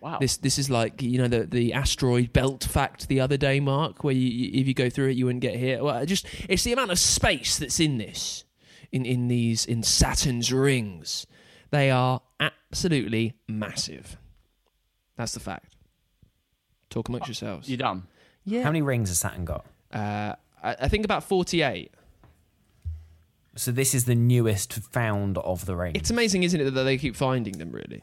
Wow. 0.00 0.18
This 0.18 0.36
this 0.38 0.58
is 0.58 0.68
like 0.70 1.02
you 1.02 1.18
know 1.18 1.28
the 1.28 1.46
the 1.46 1.72
asteroid 1.72 2.32
belt 2.32 2.64
fact 2.64 3.08
the 3.08 3.20
other 3.20 3.36
day, 3.36 3.60
Mark, 3.60 4.02
where 4.04 4.14
you, 4.14 4.28
you- 4.28 4.60
if 4.60 4.66
you 4.68 4.74
go 4.74 4.88
through 4.90 5.08
it 5.08 5.16
you 5.16 5.26
wouldn't 5.26 5.42
get 5.42 5.56
hit. 5.56 5.82
Well, 5.82 6.04
just 6.06 6.26
it's 6.48 6.64
the 6.64 6.72
amount 6.72 6.90
of 6.90 6.98
space 6.98 7.58
that's 7.58 7.78
in 7.80 7.98
this, 7.98 8.44
in 8.92 9.04
in 9.06 9.28
these 9.28 9.64
in 9.66 9.82
Saturn's 9.82 10.52
rings. 10.52 11.26
They 11.70 11.90
are 11.90 12.20
absolutely 12.40 13.34
massive. 13.46 14.16
That's 15.16 15.32
the 15.32 15.40
fact. 15.40 15.76
Talk 16.88 17.08
amongst 17.08 17.28
yourselves. 17.28 17.68
you 17.68 17.76
done? 17.76 18.04
Yeah. 18.44 18.62
How 18.62 18.70
many 18.70 18.82
rings 18.82 19.10
has 19.10 19.18
Saturn 19.20 19.44
got? 19.44 19.64
Uh, 19.92 20.34
I, 20.62 20.76
I 20.80 20.88
think 20.88 21.04
about 21.04 21.22
forty-eight. 21.24 21.92
So 23.56 23.72
this 23.72 23.94
is 23.94 24.04
the 24.04 24.14
newest 24.14 24.72
found 24.74 25.36
of 25.38 25.66
the 25.66 25.76
rings. 25.76 25.96
It's 25.96 26.10
amazing, 26.10 26.44
isn't 26.44 26.60
it, 26.60 26.70
that 26.70 26.82
they 26.84 26.96
keep 26.98 27.16
finding 27.16 27.58
them? 27.58 27.70
Really. 27.70 28.02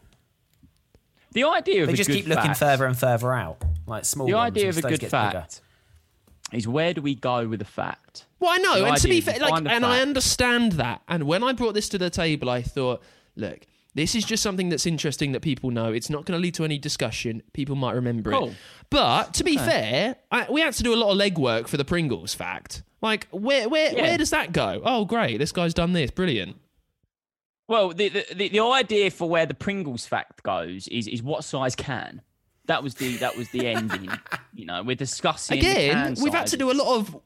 The 1.32 1.44
idea 1.44 1.82
of 1.84 1.88
they 1.88 1.94
a 1.94 1.98
just 1.98 2.10
good 2.10 2.16
keep 2.16 2.28
looking 2.28 2.44
fact- 2.46 2.60
further 2.60 2.86
and 2.86 2.98
further 2.98 3.34
out, 3.34 3.62
like 3.86 4.06
small. 4.06 4.28
The 4.28 4.34
ones, 4.34 4.48
idea 4.58 4.70
of 4.70 4.78
a 4.78 4.82
good 4.82 4.92
get 4.92 5.00
bigger. 5.02 5.10
fact 5.12 5.62
is 6.54 6.68
where 6.68 6.94
do 6.94 7.02
we 7.02 7.14
go 7.16 7.48
with 7.48 7.62
a 7.62 7.66
fact? 7.66 8.26
Well, 8.40 8.52
I 8.52 8.58
know, 8.58 8.80
The 8.80 8.86
and 8.86 8.98
to 8.98 9.08
be 9.08 9.20
fair, 9.22 9.40
like, 9.40 9.50
find 9.50 9.68
a 9.68 9.72
and 9.72 9.86
I 9.86 10.00
understand 10.02 10.74
that. 10.74 11.02
And 11.08 11.24
when 11.26 11.44
I 11.44 11.52
brought 11.54 11.74
this 11.74 11.90
to 11.90 11.98
the 11.98 12.10
table, 12.10 12.50
I 12.50 12.62
thought, 12.62 13.02
look, 13.36 13.66
this 13.96 14.16
is 14.16 14.24
just 14.24 14.44
something 14.44 14.70
that's 14.70 14.86
interesting 14.86 15.32
that 15.34 15.42
people 15.42 15.72
know. 15.72 15.92
It's 15.92 16.10
not 16.10 16.24
going 16.26 16.38
to 16.40 16.42
lead 16.42 16.54
to 16.56 16.64
any 16.64 16.78
discussion. 16.78 17.42
People 17.54 17.76
might 17.76 17.94
remember 17.96 18.32
Cool. 18.32 18.50
it. 18.50 18.56
But 18.90 19.34
to 19.36 19.44
be 19.44 19.58
fair, 19.58 20.16
I, 20.32 20.46
we 20.50 20.62
had 20.62 20.74
to 20.74 20.84
do 20.84 20.94
a 20.94 20.96
lot 20.96 21.12
of 21.12 21.18
legwork 21.18 21.68
for 21.68 21.78
the 21.78 21.84
Pringles 21.86 22.34
fact. 22.34 22.84
Like, 23.02 23.28
where 23.32 23.68
where 23.68 23.92
Yeah. 23.94 24.02
where 24.04 24.18
does 24.18 24.30
that 24.30 24.54
go? 24.54 24.82
Oh, 24.86 25.04
great, 25.06 25.38
this 25.40 25.52
guy's 25.52 25.74
done 25.74 25.94
this, 25.94 26.12
brilliant. 26.12 26.58
Well, 27.68 27.90
the, 27.90 28.10
the 28.10 28.50
the 28.50 28.60
idea 28.62 29.12
for 29.12 29.30
where 29.30 29.46
the 29.46 29.54
Pringles 29.54 30.06
fact 30.06 30.44
goes 30.44 30.88
is 30.88 31.08
is 31.08 31.22
what 31.22 31.44
size 31.44 31.76
can. 31.76 32.22
That 32.66 32.84
was 32.84 32.96
the 32.96 33.18
that 33.18 33.36
was 33.38 33.50
the 33.52 33.68
ending. 33.68 34.10
you 34.54 34.66
know, 34.66 34.84
we're 34.84 34.96
discussing 34.96 35.60
the 35.60 35.68
Again, 35.70 36.16
we've 36.22 36.34
had 36.34 36.48
to 36.48 36.58
do 36.58 36.72
a 36.72 36.74
lot 36.74 36.98
of 36.98 37.18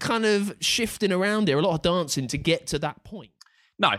kind 0.00 0.24
of 0.24 0.54
shifting 0.60 1.12
around 1.12 1.48
here, 1.48 1.58
a 1.58 1.62
lot 1.62 1.74
of 1.74 1.82
dancing 1.82 2.26
to 2.28 2.38
get 2.38 2.66
to 2.68 2.78
that 2.80 3.04
point. 3.04 3.30
No, 3.78 3.90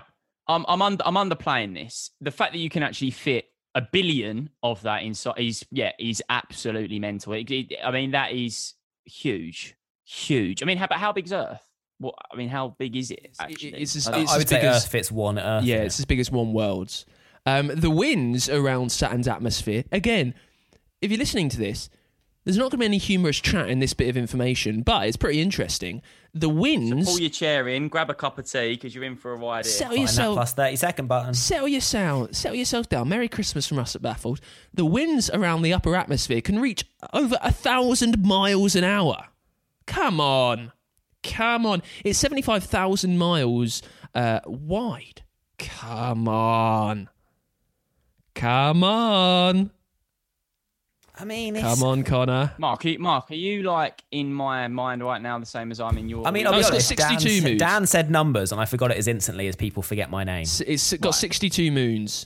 I'm 0.47 0.65
I'm 0.67 0.81
under, 0.81 1.03
I'm 1.05 1.15
underplaying 1.15 1.73
this. 1.73 2.11
The 2.21 2.31
fact 2.31 2.53
that 2.53 2.59
you 2.59 2.69
can 2.69 2.83
actually 2.83 3.11
fit 3.11 3.45
a 3.73 3.81
billion 3.81 4.49
of 4.63 4.81
that 4.83 5.03
inside 5.03 5.35
is 5.37 5.65
yeah 5.71 5.91
is 5.99 6.21
absolutely 6.29 6.99
mental. 6.99 7.33
It- 7.33 7.51
it- 7.51 7.73
I 7.83 7.91
mean 7.91 8.11
that 8.11 8.31
is 8.33 8.73
huge, 9.05 9.75
huge. 10.05 10.61
I 10.63 10.65
mean, 10.65 10.77
how 10.77 10.85
about 10.85 10.99
how 10.99 11.11
big's 11.13 11.33
Earth? 11.33 11.64
What 11.99 12.15
I 12.31 12.35
mean, 12.35 12.49
how 12.49 12.69
big 12.77 12.95
is 12.95 13.11
it? 13.11 13.35
Actually, 13.39 13.69
it's 13.75 13.93
just- 13.93 14.09
I 14.09 14.19
it's 14.19 14.31
I 14.31 14.35
as 14.35 14.39
would 14.39 14.49
say 14.49 14.55
big 14.57 14.65
as- 14.65 14.83
Earth 14.83 14.91
fits 14.91 15.11
one 15.11 15.39
Earth. 15.39 15.63
Yeah, 15.63 15.77
it's 15.77 15.99
as 15.99 16.05
big 16.05 16.19
as 16.19 16.29
one 16.29 16.53
world's. 16.53 17.05
Um, 17.45 17.67
the 17.67 17.91
winds 17.91 18.49
around 18.49 18.91
Saturn's 18.91 19.27
atmosphere, 19.27 19.83
again, 19.91 20.33
if 21.01 21.11
you're 21.11 21.19
listening 21.19 21.47
to 21.49 21.57
this, 21.57 21.89
there's 22.43 22.57
not 22.57 22.63
going 22.63 22.71
to 22.71 22.77
be 22.79 22.85
any 22.85 22.97
humorous 22.97 23.39
chat 23.39 23.69
in 23.69 23.79
this 23.79 23.93
bit 23.93 24.07
of 24.09 24.17
information, 24.17 24.81
but 24.81 25.07
it's 25.07 25.17
pretty 25.17 25.41
interesting. 25.41 26.01
The 26.33 26.49
winds. 26.49 27.07
Pull 27.09 27.19
your 27.19 27.29
chair 27.29 27.67
in, 27.67 27.87
grab 27.87 28.09
a 28.09 28.13
cup 28.13 28.37
of 28.37 28.45
tea 28.49 28.71
because 28.73 28.93
you're 28.93 29.03
in 29.03 29.15
for 29.15 29.31
a 29.33 29.35
ride 29.35 29.65
here. 29.65 29.71
Settle 29.73 29.91
Find 29.95 30.01
yourself, 30.01 30.35
plus 30.35 30.53
thirty 30.53 30.75
second 30.75 31.07
button. 31.07 31.33
settle 31.33 31.67
yourself, 31.67 32.33
settle 32.35 32.57
yourself 32.57 32.89
down. 32.89 33.09
Merry 33.09 33.27
Christmas 33.27 33.67
from 33.67 33.79
us 33.79 33.95
at 33.95 34.01
Baffled. 34.01 34.41
The 34.73 34.85
winds 34.85 35.29
around 35.31 35.61
the 35.61 35.73
upper 35.73 35.95
atmosphere 35.95 36.41
can 36.41 36.59
reach 36.59 36.83
over 37.13 37.37
a 37.41 37.51
thousand 37.51 38.23
miles 38.25 38.75
an 38.75 38.83
hour. 38.83 39.27
Come 39.87 40.19
on, 40.19 40.71
come 41.25 41.65
on! 41.65 41.81
It's 42.03 42.19
seventy-five 42.19 42.63
thousand 42.63 43.17
miles 43.17 43.81
uh, 44.13 44.39
wide. 44.45 45.23
Come 45.57 46.27
on, 46.27 47.09
come 48.33 48.83
on, 48.83 49.71
I 51.17 51.23
mean, 51.23 51.55
it's, 51.55 51.63
come 51.63 51.81
on, 51.83 52.03
Connor. 52.03 52.51
Mark, 52.57 52.83
are 52.85 52.89
you- 52.89 52.99
Mark, 52.99 53.31
are 53.31 53.35
you 53.35 53.63
like 53.63 54.03
in 54.11 54.33
my 54.33 54.67
mind 54.67 55.01
right 55.01 55.21
now 55.21 55.39
the 55.39 55.45
same 55.45 55.71
as 55.71 55.79
I'm 55.79 55.97
in 55.97 56.09
your? 56.09 56.27
I 56.27 56.31
mean, 56.31 56.45
I'll 56.45 56.51
be 56.53 56.59
it's 56.59 56.67
got 56.67 56.73
honest, 56.73 56.87
62 56.89 57.29
Dan, 57.29 57.43
moves. 57.51 57.59
Dan 57.59 57.85
said 57.87 58.11
numbers, 58.11 58.51
and 58.51 58.59
I 58.59 58.65
forgot 58.65 58.91
it 58.91 58.97
as 58.97 59.07
instantly 59.07 59.47
as 59.47 59.55
people 59.55 59.81
forget 59.81 60.09
my 60.09 60.25
name. 60.25 60.41
It's, 60.43 60.59
it's 60.61 60.93
got 60.97 61.11
sixty-two 61.15 61.71
moons. 61.71 62.25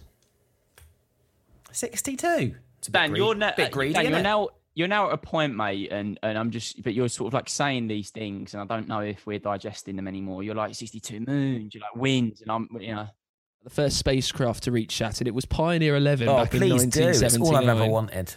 Sixty-two. 1.72 2.56
It's 2.80 2.88
a 2.88 2.92
bit 2.92 2.98
Dan, 3.00 3.10
greedy- 3.12 3.26
you're 3.26 3.36
now, 3.36 3.54
bit 3.56 3.72
greedy. 3.72 3.94
Dan, 3.94 4.10
you're 4.10 4.22
now 4.22 4.50
you're 4.80 4.88
now 4.88 5.08
at 5.08 5.14
a 5.14 5.18
point, 5.18 5.56
mate, 5.56 5.92
and, 5.92 6.18
and 6.24 6.38
I'm 6.38 6.52
just, 6.52 6.82
but 6.82 6.94
you're 6.94 7.10
sort 7.10 7.28
of 7.28 7.34
like 7.34 7.50
saying 7.50 7.88
these 7.90 8.10
things, 8.12 8.54
and 8.54 8.64
I 8.64 8.66
don't 8.66 8.88
know 8.88 9.02
if 9.02 9.26
we're 9.28 9.38
digesting 9.40 9.98
them 9.98 10.08
anymore. 10.08 10.42
You're 10.42 10.56
like 10.56 10.74
62 10.74 11.20
moons, 11.20 11.76
you're 11.76 11.82
like 11.82 11.96
winds, 11.96 12.42
and 12.42 12.50
I'm, 12.50 12.70
you 12.80 12.96
know, 12.96 13.08
The 13.66 13.70
first 13.70 13.98
spacecraft 13.98 14.64
to 14.64 14.72
reach 14.72 14.96
Saturn. 14.96 15.28
It 15.28 15.36
was 15.36 15.46
Pioneer 15.46 15.98
Eleven 15.98 16.30
Oh, 16.30 16.38
back 16.38 16.54
in 16.54 16.62
please 16.62 16.86
do. 16.86 17.10
It's 17.10 17.22
all 17.38 17.58
I've 17.58 17.66
1979. 17.66 17.70
ever 17.70 17.92
wanted. 17.92 18.36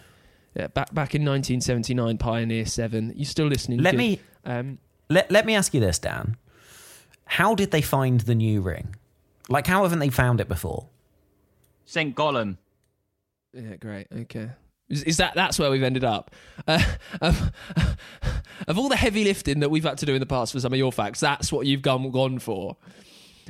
Yeah, 0.55 0.67
back 0.67 0.93
back 0.93 1.15
in 1.15 1.23
1979, 1.25 2.17
Pioneer 2.17 2.65
Seven. 2.65 3.13
You 3.15 3.23
still 3.25 3.47
listening? 3.47 3.79
Let 3.79 3.91
Good. 3.91 3.97
me 3.97 4.19
Um, 4.45 4.77
let, 5.09 5.31
let 5.31 5.45
me 5.45 5.55
ask 5.55 5.73
you 5.73 5.79
this, 5.79 5.97
Dan. 5.97 6.35
How 7.25 7.55
did 7.55 7.71
they 7.71 7.81
find 7.81 8.19
the 8.19 8.35
new 8.35 8.61
ring? 8.61 8.95
Like, 9.47 9.65
how 9.65 9.83
haven't 9.83 9.99
they 9.99 10.09
found 10.09 10.41
it 10.41 10.47
before? 10.49 10.89
St. 11.85 12.13
Gollum. 12.15 12.57
yeah, 13.53 13.77
great. 13.77 14.07
Okay. 14.11 14.49
Is, 14.89 15.17
that 15.17 15.33
that's 15.33 15.57
where 15.57 15.71
we've 15.71 15.83
ended 15.83 16.03
up? 16.03 16.31
Uh, 16.67 16.83
of, 17.21 17.51
of 18.67 18.77
all 18.77 18.89
the 18.89 18.95
heavy 18.95 19.23
lifting 19.23 19.59
that 19.61 19.69
we've 19.69 19.83
had 19.83 19.97
to 19.99 20.05
do 20.05 20.13
in 20.13 20.19
the 20.19 20.25
past 20.25 20.53
for 20.53 20.59
some 20.59 20.73
of 20.73 20.77
your 20.77 20.91
facts, 20.91 21.19
that's 21.19 21.51
what 21.51 21.65
you've 21.65 21.81
gone 21.81 22.11
gone 22.11 22.39
for. 22.39 22.77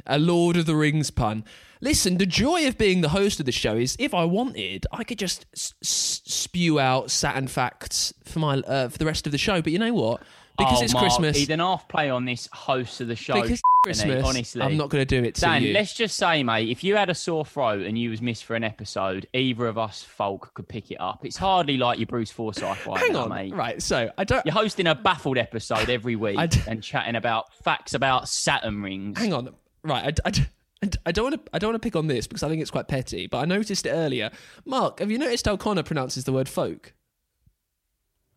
A 0.08 0.18
Lord 0.18 0.58
of 0.58 0.66
the 0.66 0.76
Rings 0.76 1.12
pun. 1.12 1.44
Listen, 1.82 2.18
the 2.18 2.26
joy 2.26 2.66
of 2.68 2.78
being 2.78 3.02
the 3.02 3.10
host 3.10 3.40
of 3.40 3.46
the 3.46 3.52
show 3.52 3.76
is 3.76 3.96
if 4.00 4.14
I 4.14 4.24
wanted, 4.24 4.88
I 4.92 5.04
could 5.04 5.20
just 5.20 5.46
s- 5.54 5.74
s- 5.84 6.22
spew 6.26 6.80
out 6.80 7.12
Saturn 7.12 7.48
facts 7.48 8.14
for 8.24 8.40
my 8.40 8.60
uh, 8.60 8.88
for 8.90 8.98
the 8.98 9.06
rest 9.06 9.26
of 9.26 9.32
the 9.32 9.38
show. 9.38 9.62
But 9.62 9.74
you 9.74 9.80
know 9.80 9.94
what? 9.94 10.22
Because 10.58 10.82
Oh, 10.82 10.84
it's 10.84 10.94
Mark, 10.94 11.04
Christmas. 11.06 11.38
He's 11.38 11.50
an 11.50 11.60
half 11.60 11.88
play 11.88 12.10
on 12.10 12.26
this 12.26 12.48
host 12.54 13.02
of 13.02 13.08
the 13.08 13.16
show. 13.16 13.42
because? 13.42 13.62
Christmas. 13.84 14.24
honestly. 14.24 14.62
I'm 14.62 14.78
not 14.78 14.90
going 14.90 15.02
to 15.02 15.06
do 15.06 15.28
it 15.28 15.36
to 15.36 15.42
Dan, 15.42 15.62
you. 15.62 15.74
let's 15.74 15.94
just 15.94 16.16
say, 16.16 16.42
mate, 16.42 16.70
if 16.70 16.86
you 16.86 16.96
had 16.96 17.10
a 17.10 17.14
sore 17.16 17.44
throat 17.44 17.82
and 17.86 17.98
you 17.98 18.12
was 18.12 18.22
missed 18.22 18.46
for 18.46 18.56
an 18.56 18.64
episode, 18.64 19.28
either 19.34 19.66
of 19.68 19.78
us 19.78 20.04
folk 20.04 20.52
could 20.54 20.70
pick 20.70 20.90
it 20.90 21.02
up. 21.02 21.26
It's 21.26 21.36
hardly 21.36 21.76
like 21.76 22.00
you're 22.00 22.06
Bruce 22.06 22.32
Forsyth 22.32 22.86
right 22.88 22.98
Hang 22.98 23.12
now, 23.12 23.24
on. 23.24 23.30
mate. 23.30 23.54
Right. 23.54 23.82
So 23.82 24.10
I 24.18 24.24
don't. 24.24 24.46
You're 24.46 24.54
hosting 24.54 24.88
a 24.88 24.96
baffled 24.96 25.38
episode 25.38 25.90
every 25.90 26.16
week 26.16 26.38
and 26.68 26.82
chatting 26.82 27.16
about 27.18 27.54
facts 27.64 27.94
about 27.94 28.30
Saturn 28.30 28.82
rings. 28.82 29.18
hang 29.20 29.34
on. 29.34 29.50
Right. 29.84 30.18
I, 30.26 30.30
I, 30.30 30.90
I 31.08 31.12
don't 31.12 31.26
want 31.32 31.46
to. 31.46 31.52
I 31.54 31.60
don't 31.60 31.72
want 31.74 31.82
to 31.82 31.86
pick 31.86 31.98
on 31.98 32.08
this 32.08 32.26
because 32.26 32.42
I 32.44 32.48
think 32.48 32.62
it's 32.62 32.72
quite 32.72 32.88
petty. 32.88 33.28
But 33.28 33.40
I 33.40 33.46
noticed 33.46 33.86
it 33.86 33.90
earlier. 33.92 34.32
Mark, 34.66 35.00
have 35.00 35.12
you 35.12 35.18
noticed 35.18 35.46
how 35.46 35.58
Connor 35.58 35.84
pronounces 35.84 36.24
the 36.24 36.32
word 36.32 36.48
folk? 36.48 36.94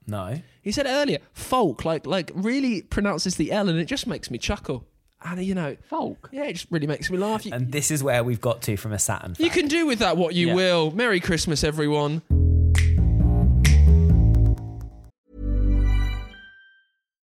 No. 0.07 0.41
He 0.63 0.73
said 0.73 0.87
earlier. 0.87 1.19
Folk, 1.33 1.85
like 1.85 2.07
like 2.07 2.31
really 2.35 2.83
pronounces 2.83 3.37
the 3.37 3.53
L, 3.53 3.69
and 3.69 3.79
it 3.79 3.87
just 3.87 4.07
makes 4.07 4.31
me 4.31 4.39
chuckle. 4.39 4.85
And 5.25 5.43
you 5.45 5.55
know, 5.55 5.77
Folk. 5.89 6.29
yeah, 6.33 6.45
it 6.45 6.53
just 6.53 6.67
really 6.71 6.87
makes 6.87 7.11
me 7.11 7.17
laugh. 7.19 7.45
You, 7.47 7.53
And 7.53 7.73
this 7.73 7.91
is 7.91 8.03
where 8.05 8.23
we've 8.23 8.41
got 8.41 8.63
to 8.63 8.77
from 8.77 8.93
a 8.93 8.99
Saturn. 8.99 9.35
you 9.39 9.51
can 9.51 9.67
do 9.67 9.87
with 9.87 9.99
that 10.01 10.17
what 10.17 10.35
you 10.35 10.49
Yeah. 10.49 10.55
will. 10.55 10.91
Merry 10.93 11.21
Christmas, 11.21 11.65
everyone. 11.65 12.23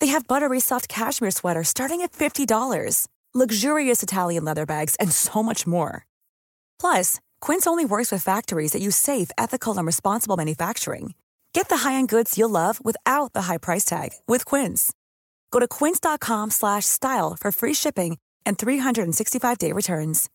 They 0.00 0.08
have 0.08 0.26
buttery 0.26 0.58
soft 0.60 0.88
cashmere 0.88 1.30
sweaters 1.30 1.68
starting 1.68 2.00
at 2.00 2.12
$50, 2.12 3.06
luxurious 3.34 4.02
Italian 4.02 4.44
leather 4.44 4.66
bags, 4.66 4.96
and 4.96 5.12
so 5.12 5.42
much 5.42 5.66
more. 5.66 6.04
Plus, 6.80 7.20
Quince 7.40 7.66
only 7.68 7.84
works 7.84 8.10
with 8.10 8.24
factories 8.24 8.72
that 8.72 8.82
use 8.82 8.96
safe, 8.96 9.30
ethical, 9.38 9.78
and 9.78 9.86
responsible 9.86 10.36
manufacturing. 10.36 11.14
Get 11.52 11.68
the 11.68 11.78
high-end 11.78 12.08
goods 12.08 12.36
you'll 12.36 12.50
love 12.50 12.84
without 12.84 13.32
the 13.34 13.42
high 13.42 13.58
price 13.58 13.84
tag 13.84 14.10
with 14.26 14.44
Quince. 14.44 14.92
Go 15.50 15.60
to 15.60 15.68
quince.com 15.68 16.50
slash 16.50 16.86
style 16.86 17.36
for 17.38 17.52
free 17.52 17.74
shipping 17.74 18.18
and 18.46 18.58
365-day 18.58 19.72
returns. 19.72 20.28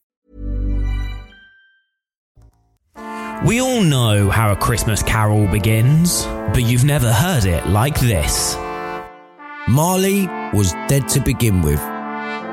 We 3.46 3.60
all 3.60 3.82
know 3.82 4.30
how 4.30 4.54
a 4.54 4.56
Christmas 4.56 5.04
carol 5.04 5.48
begins, 5.48 6.26
but 6.54 6.64
you've 6.64 6.86
never 6.86 7.12
heard 7.12 7.46
it 7.46 7.68
like 7.68 8.00
this. 8.00 8.56
Marley 9.68 10.28
was 10.54 10.74
dead 10.88 11.08
to 11.10 11.20
begin 11.20 11.62
with. 11.62 11.80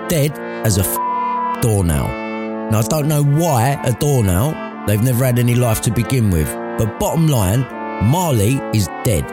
Dead 0.09 0.33
as 0.65 0.79
a 0.79 0.81
f- 0.81 1.61
doornail. 1.63 2.09
Now, 2.71 2.79
I 2.79 2.83
don't 2.83 3.07
know 3.07 3.23
why 3.23 3.79
a 3.85 3.93
doornail, 3.93 4.85
they've 4.87 5.03
never 5.03 5.25
had 5.25 5.39
any 5.39 5.55
life 5.55 5.83
to 5.83 5.91
begin 5.91 6.31
with. 6.31 6.49
But 6.79 6.99
bottom 6.99 7.29
line, 7.29 7.61
Marley 8.03 8.55
is 8.75 8.89
dead. 9.05 9.31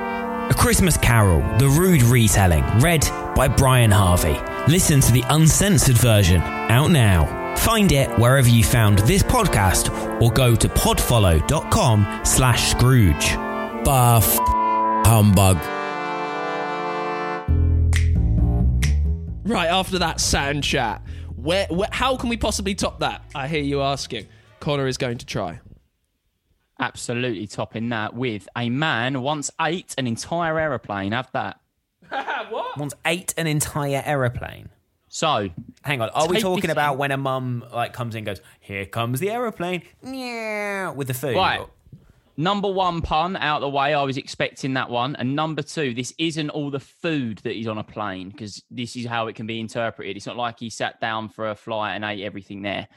A 0.51 0.53
Christmas 0.53 0.97
Carol, 0.97 1.39
the 1.57 1.69
rude 1.69 2.03
retelling, 2.03 2.65
read 2.79 3.07
by 3.33 3.47
Brian 3.47 3.91
Harvey. 3.91 4.37
Listen 4.69 4.99
to 4.99 5.11
the 5.13 5.23
uncensored 5.29 5.97
version, 5.97 6.41
out 6.41 6.91
now. 6.91 7.55
Find 7.55 7.91
it 7.93 8.09
wherever 8.19 8.49
you 8.49 8.63
found 8.63 8.99
this 8.99 9.23
podcast 9.23 9.89
or 10.21 10.31
go 10.31 10.53
to 10.53 10.67
podfollow.com 10.67 12.21
slash 12.25 12.71
Scrooge. 12.71 13.35
Buff 13.85 14.37
humbug. 15.05 15.78
Right 19.49 19.67
after 19.67 19.97
that 19.97 20.21
sound 20.21 20.63
chat, 20.63 21.01
where, 21.35 21.65
where 21.71 21.89
how 21.91 22.15
can 22.17 22.29
we 22.29 22.37
possibly 22.37 22.75
top 22.75 22.99
that? 22.99 23.23
I 23.33 23.47
hear 23.47 23.63
you 23.63 23.81
asking. 23.81 24.27
Connor 24.59 24.85
is 24.85 24.97
going 24.97 25.17
to 25.17 25.25
try. 25.25 25.59
Absolutely 26.79 27.47
topping 27.47 27.89
that 27.89 28.13
with 28.13 28.47
a 28.55 28.69
man 28.69 29.23
once 29.23 29.49
ate 29.59 29.95
an 29.97 30.05
entire 30.05 30.59
aeroplane. 30.59 31.13
Have 31.13 31.31
that. 31.31 31.59
What? 32.49 32.77
Once 32.77 32.93
ate 33.05 33.33
an 33.37 33.45
entire 33.47 34.01
aeroplane. 34.05 34.69
So, 35.07 35.49
Hang 35.81 36.01
on, 36.01 36.09
are 36.09 36.27
we 36.27 36.39
talking 36.39 36.69
about 36.69 36.97
when 36.97 37.11
a 37.11 37.17
mum 37.17 37.65
like 37.73 37.93
comes 37.93 38.15
in 38.15 38.19
and 38.19 38.25
goes, 38.27 38.41
"Here 38.59 38.85
comes 38.85 39.19
the 39.19 39.29
aeroplane," 39.29 39.83
yeah, 40.03 40.91
with 40.91 41.07
the 41.07 41.13
food? 41.13 41.35
right. 41.35 41.65
Number 42.39 42.71
one 42.71 43.01
pun 43.01 43.35
out 43.35 43.59
the 43.59 43.67
way. 43.67 43.93
I 43.93 44.01
was 44.03 44.15
expecting 44.15 44.75
that 44.75 44.89
one. 44.89 45.13
And 45.17 45.35
number 45.35 45.61
two, 45.61 45.93
this 45.93 46.13
isn't 46.17 46.49
all 46.51 46.71
the 46.71 46.79
food 46.79 47.39
that 47.39 47.59
is 47.59 47.67
on 47.67 47.77
a 47.77 47.83
plane 47.83 48.29
because 48.29 48.63
this 48.71 48.95
is 48.95 49.05
how 49.05 49.27
it 49.27 49.35
can 49.35 49.45
be 49.45 49.59
interpreted. 49.59 50.15
It's 50.15 50.25
not 50.25 50.37
like 50.37 50.57
he 50.57 50.69
sat 50.69 51.01
down 51.01 51.27
for 51.27 51.49
a 51.49 51.55
flight 51.55 51.95
and 51.95 52.05
ate 52.05 52.23
everything 52.23 52.61
there. 52.61 52.87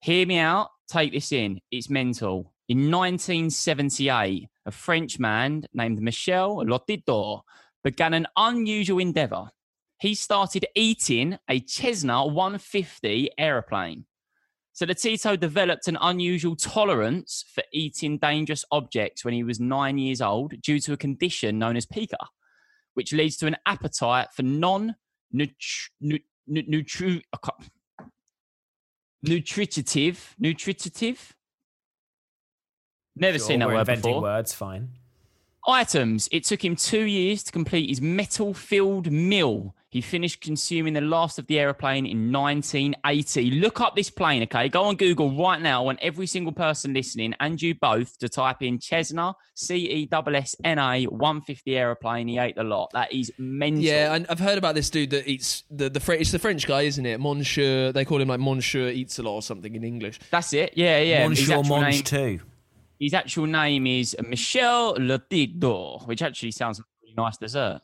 Hear 0.00 0.26
me 0.26 0.38
out. 0.38 0.70
Take 0.88 1.12
this 1.12 1.30
in. 1.30 1.60
It's 1.70 1.88
mental. 1.88 2.52
In 2.68 2.90
1978, 2.90 4.48
a 4.66 4.70
French 4.72 5.20
man 5.20 5.64
named 5.72 6.02
Michel 6.02 6.64
Lotito 6.64 7.42
began 7.84 8.12
an 8.12 8.26
unusual 8.36 8.98
endeavor. 8.98 9.50
He 10.00 10.16
started 10.16 10.66
eating 10.74 11.38
a 11.48 11.64
Cessna 11.64 12.26
150 12.26 13.30
aeroplane. 13.38 14.06
So 14.78 14.86
Lotito 14.86 15.36
developed 15.36 15.88
an 15.88 15.98
unusual 16.00 16.54
tolerance 16.54 17.44
for 17.52 17.64
eating 17.72 18.16
dangerous 18.16 18.64
objects 18.70 19.24
when 19.24 19.34
he 19.34 19.42
was 19.42 19.58
nine 19.58 19.98
years 19.98 20.20
old 20.20 20.54
due 20.62 20.78
to 20.78 20.92
a 20.92 20.96
condition 20.96 21.58
known 21.58 21.76
as 21.76 21.84
pica, 21.84 22.28
which 22.94 23.12
leads 23.12 23.36
to 23.38 23.48
an 23.48 23.56
appetite 23.66 24.28
for 24.32 24.44
non 24.44 24.94
nutritive 25.32 26.20
nutritive. 30.38 31.34
Never 33.16 33.38
Sure, 33.38 33.46
seen 33.48 33.58
that 33.58 33.66
word 33.66 33.80
inventing 33.80 34.12
before 34.12 34.22
words. 34.22 34.54
Fine. 34.54 34.90
items. 35.66 36.28
It 36.30 36.44
took 36.44 36.64
him 36.64 36.76
two 36.76 37.02
years 37.02 37.42
to 37.42 37.50
complete 37.50 37.88
his 37.88 38.00
metal 38.00 38.54
filled 38.54 39.10
meal. 39.10 39.74
He 39.90 40.02
finished 40.02 40.42
consuming 40.42 40.92
the 40.92 41.00
last 41.00 41.38
of 41.38 41.46
the 41.46 41.58
aeroplane 41.58 42.04
in 42.04 42.30
1980. 42.30 43.52
Look 43.52 43.80
up 43.80 43.96
this 43.96 44.10
plane, 44.10 44.42
okay? 44.42 44.68
Go 44.68 44.82
on 44.84 44.96
Google 44.96 45.34
right 45.34 45.60
now. 45.62 45.80
I 45.80 45.84
want 45.84 45.98
every 46.02 46.26
single 46.26 46.52
person 46.52 46.92
listening 46.92 47.34
and 47.40 47.60
you 47.60 47.74
both 47.74 48.18
to 48.18 48.28
type 48.28 48.62
in 48.62 48.78
Cessna, 48.80 49.34
C 49.54 49.90
E 49.90 50.08
S 50.12 50.24
S 50.34 50.56
N 50.62 50.78
A 50.78 51.04
150 51.04 51.76
aeroplane. 51.76 52.28
He 52.28 52.36
ate 52.36 52.58
a 52.58 52.62
lot. 52.64 52.90
That 52.92 53.12
is 53.12 53.32
mental. 53.38 53.82
Yeah, 53.82 54.14
and 54.14 54.26
I've 54.28 54.40
heard 54.40 54.58
about 54.58 54.74
this 54.74 54.90
dude 54.90 55.08
that 55.10 55.26
eats 55.26 55.64
the 55.70 55.88
the 55.88 56.00
Fre- 56.00 56.14
it's 56.14 56.32
the 56.32 56.38
French 56.38 56.66
guy, 56.66 56.82
isn't 56.82 57.06
it? 57.06 57.18
Monsieur. 57.18 57.90
They 57.90 58.04
call 58.04 58.20
him 58.20 58.28
like 58.28 58.40
Monsieur 58.40 58.88
eats 58.90 59.18
a 59.18 59.22
lot 59.22 59.36
or 59.36 59.42
something 59.42 59.74
in 59.74 59.84
English. 59.84 60.20
That's 60.30 60.52
it. 60.52 60.72
Yeah, 60.76 60.98
yeah. 61.00 61.26
His 61.26 61.40
Monsieur 61.40 61.58
actual, 61.60 61.76
Monge 61.78 61.94
name, 61.94 62.02
too. 62.02 62.40
his 63.00 63.14
actual 63.14 63.46
name 63.46 63.86
is 63.86 64.14
Michel 64.22 64.96
Lotito, 64.96 66.06
which 66.06 66.20
actually 66.20 66.50
sounds 66.50 66.78
like 66.78 66.84
a 66.84 67.04
really 67.04 67.14
nice 67.16 67.38
dessert. 67.38 67.80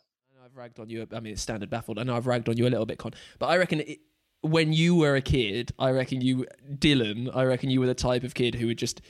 I've 0.54 0.58
ragged 0.58 0.78
on 0.78 0.88
you. 0.88 1.04
I 1.12 1.18
mean, 1.18 1.32
it's 1.32 1.42
standard 1.42 1.68
baffled. 1.68 1.98
I 1.98 2.04
know 2.04 2.16
I've 2.16 2.28
ragged 2.28 2.48
on 2.48 2.56
you 2.56 2.66
a 2.66 2.70
little 2.70 2.86
bit, 2.86 2.98
Con, 2.98 3.12
but 3.40 3.46
I 3.46 3.56
reckon 3.56 3.80
it, 3.80 3.98
when 4.42 4.72
you 4.72 4.94
were 4.94 5.16
a 5.16 5.20
kid, 5.20 5.72
I 5.80 5.90
reckon 5.90 6.20
you, 6.20 6.46
Dylan, 6.76 7.34
I 7.34 7.44
reckon 7.44 7.70
you 7.70 7.80
were 7.80 7.86
the 7.86 7.94
type 7.94 8.22
of 8.22 8.34
kid 8.34 8.54
who 8.54 8.68
would 8.68 8.78
just 8.78 9.00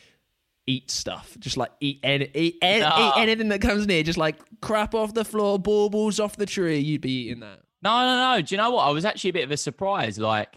eat 0.66 0.90
stuff, 0.90 1.36
just 1.38 1.58
like 1.58 1.70
eat 1.80 2.00
any, 2.02 2.30
eat, 2.34 2.56
any, 2.62 2.80
No. 2.80 2.96
eat 2.96 3.20
anything 3.20 3.48
that 3.48 3.60
comes 3.60 3.86
near, 3.86 4.02
just 4.02 4.16
like 4.16 4.36
crap 4.62 4.94
off 4.94 5.12
the 5.12 5.24
floor, 5.24 5.58
baubles 5.58 6.18
off 6.18 6.36
the 6.36 6.46
tree. 6.46 6.78
You'd 6.78 7.02
be 7.02 7.26
eating 7.26 7.40
that. 7.40 7.60
No, 7.82 7.90
no, 8.00 8.36
no. 8.36 8.40
Do 8.40 8.54
you 8.54 8.56
know 8.58 8.70
what? 8.70 8.84
I 8.84 8.90
was 8.90 9.04
actually 9.04 9.30
a 9.30 9.34
bit 9.34 9.44
of 9.44 9.50
a 9.50 9.58
surprise. 9.58 10.18
Like, 10.18 10.56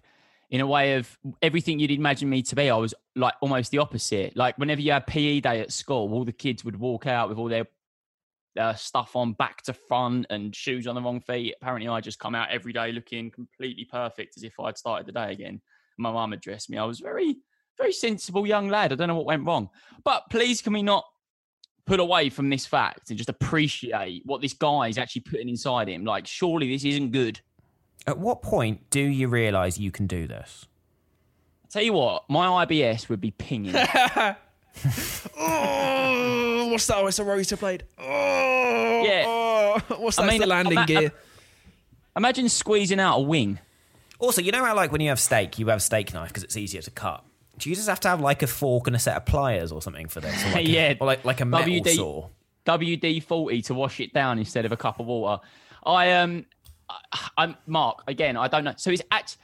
in 0.50 0.62
a 0.62 0.68
way 0.68 0.94
of 0.96 1.18
everything 1.42 1.80
you'd 1.80 1.92
imagine 1.92 2.30
me 2.30 2.42
to 2.44 2.56
be, 2.56 2.70
I 2.70 2.78
was 2.78 2.94
like 3.18 3.34
almost 3.42 3.72
the 3.72 3.80
opposite. 3.80 4.38
Like, 4.38 4.58
whenever 4.58 4.80
you 4.80 4.94
had 4.94 5.06
PE 5.06 5.42
day 5.42 5.60
at 5.60 5.74
school, 5.74 6.14
all 6.14 6.24
the 6.24 6.32
kids 6.32 6.64
would 6.64 6.78
walk 6.80 7.06
out 7.08 7.28
with 7.28 7.38
all 7.38 7.50
their 7.50 7.68
uh, 8.58 8.74
stuff 8.76 9.16
on 9.16 9.34
back 9.34 9.62
to 9.64 9.74
front 9.74 10.26
and 10.30 10.56
shoes 10.56 10.88
on 10.88 10.96
the 10.96 11.02
wrong 11.02 11.20
feet. 11.20 11.56
Apparently, 11.62 11.88
I 11.88 12.02
just 12.02 12.20
come 12.20 12.36
out 12.36 12.50
every 12.50 12.74
day 12.74 12.92
looking 12.92 13.32
completely 13.32 13.86
perfect 13.86 14.38
as 14.38 14.44
if 14.44 14.60
I'd 14.60 14.78
started 14.78 15.08
the 15.08 15.12
day 15.12 15.32
again. 15.32 15.62
My 15.98 16.12
mum 16.12 16.32
had 16.32 16.42
dressed 16.42 16.70
me. 16.70 16.78
I 16.78 16.86
was 16.86 17.00
very, 17.00 17.38
very 17.78 17.92
sensible 17.92 18.46
young 18.46 18.70
lad. 18.70 18.92
I 18.92 18.96
don't 18.96 19.08
know 19.08 19.16
what 19.16 19.26
went 19.26 19.46
wrong. 19.46 19.70
But 20.04 20.24
please, 20.30 20.62
can 20.62 20.74
we 20.74 20.84
not 20.84 21.06
put 21.86 22.00
away 22.00 22.30
from 22.30 22.50
this 22.50 22.66
fact 22.66 23.10
and 23.10 23.18
just 23.18 23.30
appreciate 23.30 24.22
what 24.26 24.42
this 24.42 24.54
guy 24.54 24.88
is 24.88 24.98
actually 24.98 25.22
putting 25.22 25.50
inside 25.50 25.88
him? 25.90 26.06
Like, 26.06 26.28
surely 26.28 26.70
this 26.72 26.86
isn't 26.86 27.12
good. 27.12 27.40
At 28.06 28.20
what 28.20 28.42
point 28.42 28.90
do 28.90 29.02
you 29.02 29.28
realise 29.28 29.78
you 29.78 29.92
can 29.92 30.08
do 30.08 30.28
this? 30.28 30.66
Tell 31.70 31.84
you 31.84 31.94
what, 31.94 32.30
my 32.30 32.66
IBS 32.66 33.10
would 33.10 33.20
be 33.20 33.32
pinging. 33.32 33.76
Oh, 33.76 34.36
what's 36.68 36.88
that? 36.88 36.98
Oh, 36.98 37.08
it's 37.08 37.20
a 37.20 37.24
rotor 37.24 37.58
blade. 37.58 37.84
Oh, 37.98 39.04
Yeah. 39.06 39.24
oh, 39.28 39.82
what's 39.98 40.18
that? 40.18 40.24
I 40.24 40.28
mean, 40.30 40.42
the 40.42 40.48
landing 40.48 40.78
ima- 40.78 40.86
gear. 40.86 41.12
Imagine 42.16 42.50
squeezing 42.50 43.00
out 43.00 43.18
a 43.18 43.22
wing. 43.22 43.60
Also, 44.20 44.42
you 44.42 44.52
know 44.52 44.64
how 44.66 44.76
like 44.76 44.92
when 44.92 45.02
you 45.02 45.10
have 45.10 45.20
steak, 45.20 45.60
you 45.60 45.68
have 45.68 45.78
a 45.78 45.82
steak 45.82 46.14
knife 46.14 46.30
because 46.30 46.44
it's 46.44 46.58
easier 46.58 46.82
to 46.82 46.92
cut. 46.92 47.24
Do 47.60 47.70
you 47.70 47.76
just 47.76 47.88
have 47.88 48.00
to 48.02 48.08
have 48.08 48.22
like 48.22 48.42
a 48.44 48.48
fork 48.48 48.88
and 48.88 48.96
a 48.96 49.00
set 49.00 49.16
of 49.18 49.26
pliers 49.26 49.72
or 49.72 49.82
something 49.82 50.08
for 50.08 50.20
this? 50.20 50.44
Or 50.46 50.50
like 50.52 50.56
a- 50.68 50.70
Yeah. 50.70 50.94
or 51.00 51.06
like 51.08 51.24
like 51.26 51.42
a 51.42 51.46
metal 51.46 51.72
WD 51.74 51.96
saw. 51.96 52.30
WD 52.66 53.24
forty 53.24 53.62
to 53.64 53.74
wash 53.74 54.00
it 54.00 54.14
down 54.14 54.40
instead 54.40 54.66
of 54.66 54.72
a 54.72 54.78
cup 54.78 55.00
of 55.00 55.06
water. 55.06 55.42
I 55.86 56.14
um, 56.14 56.46
I, 56.90 57.30
I'm 57.38 57.56
Mark 57.68 58.04
again. 58.08 58.36
I 58.38 58.48
don't 58.48 58.64
know. 58.64 58.74
So 58.78 58.90
it's 58.92 59.02
act 59.12 59.38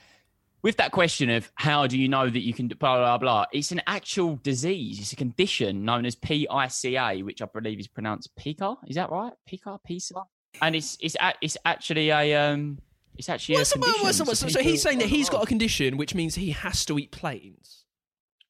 with 0.63 0.77
that 0.77 0.91
question 0.91 1.29
of 1.29 1.51
how 1.55 1.85
do 1.85 1.97
you 1.99 2.07
know 2.07 2.27
that 2.29 2.39
you 2.39 2.53
can 2.53 2.67
do 2.69 2.75
blah 2.75 2.97
blah 2.97 3.17
blah. 3.17 3.45
It's 3.53 3.71
an 3.71 3.81
actual 3.85 4.37
disease. 4.41 4.99
It's 4.99 5.11
a 5.13 5.15
condition 5.15 5.85
known 5.85 6.05
as 6.05 6.15
PICA, 6.15 7.23
which 7.23 7.41
I 7.41 7.45
believe 7.45 7.79
is 7.79 7.87
pronounced 7.87 8.35
pica. 8.35 8.75
Is 8.87 8.95
that 8.95 9.11
right? 9.11 9.33
Pica, 9.45 9.79
pica. 9.85 10.23
And 10.61 10.75
it's 10.75 10.97
it's 11.01 11.15
a- 11.19 11.33
it's 11.41 11.57
actually 11.65 12.09
a 12.09 12.33
um. 12.35 12.79
It's 13.15 13.29
actually 13.29 13.55
a 13.55 13.57
the- 13.59 13.61
what's 13.61 13.73
condition. 13.73 14.07
the- 14.07 14.13
So 14.25 14.35
so, 14.35 14.47
so 14.47 14.59
he's 14.63 14.81
saying 14.81 14.97
that 14.99 15.07
he's 15.09 15.29
got 15.29 15.43
a 15.43 15.45
condition, 15.45 15.97
which 15.97 16.15
means 16.15 16.35
he 16.35 16.49
has 16.51 16.83
to 16.85 16.97
eat 16.97 17.11
planes. 17.11 17.83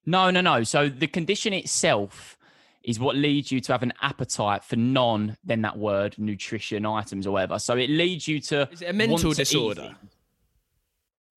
No, 0.06 0.30
no, 0.32 0.42
no. 0.42 0.64
So 0.64 0.88
the 0.90 1.08
condition 1.08 1.52
itself 1.54 2.38
is 2.84 3.00
what 3.00 3.16
leads 3.16 3.52
you 3.52 3.60
to 3.62 3.72
have 3.72 3.82
an 3.84 3.94
appetite 4.02 4.64
for 4.66 4.76
non, 4.76 5.38
then 5.44 5.62
that 5.62 5.78
word, 5.78 6.16
nutrition 6.18 6.86
items 6.86 7.26
or 7.26 7.32
whatever. 7.32 7.58
So 7.58 7.76
it 7.78 7.90
leads 7.90 8.28
you 8.28 8.40
to. 8.42 8.70
Is 8.72 8.82
it 8.82 8.90
a 8.90 8.94
mental 8.94 9.14
want 9.16 9.22
to 9.24 9.30
eat 9.32 9.36
disorder? 9.38 9.96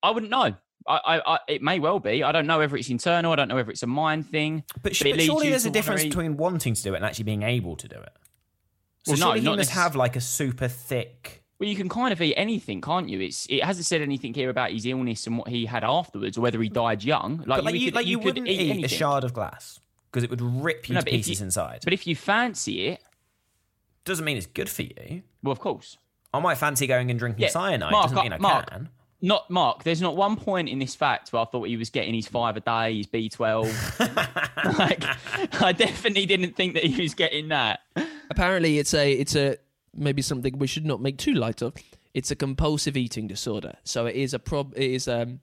I 0.02 0.10
wouldn't 0.10 0.30
know. 0.30 0.54
I, 0.88 1.20
I, 1.34 1.38
it 1.48 1.62
may 1.62 1.78
well 1.80 1.98
be. 1.98 2.22
I 2.22 2.32
don't 2.32 2.46
know 2.46 2.58
whether 2.58 2.76
it's 2.76 2.88
internal. 2.90 3.32
I 3.32 3.36
don't 3.36 3.48
know 3.48 3.54
whether 3.56 3.70
it's 3.70 3.82
a 3.82 3.86
mind 3.86 4.28
thing. 4.30 4.64
But, 4.82 4.94
sh- 4.94 5.02
but 5.04 5.20
surely 5.20 5.50
there's 5.50 5.66
a 5.66 5.70
difference 5.70 6.02
eat- 6.04 6.08
between 6.10 6.36
wanting 6.36 6.74
to 6.74 6.82
do 6.82 6.92
it 6.94 6.96
and 6.96 7.04
actually 7.04 7.24
being 7.24 7.42
able 7.42 7.76
to 7.76 7.88
do 7.88 7.96
it. 7.96 8.12
So 9.04 9.12
Well, 9.12 9.18
no, 9.18 9.26
surely 9.26 9.40
he 9.40 9.46
not 9.46 9.56
must 9.58 9.70
necess- 9.70 9.74
have 9.74 9.96
like 9.96 10.16
a 10.16 10.20
super 10.20 10.68
thick. 10.68 11.42
Well, 11.58 11.68
you 11.68 11.76
can 11.76 11.88
kind 11.88 12.12
of 12.12 12.20
eat 12.20 12.34
anything, 12.36 12.80
can't 12.80 13.08
you? 13.08 13.20
It's 13.20 13.46
it 13.48 13.64
hasn't 13.64 13.86
said 13.86 14.02
anything 14.02 14.34
here 14.34 14.50
about 14.50 14.72
his 14.72 14.84
illness 14.84 15.26
and 15.26 15.38
what 15.38 15.48
he 15.48 15.64
had 15.66 15.84
afterwards, 15.84 16.36
or 16.36 16.42
whether 16.42 16.60
he 16.60 16.68
died 16.68 17.02
young. 17.02 17.38
Like, 17.38 17.46
but 17.46 17.64
like 17.64 17.74
you, 17.74 17.80
you, 17.80 17.86
could, 17.86 17.94
like 17.94 18.06
you, 18.06 18.18
could 18.18 18.24
wouldn't 18.26 18.48
eat, 18.48 18.84
a 18.84 18.88
shard 18.88 19.24
of 19.24 19.32
glass 19.32 19.80
because 20.12 20.22
it 20.22 20.28
would 20.30 20.42
rip 20.42 20.88
you 20.88 20.94
No, 20.96 21.00
to 21.00 21.06
pieces 21.10 21.40
you- 21.40 21.46
inside. 21.46 21.80
But 21.84 21.92
if 21.94 22.06
you 22.06 22.14
fancy 22.14 22.88
it, 22.88 23.00
doesn't 24.04 24.24
mean 24.24 24.36
it's 24.36 24.46
good 24.46 24.68
for 24.68 24.82
you. 24.82 25.22
well, 25.42 25.52
of 25.52 25.58
course. 25.60 25.96
I 26.34 26.40
might 26.40 26.58
fancy 26.58 26.86
going 26.86 27.10
and 27.10 27.18
drinking 27.18 27.42
Yeah, 27.44 27.48
cyanide. 27.48 27.90
Mark, 27.92 28.10
doesn't 28.10 28.22
mean 28.22 28.32
I 28.34 28.38
Mark, 28.38 28.68
can. 28.70 28.88
Not 29.22 29.50
Mark. 29.50 29.82
There's 29.82 30.02
not 30.02 30.16
one 30.16 30.36
point 30.36 30.68
in 30.68 30.78
this 30.78 30.94
fact 30.94 31.32
where 31.32 31.42
I 31.42 31.46
thought 31.46 31.68
he 31.68 31.76
was 31.76 31.90
getting 31.90 32.14
his 32.14 32.28
five 32.28 32.56
a 32.56 32.60
day, 32.60 32.98
his 32.98 33.06
B12. 33.06 34.78
like, 34.78 35.02
I 35.62 35.72
definitely 35.72 36.26
didn't 36.26 36.54
think 36.54 36.74
that 36.74 36.84
he 36.84 37.02
was 37.02 37.14
getting 37.14 37.48
that. 37.48 37.80
Apparently, 38.30 38.78
it's 38.78 38.92
a 38.92 39.12
it's 39.12 39.34
a 39.34 39.56
maybe 39.94 40.20
something 40.20 40.58
we 40.58 40.66
should 40.66 40.84
not 40.84 41.00
make 41.00 41.16
too 41.16 41.32
light 41.32 41.62
of. 41.62 41.74
It's 42.12 42.30
a 42.30 42.36
compulsive 42.36 42.96
eating 42.96 43.26
disorder. 43.26 43.74
So 43.84 44.06
it 44.06 44.16
is 44.16 44.34
a 44.34 44.38
prob. 44.38 44.74
It 44.76 44.90
is 44.90 45.08
um, 45.08 45.40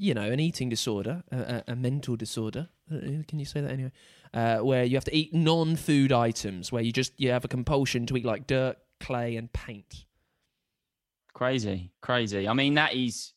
you 0.00 0.14
know, 0.14 0.22
an 0.22 0.40
eating 0.40 0.70
disorder, 0.70 1.22
a, 1.30 1.36
a, 1.36 1.64
a 1.72 1.76
mental 1.76 2.16
disorder. 2.16 2.68
Uh, 2.90 3.22
Can 3.28 3.38
you 3.38 3.44
say 3.44 3.60
that 3.60 3.70
anyway? 3.70 3.92
Uh, 4.32 4.58
where 4.58 4.82
you 4.84 4.96
have 4.96 5.04
to 5.04 5.14
eat 5.14 5.34
non-food 5.34 6.10
items, 6.10 6.72
where 6.72 6.82
you 6.82 6.90
just 6.90 7.12
you 7.18 7.30
have 7.30 7.44
a 7.44 7.48
compulsion 7.48 8.06
to 8.06 8.16
eat 8.16 8.24
like 8.24 8.46
dirt, 8.46 8.78
clay, 8.98 9.36
and 9.36 9.52
paint. 9.52 10.06
Crazy, 11.34 11.92
crazy. 12.00 12.48
I 12.48 12.52
mean, 12.52 12.74
that 12.74 12.94
is 12.94 13.32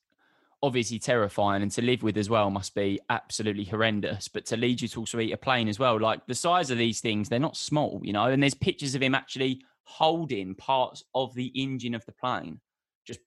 obviously 0.62 1.00
terrifying, 1.00 1.62
and 1.62 1.72
to 1.72 1.82
live 1.82 2.04
with 2.04 2.18
as 2.18 2.30
well 2.30 2.50
must 2.50 2.74
be 2.74 3.00
absolutely 3.10 3.66
horrendous. 3.66 4.28
But 4.28 4.46
to 4.48 4.58
lead 4.58 4.82
you 4.82 4.88
to 4.89 5.02
also 5.02 5.20
eat 5.20 5.32
a 5.32 5.38
plane 5.38 5.68
as 5.68 5.80
well, 5.80 6.00
like 6.00 6.26
the 6.26 6.36
size 6.36 6.72
of 6.72 6.78
these 6.78 7.02
things, 7.02 7.30
they're 7.30 7.39
not 7.39 7.58
small, 7.58 8.02
you 8.04 8.14
know. 8.14 8.26
And 8.26 8.41
there's 8.41 8.54
pictures 8.54 8.96
of 8.96 9.02
him 9.02 9.14
actually 9.16 9.62
holding 9.84 10.56
parts 10.56 11.04
of 11.14 11.34
the 11.36 11.52
engine 11.56 11.94
of 11.94 12.06
the 12.06 12.14
plane, 12.14 12.60
just. 13.06 13.20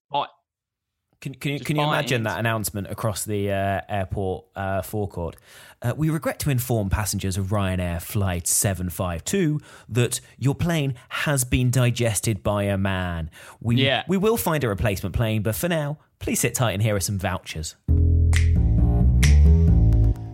Can, 1.20 1.34
can 1.34 1.52
you, 1.54 1.60
can 1.60 1.76
you 1.76 1.82
imagine 1.82 2.20
it. 2.20 2.24
that 2.24 2.38
announcement 2.38 2.88
across 2.88 3.24
the 3.24 3.50
uh, 3.50 3.80
airport 3.88 4.44
uh, 4.54 4.82
forecourt? 4.82 5.36
Uh, 5.82 5.94
we 5.96 6.10
regret 6.10 6.38
to 6.40 6.50
inform 6.50 6.90
passengers 6.90 7.36
of 7.36 7.46
Ryanair 7.46 8.02
Flight 8.02 8.46
752 8.46 9.60
that 9.88 10.20
your 10.38 10.54
plane 10.54 10.94
has 11.08 11.44
been 11.44 11.70
digested 11.70 12.42
by 12.42 12.64
a 12.64 12.76
man. 12.76 13.30
We, 13.60 13.76
Yeah. 13.76 14.04
we 14.08 14.16
will 14.18 14.36
find 14.36 14.62
a 14.62 14.68
replacement 14.68 15.14
plane, 15.14 15.42
but 15.42 15.54
for 15.54 15.68
now, 15.68 15.98
please 16.18 16.40
sit 16.40 16.54
tight 16.54 16.72
and 16.72 16.82
here 16.82 16.94
are 16.94 17.00
some 17.00 17.18
vouchers. 17.18 17.76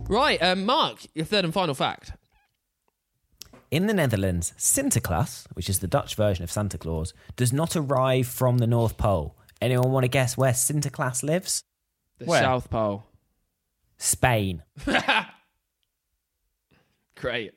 Right, 0.09 0.37
um, 0.43 0.65
Mark, 0.65 0.99
your 1.15 1.25
third 1.25 1.43
and 1.45 1.53
final 1.53 1.73
fact. 1.73 2.11
In 3.71 3.87
the 3.87 3.93
Netherlands, 3.93 4.53
Sinterklaas, 4.57 5.47
which 5.53 5.69
is 5.69 5.79
the 5.79 5.87
Dutch 5.87 6.13
version 6.15 6.43
of 6.43 6.51
Santa 6.51 6.77
Claus, 6.77 7.13
does 7.35 7.51
not 7.51 7.75
arrive 7.75 8.27
from 8.27 8.59
the 8.59 8.67
North 8.67 8.97
Pole. 8.97 9.35
Anyone 9.63 9.91
want 9.91 10.03
to 10.03 10.09
guess 10.09 10.37
where 10.37 10.51
Sinterklaas 10.51 11.23
lives? 11.23 11.63
The 12.19 12.25
Where? 12.25 12.41
South 12.41 12.69
Pole. 12.69 13.05
Spain. 13.97 14.61
Great. 17.15 17.53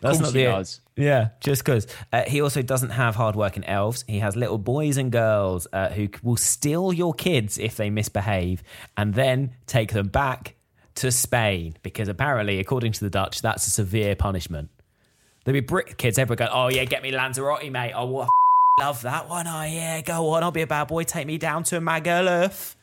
That's 0.00 0.18
not 0.18 0.32
the 0.32 0.44
does. 0.44 0.80
Yeah, 0.96 1.28
just 1.40 1.64
because. 1.64 1.86
Uh, 2.12 2.22
he 2.26 2.40
also 2.40 2.62
doesn't 2.62 2.90
have 2.90 3.14
hardworking 3.14 3.64
elves. 3.66 4.04
He 4.08 4.18
has 4.18 4.34
little 4.34 4.58
boys 4.58 4.96
and 4.96 5.12
girls 5.12 5.68
uh, 5.72 5.90
who 5.90 6.08
will 6.24 6.36
steal 6.36 6.92
your 6.92 7.14
kids 7.14 7.56
if 7.58 7.76
they 7.76 7.88
misbehave 7.88 8.64
and 8.96 9.14
then 9.14 9.52
take 9.66 9.92
them 9.92 10.08
back 10.08 10.56
to 10.96 11.12
Spain 11.12 11.76
because 11.82 12.08
apparently, 12.08 12.58
according 12.58 12.92
to 12.92 13.04
the 13.04 13.10
Dutch, 13.10 13.42
that's 13.42 13.66
a 13.68 13.70
severe 13.70 14.16
punishment. 14.16 14.70
There'll 15.44 15.60
be 15.60 15.60
Brit 15.60 15.98
kids 15.98 16.18
everywhere 16.18 16.48
going, 16.48 16.50
oh, 16.52 16.68
yeah, 16.68 16.84
get 16.84 17.02
me 17.04 17.12
Lanzarote, 17.12 17.70
mate. 17.70 17.92
Oh, 17.94 18.06
what 18.06 18.28
love 18.78 19.02
that 19.02 19.28
one. 19.28 19.46
Oh, 19.46 19.62
yeah, 19.62 20.00
go 20.02 20.30
on. 20.30 20.42
I'll 20.42 20.50
be 20.50 20.62
a 20.62 20.66
bad 20.66 20.88
boy. 20.88 21.04
Take 21.04 21.26
me 21.26 21.38
down 21.38 21.64
to 21.64 21.80
Magaluf. 21.80 22.74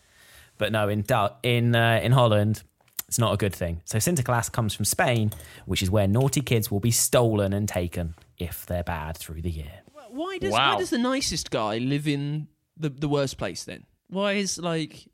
But 0.57 0.71
no, 0.71 0.87
in 0.89 1.03
in 1.43 1.75
uh, 1.75 1.99
in 2.03 2.11
Holland, 2.11 2.63
it's 3.07 3.19
not 3.19 3.33
a 3.33 3.37
good 3.37 3.53
thing. 3.53 3.81
So 3.85 3.97
Sinterklaas 3.97 4.51
comes 4.51 4.73
from 4.73 4.85
Spain, 4.85 5.31
which 5.65 5.81
is 5.81 5.89
where 5.89 6.07
naughty 6.07 6.41
kids 6.41 6.69
will 6.71 6.79
be 6.79 6.91
stolen 6.91 7.53
and 7.53 7.67
taken 7.67 8.15
if 8.37 8.65
they're 8.65 8.83
bad 8.83 9.17
through 9.17 9.41
the 9.41 9.51
year. 9.51 9.81
Why 10.09 10.37
does 10.37 10.51
Wow. 10.51 10.73
why 10.73 10.79
does 10.79 10.89
the 10.91 10.97
nicest 10.99 11.49
guy 11.51 11.77
live 11.79 12.07
in 12.07 12.47
the 12.77 12.89
the 12.89 13.07
worst 13.09 13.37
place 13.37 13.63
then? 13.63 13.85
Why 14.07 14.33
is 14.33 14.59
like 14.59 15.07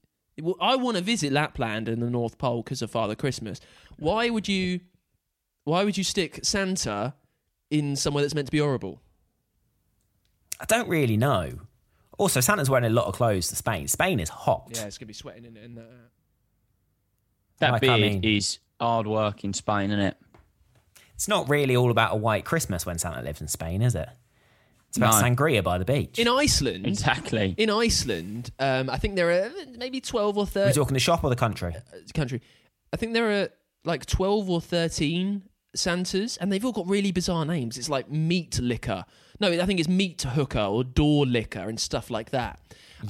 I 0.61 0.75
want 0.75 0.97
to 0.97 1.03
visit 1.03 1.31
Lapland 1.33 1.89
and 1.89 2.01
the 2.01 2.09
North 2.09 2.37
Pole 2.37 2.63
because 2.63 2.81
of 2.81 2.89
Father 2.91 3.15
Christmas. 3.15 3.59
Why 3.97 4.29
would 4.29 4.47
you 4.47 4.81
why 5.63 5.83
would 5.83 5.97
you 5.97 6.03
stick 6.03 6.39
Santa 6.43 7.13
in 7.69 7.95
somewhere 7.95 8.23
that's 8.23 8.35
meant 8.35 8.47
to 8.47 8.51
be 8.51 8.59
horrible? 8.59 9.01
I 10.59 10.65
don't 10.65 10.87
really 10.89 11.17
know. 11.17 11.51
Also, 12.17 12.41
Santa's 12.41 12.69
wearing 12.69 12.85
a 12.85 12.89
lot 12.93 13.05
of 13.05 13.13
clothes 13.15 13.47
to 13.47 13.55
Spain. 13.55 13.87
Spain 13.87 14.19
is 14.19 14.27
hot. 14.29 14.69
Yeah, 14.73 14.85
it's 14.85 14.97
gonna 14.97 15.07
be 15.07 15.13
sweating 15.13 15.45
in 15.45 15.55
it. 15.57 15.63
In 15.63 15.75
that. 15.75 15.89
That 17.59 17.71
Like, 17.73 17.83
I 17.87 17.97
mean- 17.99 18.23
is 18.23 18.59
hard 18.79 19.07
work 19.07 19.43
in 19.43 19.53
Spain, 19.53 19.89
isn't 19.91 19.99
it? 19.99 20.17
It's 21.15 21.27
not 21.27 21.49
really 21.49 21.75
all 21.75 21.91
about 21.91 22.13
a 22.13 22.15
white 22.15 22.45
Christmas 22.45 22.85
when 22.85 22.97
Santa 22.97 23.21
lives 23.21 23.41
in 23.41 23.47
Spain, 23.47 23.81
is 23.81 23.95
it? 23.95 24.07
It's 24.87 24.97
about 24.97 25.21
No. 25.21 25.27
sangria 25.27 25.63
by 25.63 25.77
the 25.77 25.85
beach. 25.85 26.17
In 26.17 26.27
Iceland, 26.27 26.87
Exactly. 26.87 27.53
in 27.57 27.69
Iceland, 27.69 28.51
um, 28.57 28.89
I 28.89 28.97
think 28.97 29.15
there 29.17 29.29
are 29.29 29.51
maybe 29.77 30.01
twelve 30.01 30.37
or 30.37 30.41
Are 30.41 30.45
we 30.45 30.49
thirteen 30.51 30.73
talking 30.73 30.93
the 30.93 30.99
shop 30.99 31.23
or 31.23 31.29
the 31.29 31.35
country? 31.35 31.75
country. 32.13 32.41
I 32.91 32.97
think 32.97 33.13
there 33.13 33.29
are 33.43 33.49
like 33.83 34.05
twelve 34.05 34.49
or 34.49 34.61
thirteen 34.61 35.43
Santas, 35.75 36.37
and 36.37 36.51
they've 36.51 36.65
all 36.65 36.71
got 36.71 36.87
really 36.87 37.11
bizarre 37.11 37.45
names. 37.45 37.77
It's 37.77 37.89
like 37.89 38.09
meat 38.09 38.57
liquor. 38.59 39.05
No, 39.39 39.51
I 39.51 39.65
think 39.65 39.79
it's 39.79 39.89
meat 39.89 40.21
hooker 40.21 40.59
or 40.59 40.83
door 40.83 41.25
liquor 41.25 41.67
and 41.69 41.79
stuff 41.79 42.09
like 42.09 42.31
that. 42.31 42.59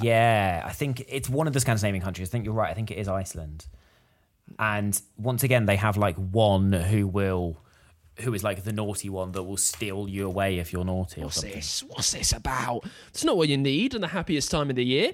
Yeah, 0.01 0.61
I 0.65 0.71
think 0.71 1.03
it's 1.07 1.27
one 1.29 1.47
of 1.47 1.53
the 1.53 1.59
Scandinavian 1.59 2.03
countries. 2.03 2.29
I 2.29 2.31
think 2.31 2.45
you're 2.45 2.53
right. 2.53 2.69
I 2.69 2.73
think 2.73 2.91
it 2.91 2.97
is 2.97 3.07
Iceland. 3.07 3.65
And 4.57 4.99
once 5.17 5.43
again, 5.43 5.65
they 5.65 5.75
have 5.77 5.97
like 5.97 6.15
one 6.15 6.71
who 6.73 7.07
will, 7.07 7.57
who 8.19 8.33
is 8.33 8.43
like 8.43 8.63
the 8.63 8.73
naughty 8.73 9.09
one 9.09 9.31
that 9.31 9.43
will 9.43 9.57
steal 9.57 10.07
you 10.07 10.25
away 10.27 10.59
if 10.59 10.71
you're 10.73 10.85
naughty 10.85 11.21
or 11.21 11.25
What's 11.25 11.37
something. 11.37 11.53
this? 11.55 11.83
What's 11.87 12.11
this 12.11 12.33
about? 12.33 12.85
It's 13.09 13.23
not 13.23 13.37
what 13.37 13.47
you 13.49 13.57
need 13.57 13.93
in 13.95 14.01
the 14.01 14.07
happiest 14.07 14.51
time 14.51 14.69
of 14.69 14.75
the 14.75 14.85
year. 14.85 15.13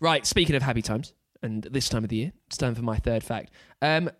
Right, 0.00 0.26
speaking 0.26 0.56
of 0.56 0.62
happy 0.62 0.82
times, 0.82 1.12
and 1.42 1.62
this 1.64 1.88
time 1.88 2.04
of 2.04 2.10
the 2.10 2.16
year, 2.16 2.32
it's 2.46 2.56
time 2.56 2.74
for 2.74 2.82
my 2.82 2.96
third 2.96 3.22
fact. 3.22 3.50
Um, 3.82 4.10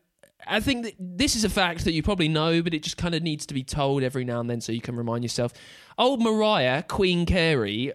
I 0.47 0.61
think 0.61 0.85
that 0.85 0.95
this 0.99 1.37
is 1.37 1.45
a 1.45 1.49
fact 1.49 1.85
that 1.85 1.93
you 1.93 2.03
probably 2.03 2.29
know, 2.29 2.63
but 2.63 2.75
it 2.75 2.83
just 2.83 2.97
kind 2.97 3.15
of 3.15 3.23
needs 3.23 3.47
to 3.47 3.55
be 3.55 3.63
told 3.63 4.03
every 4.03 4.25
now 4.25 4.41
and 4.41 4.49
then 4.49 4.61
so 4.61 4.73
you 4.73 4.81
can 4.81 4.97
remind 4.97 5.25
yourself. 5.25 5.53
Old 5.99 6.21
Mariah, 6.23 6.83
Queen 6.83 7.27
Carey, 7.27 7.93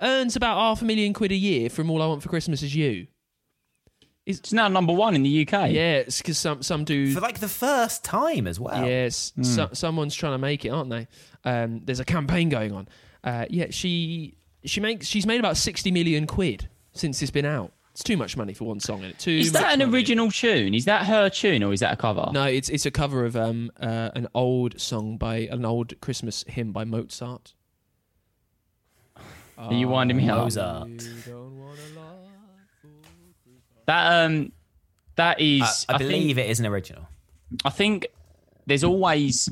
earns 0.00 0.36
about 0.36 0.58
half 0.58 0.82
a 0.82 0.84
million 0.84 1.12
quid 1.12 1.32
a 1.32 1.36
year 1.36 1.70
from 1.70 1.90
All 1.90 2.02
I 2.02 2.06
Want 2.06 2.22
for 2.22 2.28
Christmas 2.28 2.62
Is 2.62 2.74
You. 2.74 3.06
It's 4.26 4.52
now 4.52 4.68
number 4.68 4.92
one 4.92 5.14
in 5.14 5.22
the 5.22 5.42
UK. 5.42 5.70
Yeah, 5.70 5.96
it's 5.96 6.18
because 6.18 6.38
some, 6.38 6.62
some 6.62 6.84
dude. 6.84 7.14
For 7.14 7.20
like 7.20 7.40
the 7.40 7.48
first 7.48 8.04
time 8.04 8.46
as 8.46 8.60
well. 8.60 8.86
Yes, 8.86 9.32
so, 9.42 9.70
someone's 9.72 10.14
trying 10.14 10.34
to 10.34 10.38
make 10.38 10.64
it, 10.64 10.68
aren't 10.68 10.90
they? 10.90 11.08
Um, 11.44 11.80
there's 11.84 12.00
a 12.00 12.04
campaign 12.04 12.48
going 12.48 12.72
on. 12.72 12.88
Uh, 13.24 13.46
yeah, 13.50 13.66
she 13.70 14.36
she 14.64 14.80
makes 14.80 15.06
she's 15.06 15.26
made 15.26 15.40
about 15.40 15.56
sixty 15.56 15.90
million 15.90 16.26
quid 16.26 16.68
since 16.92 17.20
it's 17.22 17.30
been 17.30 17.46
out. 17.46 17.72
It's 18.00 18.06
too 18.06 18.16
much 18.16 18.34
money 18.34 18.54
for 18.54 18.64
one 18.64 18.80
song, 18.80 19.02
and 19.02 19.10
it 19.10 19.18
too. 19.18 19.32
Is 19.32 19.52
that 19.52 19.74
an 19.74 19.80
money. 19.80 19.92
original 19.92 20.30
tune? 20.30 20.72
Is 20.72 20.86
that 20.86 21.04
her 21.04 21.28
tune 21.28 21.62
or 21.62 21.70
is 21.74 21.80
that 21.80 21.92
a 21.92 21.96
cover? 21.96 22.30
No, 22.32 22.44
it's 22.44 22.70
it's 22.70 22.86
a 22.86 22.90
cover 22.90 23.26
of 23.26 23.36
um 23.36 23.70
uh, 23.78 24.08
an 24.14 24.26
old 24.32 24.80
song 24.80 25.18
by 25.18 25.40
an 25.50 25.66
old 25.66 26.00
Christmas 26.00 26.42
hymn 26.48 26.72
by 26.72 26.84
Mozart. 26.84 27.52
Are 29.58 29.74
you 29.74 29.88
winding 29.88 30.16
me 30.16 30.30
up? 30.30 30.38
Mozart. 30.38 30.88
You 30.88 30.96
don't 31.26 31.58
wanna 31.58 31.72
lie. 31.94 32.30
That 33.84 34.24
um, 34.24 34.52
that 35.16 35.38
is. 35.38 35.84
I, 35.86 35.96
I 35.96 35.98
believe 35.98 36.36
think, 36.36 36.48
it 36.48 36.50
is 36.50 36.58
an 36.58 36.64
original. 36.64 37.06
I 37.66 37.68
think 37.68 38.06
there's 38.64 38.82
always. 38.82 39.50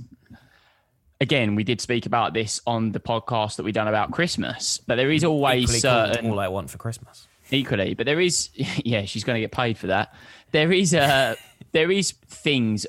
Again, 1.20 1.54
we 1.54 1.64
did 1.64 1.82
speak 1.82 2.06
about 2.06 2.32
this 2.32 2.62
on 2.66 2.92
the 2.92 3.00
podcast 3.00 3.56
that 3.56 3.64
we 3.64 3.72
done 3.72 3.88
about 3.88 4.10
Christmas, 4.10 4.78
but 4.78 4.94
there 4.94 5.10
is 5.10 5.22
always 5.22 5.64
Equally 5.64 5.80
certain 5.80 6.30
all 6.30 6.40
I 6.40 6.48
want 6.48 6.70
for 6.70 6.78
Christmas. 6.78 7.27
Equally, 7.52 7.94
but 7.94 8.06
there 8.06 8.20
is 8.20 8.50
yeah, 8.54 9.04
she's 9.04 9.24
going 9.24 9.36
to 9.36 9.40
get 9.40 9.52
paid 9.52 9.78
for 9.78 9.88
that. 9.88 10.14
There 10.52 10.72
is 10.72 10.94
uh 10.94 11.34
there 11.72 11.90
is 11.90 12.12
things 12.12 12.86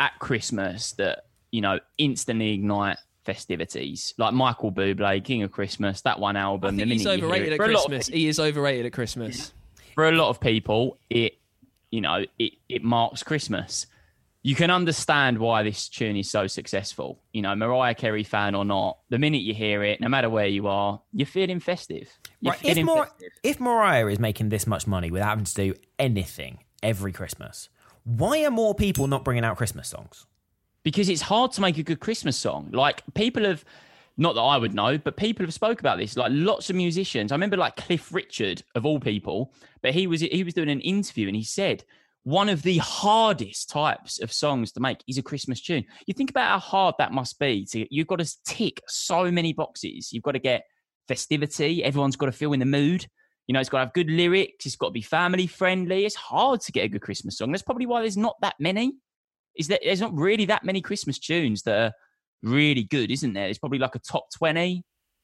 at 0.00 0.18
Christmas 0.18 0.92
that 0.92 1.26
you 1.50 1.60
know 1.60 1.80
instantly 1.98 2.52
ignite 2.52 2.98
festivities, 3.24 4.14
like 4.18 4.34
Michael 4.34 4.70
Bublé, 4.70 5.24
King 5.24 5.42
of 5.42 5.50
Christmas, 5.52 6.02
that 6.02 6.18
one 6.18 6.36
I 6.36 6.40
album. 6.42 6.76
think 6.76 6.88
the 6.88 6.94
he's 6.94 7.04
minute 7.04 7.22
you 7.22 7.26
hear 7.26 7.34
overrated 7.34 7.52
at 7.54 7.56
for 7.56 7.64
a 7.64 7.72
lot 7.72 7.84
of 7.84 7.90
Christmas. 7.90 8.06
He 8.08 8.28
is 8.28 8.38
overrated 8.40 8.86
at 8.86 8.92
Christmas. 8.92 9.52
for 9.94 10.08
a 10.08 10.12
lot 10.12 10.28
of 10.28 10.40
people, 10.40 10.98
it 11.10 11.34
you 11.90 12.00
know 12.00 12.24
it 12.38 12.52
it 12.68 12.82
marks 12.84 13.22
Christmas. 13.22 13.86
You 14.46 14.54
can 14.54 14.70
understand 14.70 15.38
why 15.38 15.62
this 15.62 15.88
tune 15.88 16.16
is 16.16 16.30
so 16.30 16.46
successful. 16.46 17.18
You 17.32 17.40
know, 17.42 17.56
Mariah 17.56 17.94
Carey 17.94 18.24
fan 18.24 18.54
or 18.54 18.64
not, 18.64 18.98
the 19.08 19.18
minute 19.18 19.40
you 19.42 19.54
hear 19.54 19.82
it, 19.82 20.00
no 20.02 20.08
matter 20.08 20.28
where 20.28 20.46
you 20.46 20.66
are, 20.68 21.00
you're 21.14 21.26
feeling 21.26 21.60
festive. 21.60 22.10
You're 22.40 22.52
Right, 22.52 22.60
if, 22.62 22.68
feeling 22.68 22.84
Mar- 22.84 23.06
festive. 23.06 23.32
if 23.42 23.58
Mariah 23.58 24.06
is 24.08 24.18
making 24.18 24.50
this 24.50 24.66
much 24.66 24.86
money 24.86 25.10
without 25.10 25.30
having 25.30 25.46
to 25.46 25.54
do 25.54 25.74
anything 25.98 26.58
every 26.82 27.10
Christmas, 27.10 27.70
why 28.04 28.44
are 28.44 28.50
more 28.50 28.74
people 28.74 29.06
not 29.06 29.24
bringing 29.24 29.44
out 29.44 29.56
Christmas 29.56 29.88
songs? 29.88 30.26
because 30.82 31.08
it's 31.08 31.22
hard 31.22 31.50
to 31.50 31.62
make 31.62 31.78
a 31.78 31.82
good 31.82 31.98
Christmas 31.98 32.36
song. 32.36 32.68
Like 32.70 33.02
people 33.14 33.42
have, 33.44 33.64
not 34.18 34.34
that 34.34 34.42
I 34.42 34.58
would 34.58 34.74
know, 34.74 34.98
but 34.98 35.16
people 35.16 35.46
have 35.46 35.54
spoke 35.54 35.80
about 35.80 35.96
this. 35.96 36.14
Like 36.14 36.30
lots 36.34 36.68
of 36.68 36.76
musicians. 36.76 37.32
I 37.32 37.36
remember 37.36 37.56
like 37.56 37.76
Cliff 37.76 38.12
Richard 38.12 38.62
of 38.74 38.84
all 38.84 39.00
people, 39.00 39.54
but 39.80 39.94
he 39.94 40.06
was 40.06 40.20
he 40.20 40.44
was 40.44 40.52
doing 40.52 40.68
an 40.68 40.82
interview 40.82 41.26
and 41.26 41.34
he 41.34 41.42
said 41.42 41.84
one 42.24 42.48
of 42.48 42.62
the 42.62 42.78
hardest 42.78 43.70
types 43.70 44.20
of 44.20 44.32
songs 44.32 44.72
to 44.72 44.80
make 44.80 45.04
is 45.06 45.18
a 45.18 45.22
Christmas 45.22 45.60
tune. 45.60 45.84
You 46.06 46.14
think 46.14 46.30
about 46.30 46.50
how 46.50 46.58
hard 46.58 46.94
that 46.98 47.12
must 47.12 47.38
be. 47.38 47.66
To 47.72 47.86
you've 47.94 48.06
got 48.06 48.18
to 48.18 48.36
tick 48.46 48.80
so 48.88 49.30
many 49.30 49.52
boxes. 49.52 50.12
You've 50.12 50.22
got 50.22 50.32
to 50.32 50.38
get 50.38 50.64
festivity. 51.06 51.84
Everyone's 51.84 52.16
got 52.16 52.26
to 52.26 52.32
feel 52.32 52.52
in 52.52 52.60
the 52.60 52.66
mood. 52.66 53.06
You 53.46 53.52
know, 53.52 53.60
it's 53.60 53.68
got 53.68 53.78
to 53.78 53.84
have 53.84 53.92
good 53.92 54.10
lyrics. 54.10 54.64
It's 54.64 54.76
got 54.76 54.88
to 54.88 54.92
be 54.92 55.02
family 55.02 55.46
friendly. 55.46 56.06
It's 56.06 56.14
hard 56.14 56.62
to 56.62 56.72
get 56.72 56.84
a 56.84 56.88
good 56.88 57.02
Christmas 57.02 57.36
song. 57.36 57.52
That's 57.52 57.62
probably 57.62 57.86
why 57.86 58.00
there's 58.00 58.16
not 58.16 58.36
that 58.40 58.54
many 58.58 58.94
is 59.56 59.68
that 59.68 59.80
there's 59.84 60.00
not 60.00 60.14
really 60.14 60.46
that 60.46 60.64
many 60.64 60.80
Christmas 60.80 61.18
tunes 61.18 61.62
that 61.62 61.78
are 61.78 61.92
really 62.42 62.84
good, 62.84 63.10
isn't 63.10 63.32
there? 63.32 63.48
It's 63.48 63.58
probably 63.58 63.78
like 63.78 63.94
a 63.94 64.00
top 64.00 64.26
20. 64.36 64.82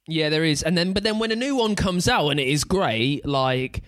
Yeah, 0.08 0.28
there 0.28 0.44
is. 0.44 0.62
And 0.62 0.76
then, 0.76 0.92
but 0.92 1.02
then 1.02 1.18
when 1.18 1.32
a 1.32 1.36
new 1.36 1.56
one 1.56 1.74
comes 1.74 2.08
out 2.08 2.28
and 2.28 2.40
it 2.40 2.48
is 2.48 2.64
great, 2.64 3.26
like, 3.26 3.82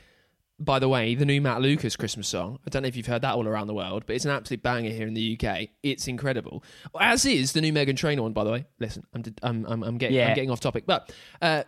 by 0.64 0.78
the 0.78 0.88
way, 0.88 1.14
the 1.14 1.24
new 1.24 1.40
Matt 1.40 1.60
Lucas 1.60 1.96
Christmas 1.96 2.28
song. 2.28 2.58
I 2.66 2.70
don't 2.70 2.82
know 2.82 2.88
if 2.88 2.96
you've 2.96 3.06
heard 3.06 3.22
that 3.22 3.34
all 3.34 3.46
around 3.46 3.66
the 3.66 3.74
world, 3.74 4.04
but 4.06 4.16
it's 4.16 4.24
an 4.24 4.30
absolute 4.30 4.62
banger 4.62 4.90
here 4.90 5.06
in 5.06 5.14
the 5.14 5.38
UK. 5.38 5.68
It's 5.82 6.08
incredible. 6.08 6.62
As 6.98 7.24
is 7.24 7.52
the 7.52 7.60
new 7.60 7.72
Meghan 7.72 7.96
Trainor 7.96 8.22
one, 8.22 8.32
by 8.32 8.44
the 8.44 8.50
way. 8.50 8.66
Listen, 8.78 9.04
I'm 9.14 9.22
I'm 9.42 9.66
I'm, 9.66 9.82
I'm 9.82 9.98
getting 9.98 10.16
I'm 10.20 10.34
getting 10.34 10.50
off 10.50 10.60
topic, 10.60 10.84
but 10.86 11.12
uh, 11.40 11.64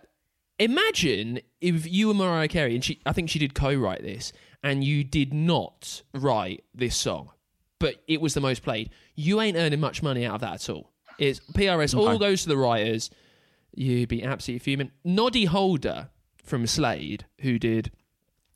imagine 0.58 1.40
if 1.60 1.90
you 1.90 2.08
were 2.08 2.14
Mariah 2.14 2.48
Carey 2.48 2.74
and 2.74 2.84
she, 2.84 3.00
I 3.04 3.12
think 3.12 3.30
she 3.30 3.38
did 3.38 3.54
co-write 3.54 4.02
this, 4.02 4.32
and 4.62 4.84
you 4.84 5.04
did 5.04 5.34
not 5.34 6.02
write 6.14 6.64
this 6.74 6.96
song, 6.96 7.30
but 7.78 7.96
it 8.06 8.20
was 8.20 8.34
the 8.34 8.40
most 8.40 8.62
played. 8.62 8.90
You 9.14 9.40
ain't 9.40 9.56
earning 9.56 9.80
much 9.80 10.02
money 10.02 10.24
out 10.24 10.36
of 10.36 10.40
that 10.42 10.54
at 10.54 10.70
all. 10.70 10.92
It's 11.18 11.40
PRS 11.40 11.96
all 11.96 12.18
goes 12.18 12.42
to 12.42 12.48
the 12.48 12.56
writers. 12.56 13.10
You'd 13.76 14.08
be 14.08 14.22
absolutely 14.22 14.60
fuming. 14.60 14.92
Noddy 15.04 15.46
Holder 15.46 16.10
from 16.44 16.66
Slade, 16.66 17.26
who 17.40 17.58
did, 17.58 17.90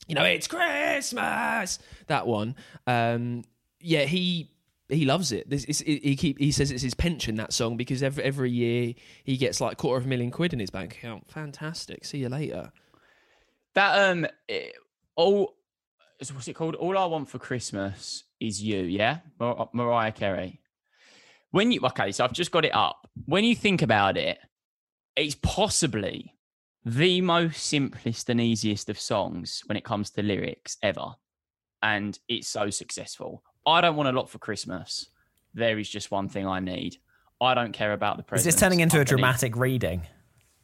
you 0.09 0.14
know, 0.14 0.24
it's 0.24 0.46
Christmas. 0.46 1.78
That 2.06 2.26
one. 2.26 2.56
Um, 2.86 3.44
yeah, 3.80 4.04
he 4.04 4.50
he 4.88 5.04
loves 5.04 5.32
it. 5.32 5.48
This 5.48 5.64
is, 5.64 5.80
he 5.80 6.16
keep 6.16 6.38
he 6.38 6.50
says 6.50 6.70
it's 6.70 6.82
his 6.82 6.94
pension 6.94 7.36
that 7.36 7.52
song 7.52 7.76
because 7.76 8.02
every 8.02 8.24
every 8.24 8.50
year 8.50 8.94
he 9.22 9.36
gets 9.36 9.61
like 9.61 9.76
quarter 9.76 9.98
of 9.98 10.06
a 10.06 10.09
million 10.09 10.30
quid 10.30 10.52
in 10.52 10.59
his 10.59 10.70
bank 10.70 10.94
account. 10.96 11.30
Fantastic. 11.30 12.04
See 12.04 12.18
you 12.18 12.28
later. 12.28 12.72
That, 13.74 14.11
um, 14.11 14.26
eh, 14.48 14.70
all, 15.14 15.54
what's 16.32 16.48
it 16.48 16.54
called? 16.54 16.74
All 16.74 16.96
I 16.98 17.04
Want 17.04 17.28
for 17.28 17.38
Christmas 17.38 18.24
is 18.40 18.62
You, 18.62 18.80
yeah? 18.80 19.18
Mar- 19.38 19.68
Mariah 19.72 20.11
Carey. 20.11 20.61
When 21.50 21.70
you, 21.70 21.80
okay, 21.84 22.11
so 22.11 22.24
I've 22.24 22.32
just 22.32 22.50
got 22.50 22.64
it 22.64 22.74
up. 22.74 23.09
When 23.26 23.44
you 23.44 23.54
think 23.54 23.82
about 23.82 24.16
it, 24.16 24.38
it's 25.16 25.36
possibly 25.40 26.34
the 26.89 27.20
most 27.20 27.66
simplest 27.66 28.30
and 28.30 28.41
easiest 28.41 28.89
of 28.89 28.99
songs 28.99 29.62
when 29.66 29.76
it 29.76 29.84
comes 29.84 30.09
to 30.11 30.22
lyrics 30.22 30.78
ever. 30.82 31.16
And 31.82 32.18
it's 32.28 32.49
so 32.49 32.70
successful. 32.70 33.43
I 33.66 33.82
don't 33.82 33.95
want 33.95 34.09
a 34.09 34.12
lot 34.12 34.30
for 34.30 34.39
Christmas. 34.39 35.11
There 35.53 35.78
is 35.78 35.89
just 35.89 36.11
one 36.11 36.30
thing 36.30 36.47
I 36.47 36.61
need. 36.61 36.97
I 37.41 37.53
don't 37.53 37.72
care 37.72 37.93
about 37.93 38.16
the 38.16 38.22
presents. 38.22 38.49
Is 38.49 38.55
this 38.55 38.61
turning 38.61 38.80
into 38.80 38.97
a 38.97 39.01
underneath. 39.01 39.18
dramatic 39.18 39.57
reading? 39.57 40.03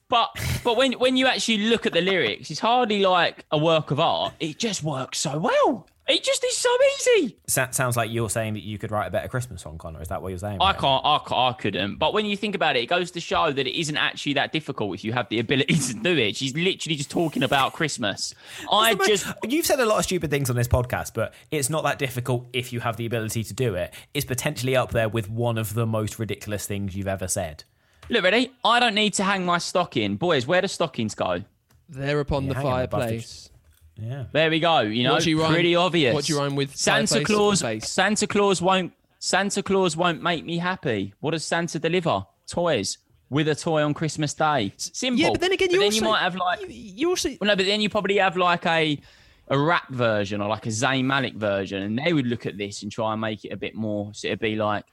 But 0.09 0.31
but 0.65 0.77
when 0.77 0.93
when 0.95 1.17
you 1.17 1.27
actually 1.27 1.59
look 1.59 1.87
at 1.87 1.93
the 1.93 2.01
lyrics, 2.01 2.51
it's 2.51 2.61
hardly 2.61 3.01
like 3.01 3.45
a 3.51 3.59
work 3.59 3.91
of 3.91 4.01
art. 4.01 4.35
It 4.41 4.59
just 4.59 4.83
works 4.83 5.19
so 5.19 5.39
well. 5.39 5.87
It 6.07 6.23
just 6.23 6.45
is 6.45 6.55
so 6.57 6.69
easy. 6.99 7.37
Sa- 7.47 7.71
sounds 7.71 7.97
like 7.97 8.11
you're 8.11 8.29
saying 8.29 8.55
that 8.55 8.63
you 8.63 8.77
could 8.77 8.91
write 8.91 9.07
a 9.07 9.11
better 9.11 9.27
Christmas 9.29 9.63
song, 9.63 9.79
Connor. 9.79 10.03
Is 10.03 10.09
that 10.09 10.21
what 10.21 10.29
you're 10.29 10.39
saying? 10.39 10.59
I 10.61 10.73
right? 10.73 10.79
can't, 10.79 11.03
I 11.03 11.19
can't, 11.27 11.33
I 11.33 11.53
couldn't. 11.59 11.97
But 11.97 12.13
when 12.13 12.27
you 12.27 12.37
think 12.37 12.55
about 12.55 12.77
it, 12.77 12.81
it 12.83 12.87
goes 12.87 13.11
to 13.13 13.21
show 13.21 13.51
that 13.51 13.67
it 13.67 13.75
isn't 13.81 13.97
actually 13.97 14.35
that 14.35 14.53
difficult 14.53 14.95
if 14.95 15.03
you 15.03 15.15
have 15.15 15.29
the 15.31 15.39
ability 15.39 15.75
to 15.89 15.95
do 15.95 16.15
it. 16.19 16.37
She's 16.37 16.55
literally 16.55 16.97
just 16.97 17.11
talking 17.11 17.43
about 17.43 17.73
Christmas. 17.73 18.35
I 18.71 18.91
It's 18.91 18.99
the 19.07 19.11
most- 19.13 19.25
just 19.25 19.37
You've 19.53 19.65
said 19.65 19.81
a 19.81 19.87
lot 19.87 19.99
of 19.99 20.05
stupid 20.05 20.31
things 20.31 20.51
on 20.51 20.57
this 20.57 20.69
podcast, 20.69 21.13
but 21.15 21.33
it's 21.51 21.71
not 21.71 21.85
that 21.85 21.99
difficult 21.99 22.49
if 22.53 22.71
you 22.71 22.81
have 22.81 22.99
the 22.99 23.07
ability 23.07 23.43
to 23.45 23.55
do 23.55 23.75
it. 23.75 23.95
It's 24.13 24.27
potentially 24.27 24.77
up 24.77 24.91
there 24.91 25.09
with 25.09 25.31
one 25.31 25.57
of 25.57 25.73
the 25.73 25.87
most 25.87 26.19
ridiculous 26.19 26.67
things 26.67 26.95
you've 26.95 27.09
ever 27.09 27.29
said. 27.29 27.65
look 28.11 28.23
ready. 28.25 28.53
I 28.63 28.79
don't 28.79 28.95
need 28.95 29.15
to 29.15 29.25
hang 29.25 29.47
my 29.47 29.57
stocking, 29.57 30.17
boys. 30.17 30.47
Where 30.47 30.61
do 30.61 30.69
stockings 30.69 31.15
go? 31.15 31.45
There 31.89 32.21
upon 32.21 32.45
Yeah, 32.45 32.49
the 32.51 32.55
hang 32.57 32.65
the- 32.65 32.71
fireplace. 32.71 33.51
Yeah. 33.97 34.25
There 34.33 34.51
we 34.51 34.61
go. 34.61 34.81
You 34.81 35.05
know, 35.05 35.13
What 35.15 35.23
do 35.23 35.31
you 35.31 35.41
rhyme- 35.41 35.53
pretty 35.53 35.77
obvious. 35.77 36.15
what 36.15 36.25
do 36.25 36.33
you 36.33 36.39
rhyme 36.41 36.57
with 36.57 36.75
Santa 36.77 37.23
Claus. 37.23 37.63
Santa 37.81 38.27
Claus 38.27 38.61
won't. 38.61 38.93
Santa 39.19 39.63
Claus 39.63 39.97
won't 39.97 40.23
make 40.23 40.45
me 40.45 40.59
happy. 40.59 41.15
What 41.21 41.31
does 41.31 41.45
Santa 41.45 41.79
deliver? 41.79 42.27
Toys. 42.49 42.99
With 43.31 43.49
a 43.49 43.55
toy 43.55 43.83
on 43.83 43.95
Christmas 43.95 44.35
Day. 44.35 44.73
Simple. 44.77 45.21
Yeah, 45.21 45.31
but 45.31 45.41
then 45.41 45.53
again, 45.53 45.71
you 45.71 45.79
then 45.79 45.87
also 45.87 45.97
you 45.97 46.03
might 46.05 46.21
have 46.21 46.37
like. 46.37 46.61
you, 46.63 46.67
you 46.69 47.09
also 47.09 47.31
Well, 47.41 47.49
no, 47.49 47.57
but 47.57 47.65
then 47.67 47.81
you 47.81 47.89
probably 47.89 48.19
have 48.19 48.37
like 48.37 48.67
a 48.67 49.01
a 49.49 49.59
rap 49.59 49.89
version 49.91 50.41
or 50.41 50.49
like 50.49 50.67
a 50.67 50.71
Zayn 50.71 51.05
Malik 51.05 51.35
version, 51.35 51.83
and 51.83 51.99
they 51.99 52.13
would 52.13 52.27
look 52.27 52.47
at 52.47 52.59
this 52.59 52.83
and 52.83 52.93
try 52.93 53.13
and 53.13 53.21
make 53.21 53.45
it 53.45 53.51
a 53.53 53.57
bit 53.57 53.75
more. 53.75 54.13
So 54.15 54.29
it'd 54.29 54.41
be 54.41 54.57
like, 54.57 54.85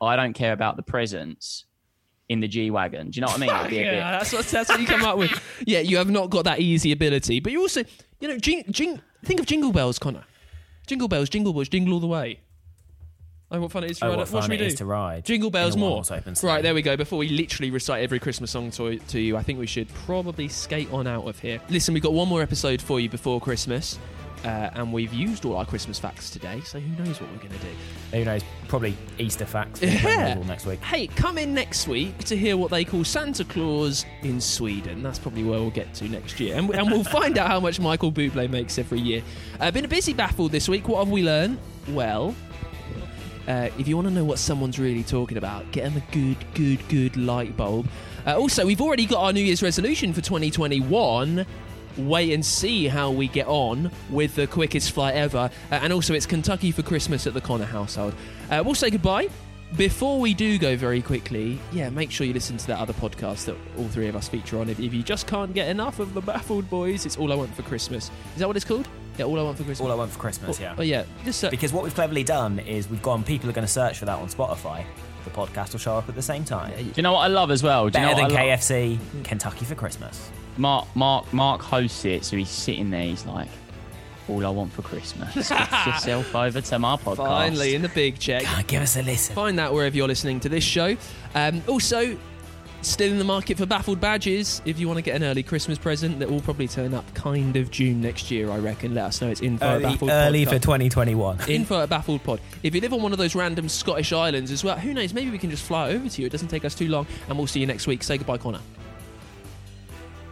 I 0.00 0.16
don't 0.16 0.32
care 0.32 0.52
about 0.52 0.76
the 0.76 0.82
presents 0.82 1.64
in 2.28 2.40
the 2.40 2.48
G 2.48 2.70
wagon. 2.70 3.10
Do 3.10 3.18
you 3.18 3.20
know 3.22 3.28
what 3.28 3.36
I 3.36 3.40
mean? 3.40 3.50
It'd 3.50 3.70
be 3.70 3.78
a 3.78 3.82
bit- 3.84 3.94
Yeah, 3.94 4.10
that's 4.18 4.32
what 4.32 4.44
that's 4.46 4.68
what 4.68 4.80
you 4.80 4.86
come 4.86 5.04
up 5.04 5.16
with. 5.16 5.30
Yeah, 5.66 5.80
you 5.80 5.96
have 5.98 6.10
not 6.10 6.28
got 6.30 6.44
that 6.44 6.58
easy 6.60 6.90
ability, 6.92 7.38
but 7.40 7.52
you 7.52 7.60
also, 7.62 7.82
you 8.20 8.28
know, 8.28 8.38
jing, 8.38 8.64
jing, 8.70 9.00
think 9.24 9.40
of 9.40 9.46
Jingle 9.46 9.72
Bells, 9.72 9.98
Connor. 9.98 10.24
Jingle 10.86 11.08
bells, 11.08 11.28
jingle 11.28 11.52
bells, 11.52 11.68
jingle 11.68 11.94
all 11.94 12.00
the 12.00 12.06
way. 12.06 12.38
Oh, 13.50 13.60
what 13.60 13.70
fun 13.72 13.84
it 13.84 13.92
is 13.92 13.98
to 13.98 14.06
Oh, 14.06 14.08
ride! 14.10 14.16
what 14.18 14.30
What 14.30 14.42
should 14.42 14.42
fun 14.42 14.50
we 14.50 14.56
it 14.56 14.58
do? 14.58 14.64
is 14.66 14.74
to 14.74 14.84
ride 14.84 15.24
Jingle 15.24 15.50
bells 15.50 15.76
more. 15.76 16.02
Right 16.42 16.62
there 16.62 16.74
we 16.74 16.82
go. 16.82 16.96
Before 16.96 17.18
we 17.18 17.28
literally 17.28 17.70
recite 17.70 18.02
every 18.02 18.18
Christmas 18.18 18.50
song 18.50 18.70
to, 18.72 18.98
to 18.98 19.20
you, 19.20 19.36
I 19.36 19.42
think 19.42 19.58
we 19.60 19.66
should 19.68 19.88
probably 19.94 20.48
skate 20.48 20.92
on 20.92 21.06
out 21.06 21.26
of 21.28 21.38
here. 21.38 21.60
Listen, 21.68 21.94
we've 21.94 22.02
got 22.02 22.12
one 22.12 22.28
more 22.28 22.42
episode 22.42 22.82
for 22.82 22.98
you 22.98 23.08
before 23.08 23.40
Christmas, 23.40 23.98
uh, 24.44 24.70
and 24.74 24.92
we've 24.92 25.12
used 25.12 25.44
all 25.44 25.56
our 25.56 25.64
Christmas 25.64 25.98
facts 25.98 26.30
today. 26.30 26.60
So 26.64 26.78
who 26.78 27.02
knows 27.04 27.20
what 27.20 27.30
we're 27.30 27.38
going 27.38 27.50
to 27.50 27.58
do? 27.58 27.72
Who 28.12 28.24
knows? 28.24 28.42
Probably 28.68 28.96
Easter 29.18 29.46
facts 29.46 29.82
Yeah. 29.82 30.34
Next 30.34 30.66
week. 30.66 30.80
Hey, 30.80 31.06
come 31.08 31.38
in 31.38 31.54
next 31.54 31.88
week 31.88 32.18
to 32.24 32.36
hear 32.36 32.56
what 32.56 32.70
they 32.70 32.84
call 32.84 33.04
Santa 33.04 33.44
Claus 33.44 34.04
in 34.22 34.40
Sweden. 34.40 35.02
That's 35.02 35.18
probably 35.18 35.44
where 35.44 35.58
we'll 35.58 35.70
get 35.70 35.92
to 35.94 36.08
next 36.08 36.38
year. 36.38 36.56
And, 36.56 36.70
and 36.70 36.90
we'll 36.90 37.04
find 37.04 37.38
out 37.38 37.48
how 37.48 37.60
much 37.60 37.80
Michael 37.80 38.12
Bublé 38.12 38.48
makes 38.48 38.78
every 38.78 39.00
year. 39.00 39.22
Uh, 39.58 39.70
been 39.70 39.84
a 39.84 39.88
busy 39.88 40.12
baffled 40.12 40.52
this 40.52 40.68
week. 40.68 40.88
What 40.88 40.98
have 41.04 41.12
we 41.12 41.22
learned? 41.22 41.58
Well, 41.88 42.34
uh, 43.48 43.70
if 43.78 43.86
you 43.86 43.96
want 43.96 44.08
to 44.08 44.14
know 44.14 44.24
what 44.24 44.38
someone's 44.38 44.78
really 44.78 45.04
talking 45.04 45.38
about, 45.38 45.70
get 45.72 45.84
them 45.84 45.96
a 45.96 46.12
good, 46.12 46.36
good, 46.54 46.86
good 46.88 47.16
light 47.16 47.56
bulb. 47.56 47.88
Uh, 48.26 48.36
also, 48.36 48.66
we've 48.66 48.80
already 48.80 49.06
got 49.06 49.22
our 49.22 49.32
New 49.32 49.40
Year's 49.40 49.62
resolution 49.62 50.12
for 50.12 50.20
2021. 50.20 51.46
Wait 51.98 52.32
and 52.32 52.44
see 52.44 52.86
how 52.88 53.10
we 53.10 53.28
get 53.28 53.46
on 53.46 53.90
with 54.10 54.34
the 54.34 54.46
quickest 54.46 54.92
flight 54.92 55.14
ever. 55.14 55.50
Uh, 55.70 55.74
and 55.74 55.92
also, 55.92 56.14
it's 56.14 56.26
Kentucky 56.26 56.70
for 56.70 56.82
Christmas 56.82 57.26
at 57.26 57.34
the 57.34 57.40
Connor 57.40 57.64
household. 57.64 58.14
Uh, 58.50 58.62
we'll 58.64 58.74
say 58.74 58.90
goodbye. 58.90 59.28
Before 59.76 60.20
we 60.20 60.32
do 60.32 60.58
go 60.58 60.76
very 60.76 61.02
quickly, 61.02 61.58
yeah, 61.72 61.90
make 61.90 62.10
sure 62.12 62.24
you 62.26 62.32
listen 62.32 62.56
to 62.56 62.66
that 62.68 62.78
other 62.78 62.92
podcast 62.92 63.46
that 63.46 63.56
all 63.76 63.88
three 63.88 64.06
of 64.06 64.14
us 64.14 64.28
feature 64.28 64.58
on. 64.60 64.68
If, 64.68 64.78
if 64.78 64.94
you 64.94 65.02
just 65.02 65.26
can't 65.26 65.52
get 65.52 65.68
enough 65.68 65.98
of 65.98 66.14
the 66.14 66.20
Baffled 66.20 66.70
Boys, 66.70 67.04
it's 67.04 67.16
All 67.16 67.32
I 67.32 67.34
Want 67.34 67.52
for 67.54 67.62
Christmas. 67.62 68.10
Is 68.34 68.38
that 68.40 68.46
what 68.46 68.56
it's 68.56 68.64
called? 68.64 68.88
Yeah, 69.18 69.24
All 69.24 69.38
I 69.40 69.42
Want 69.42 69.56
for 69.58 69.64
Christmas. 69.64 69.84
All 69.84 69.92
I 69.92 69.96
want 69.96 70.12
for 70.12 70.18
Christmas, 70.20 70.60
yeah. 70.60 70.74
Oh, 70.78 70.82
yeah. 70.82 71.04
Just 71.24 71.44
uh, 71.44 71.50
Because 71.50 71.72
what 71.72 71.82
we've 71.82 71.94
cleverly 71.94 72.22
done 72.22 72.60
is 72.60 72.88
we've 72.88 73.02
gone, 73.02 73.24
people 73.24 73.50
are 73.50 73.52
going 73.52 73.66
to 73.66 73.72
search 73.72 73.98
for 73.98 74.04
that 74.04 74.18
on 74.18 74.28
Spotify. 74.28 74.84
The 75.24 75.30
podcast 75.30 75.72
will 75.72 75.80
show 75.80 75.96
up 75.98 76.08
at 76.08 76.14
the 76.14 76.22
same 76.22 76.44
time. 76.44 76.72
Do 76.76 76.84
you 76.94 77.02
know 77.02 77.14
what 77.14 77.20
I 77.22 77.26
love 77.26 77.50
as 77.50 77.62
well? 77.62 77.88
Do 77.90 77.98
you 77.98 78.04
Better 78.04 78.14
know 78.22 78.28
than 78.28 78.34
what 78.34 78.40
I 78.40 78.50
love? 78.50 78.60
KFC, 78.60 78.98
Kentucky 79.24 79.64
for 79.64 79.74
Christmas. 79.74 80.30
Mark, 80.56 80.86
Mark, 80.94 81.32
Mark 81.32 81.60
hosts 81.62 82.04
it, 82.04 82.24
so 82.24 82.36
he's 82.36 82.48
sitting 82.48 82.90
there. 82.90 83.02
He's 83.02 83.26
like, 83.26 83.48
All 84.28 84.44
I 84.44 84.50
want 84.50 84.72
for 84.72 84.82
Christmas. 84.82 85.48
Get 85.48 85.70
yourself 85.86 86.34
over 86.34 86.60
to 86.60 86.78
my 86.78 86.96
podcast. 86.96 87.16
Finally, 87.16 87.74
in 87.74 87.82
the 87.82 87.88
big 87.90 88.18
check. 88.18 88.42
Come 88.44 88.58
on, 88.60 88.64
give 88.66 88.82
us 88.82 88.96
a 88.96 89.02
listen. 89.02 89.34
Find 89.34 89.58
that 89.58 89.72
wherever 89.72 89.96
you're 89.96 90.08
listening 90.08 90.40
to 90.40 90.48
this 90.48 90.64
show. 90.64 90.96
Um, 91.34 91.62
also, 91.68 92.16
still 92.82 93.10
in 93.10 93.18
the 93.18 93.24
market 93.24 93.56
for 93.58 93.66
baffled 93.66 94.00
badges. 94.00 94.62
If 94.64 94.78
you 94.78 94.86
want 94.86 94.98
to 94.98 95.02
get 95.02 95.16
an 95.16 95.24
early 95.24 95.42
Christmas 95.42 95.76
present, 95.78 96.18
that 96.20 96.30
will 96.30 96.40
probably 96.40 96.68
turn 96.68 96.94
up 96.94 97.04
kind 97.14 97.56
of 97.56 97.70
June 97.70 98.00
next 98.00 98.30
year, 98.30 98.50
I 98.50 98.58
reckon. 98.58 98.94
Let 98.94 99.06
us 99.06 99.20
know. 99.20 99.28
It's 99.28 99.40
info 99.42 99.64
at 99.76 99.82
baffled 99.82 100.10
early 100.10 100.44
Podcast. 100.46 100.50
for 100.50 100.58
2021. 100.58 101.40
Info 101.48 101.82
at 101.82 101.88
Baffled 101.88 102.22
Pod. 102.22 102.40
If 102.62 102.74
you 102.74 102.80
live 102.80 102.92
on 102.92 103.02
one 103.02 103.12
of 103.12 103.18
those 103.18 103.34
random 103.34 103.68
Scottish 103.68 104.12
islands 104.12 104.50
as 104.50 104.62
well, 104.64 104.76
who 104.78 104.94
knows? 104.94 105.12
Maybe 105.12 105.30
we 105.30 105.38
can 105.38 105.50
just 105.50 105.64
fly 105.64 105.90
over 105.90 106.08
to 106.08 106.20
you. 106.22 106.26
It 106.26 106.30
doesn't 106.32 106.48
take 106.48 106.64
us 106.64 106.74
too 106.74 106.88
long, 106.88 107.06
and 107.28 107.36
we'll 107.36 107.46
see 107.48 107.60
you 107.60 107.66
next 107.66 107.86
week. 107.86 108.02
Say 108.02 108.18
goodbye, 108.18 108.38
Connor. 108.38 108.60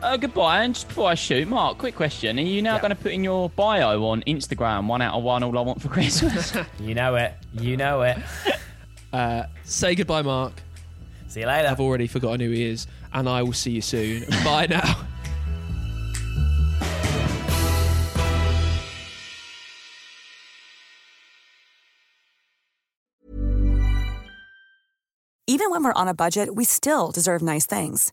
Uh, 0.05 0.17
goodbye. 0.19 0.63
And 0.65 0.75
just 0.75 0.89
before 0.89 1.09
I 1.09 1.15
shoot, 1.15 1.49
Mark, 1.49 1.79
quick 1.79 1.97
question. 1.97 2.39
Are 2.39 2.43
you 2.43 2.61
now 2.61 2.75
Yeah. 2.75 2.81
going 2.83 2.91
to 2.91 2.97
put 3.03 3.13
in 3.13 3.25
your 3.25 3.49
bio 3.49 4.05
on 4.05 4.23
Instagram, 4.27 4.87
one 4.87 5.01
out 5.01 5.15
of 5.15 5.23
one, 5.23 5.43
all 5.43 5.57
I 5.57 5.63
want 5.63 5.81
for 5.81 5.89
Christmas? 5.97 6.55
You 6.81 6.95
know 6.95 7.15
it. 7.17 7.33
You 7.55 7.77
know 7.77 8.03
it. 8.03 8.19
Uh, 9.13 9.47
say 9.63 9.95
goodbye, 9.95 10.23
Mark. 10.23 10.53
See 11.29 11.39
you 11.39 11.47
later. 11.47 11.69
I've 11.69 11.79
already 11.79 12.09
forgotten 12.09 12.41
who 12.41 12.51
he 12.51 12.65
is, 12.65 12.89
and 13.13 13.29
I 13.29 13.45
will 13.45 13.53
see 13.53 13.71
you 13.71 13.81
soon. 13.81 14.25
Bye 14.43 14.67
now. 14.69 15.07
Even 25.47 25.71
when 25.71 25.85
we're 25.85 25.93
on 25.93 26.09
a 26.09 26.15
budget, 26.15 26.55
we 26.55 26.65
still 26.65 27.11
deserve 27.11 27.43
nice 27.43 27.67
things. 27.67 28.13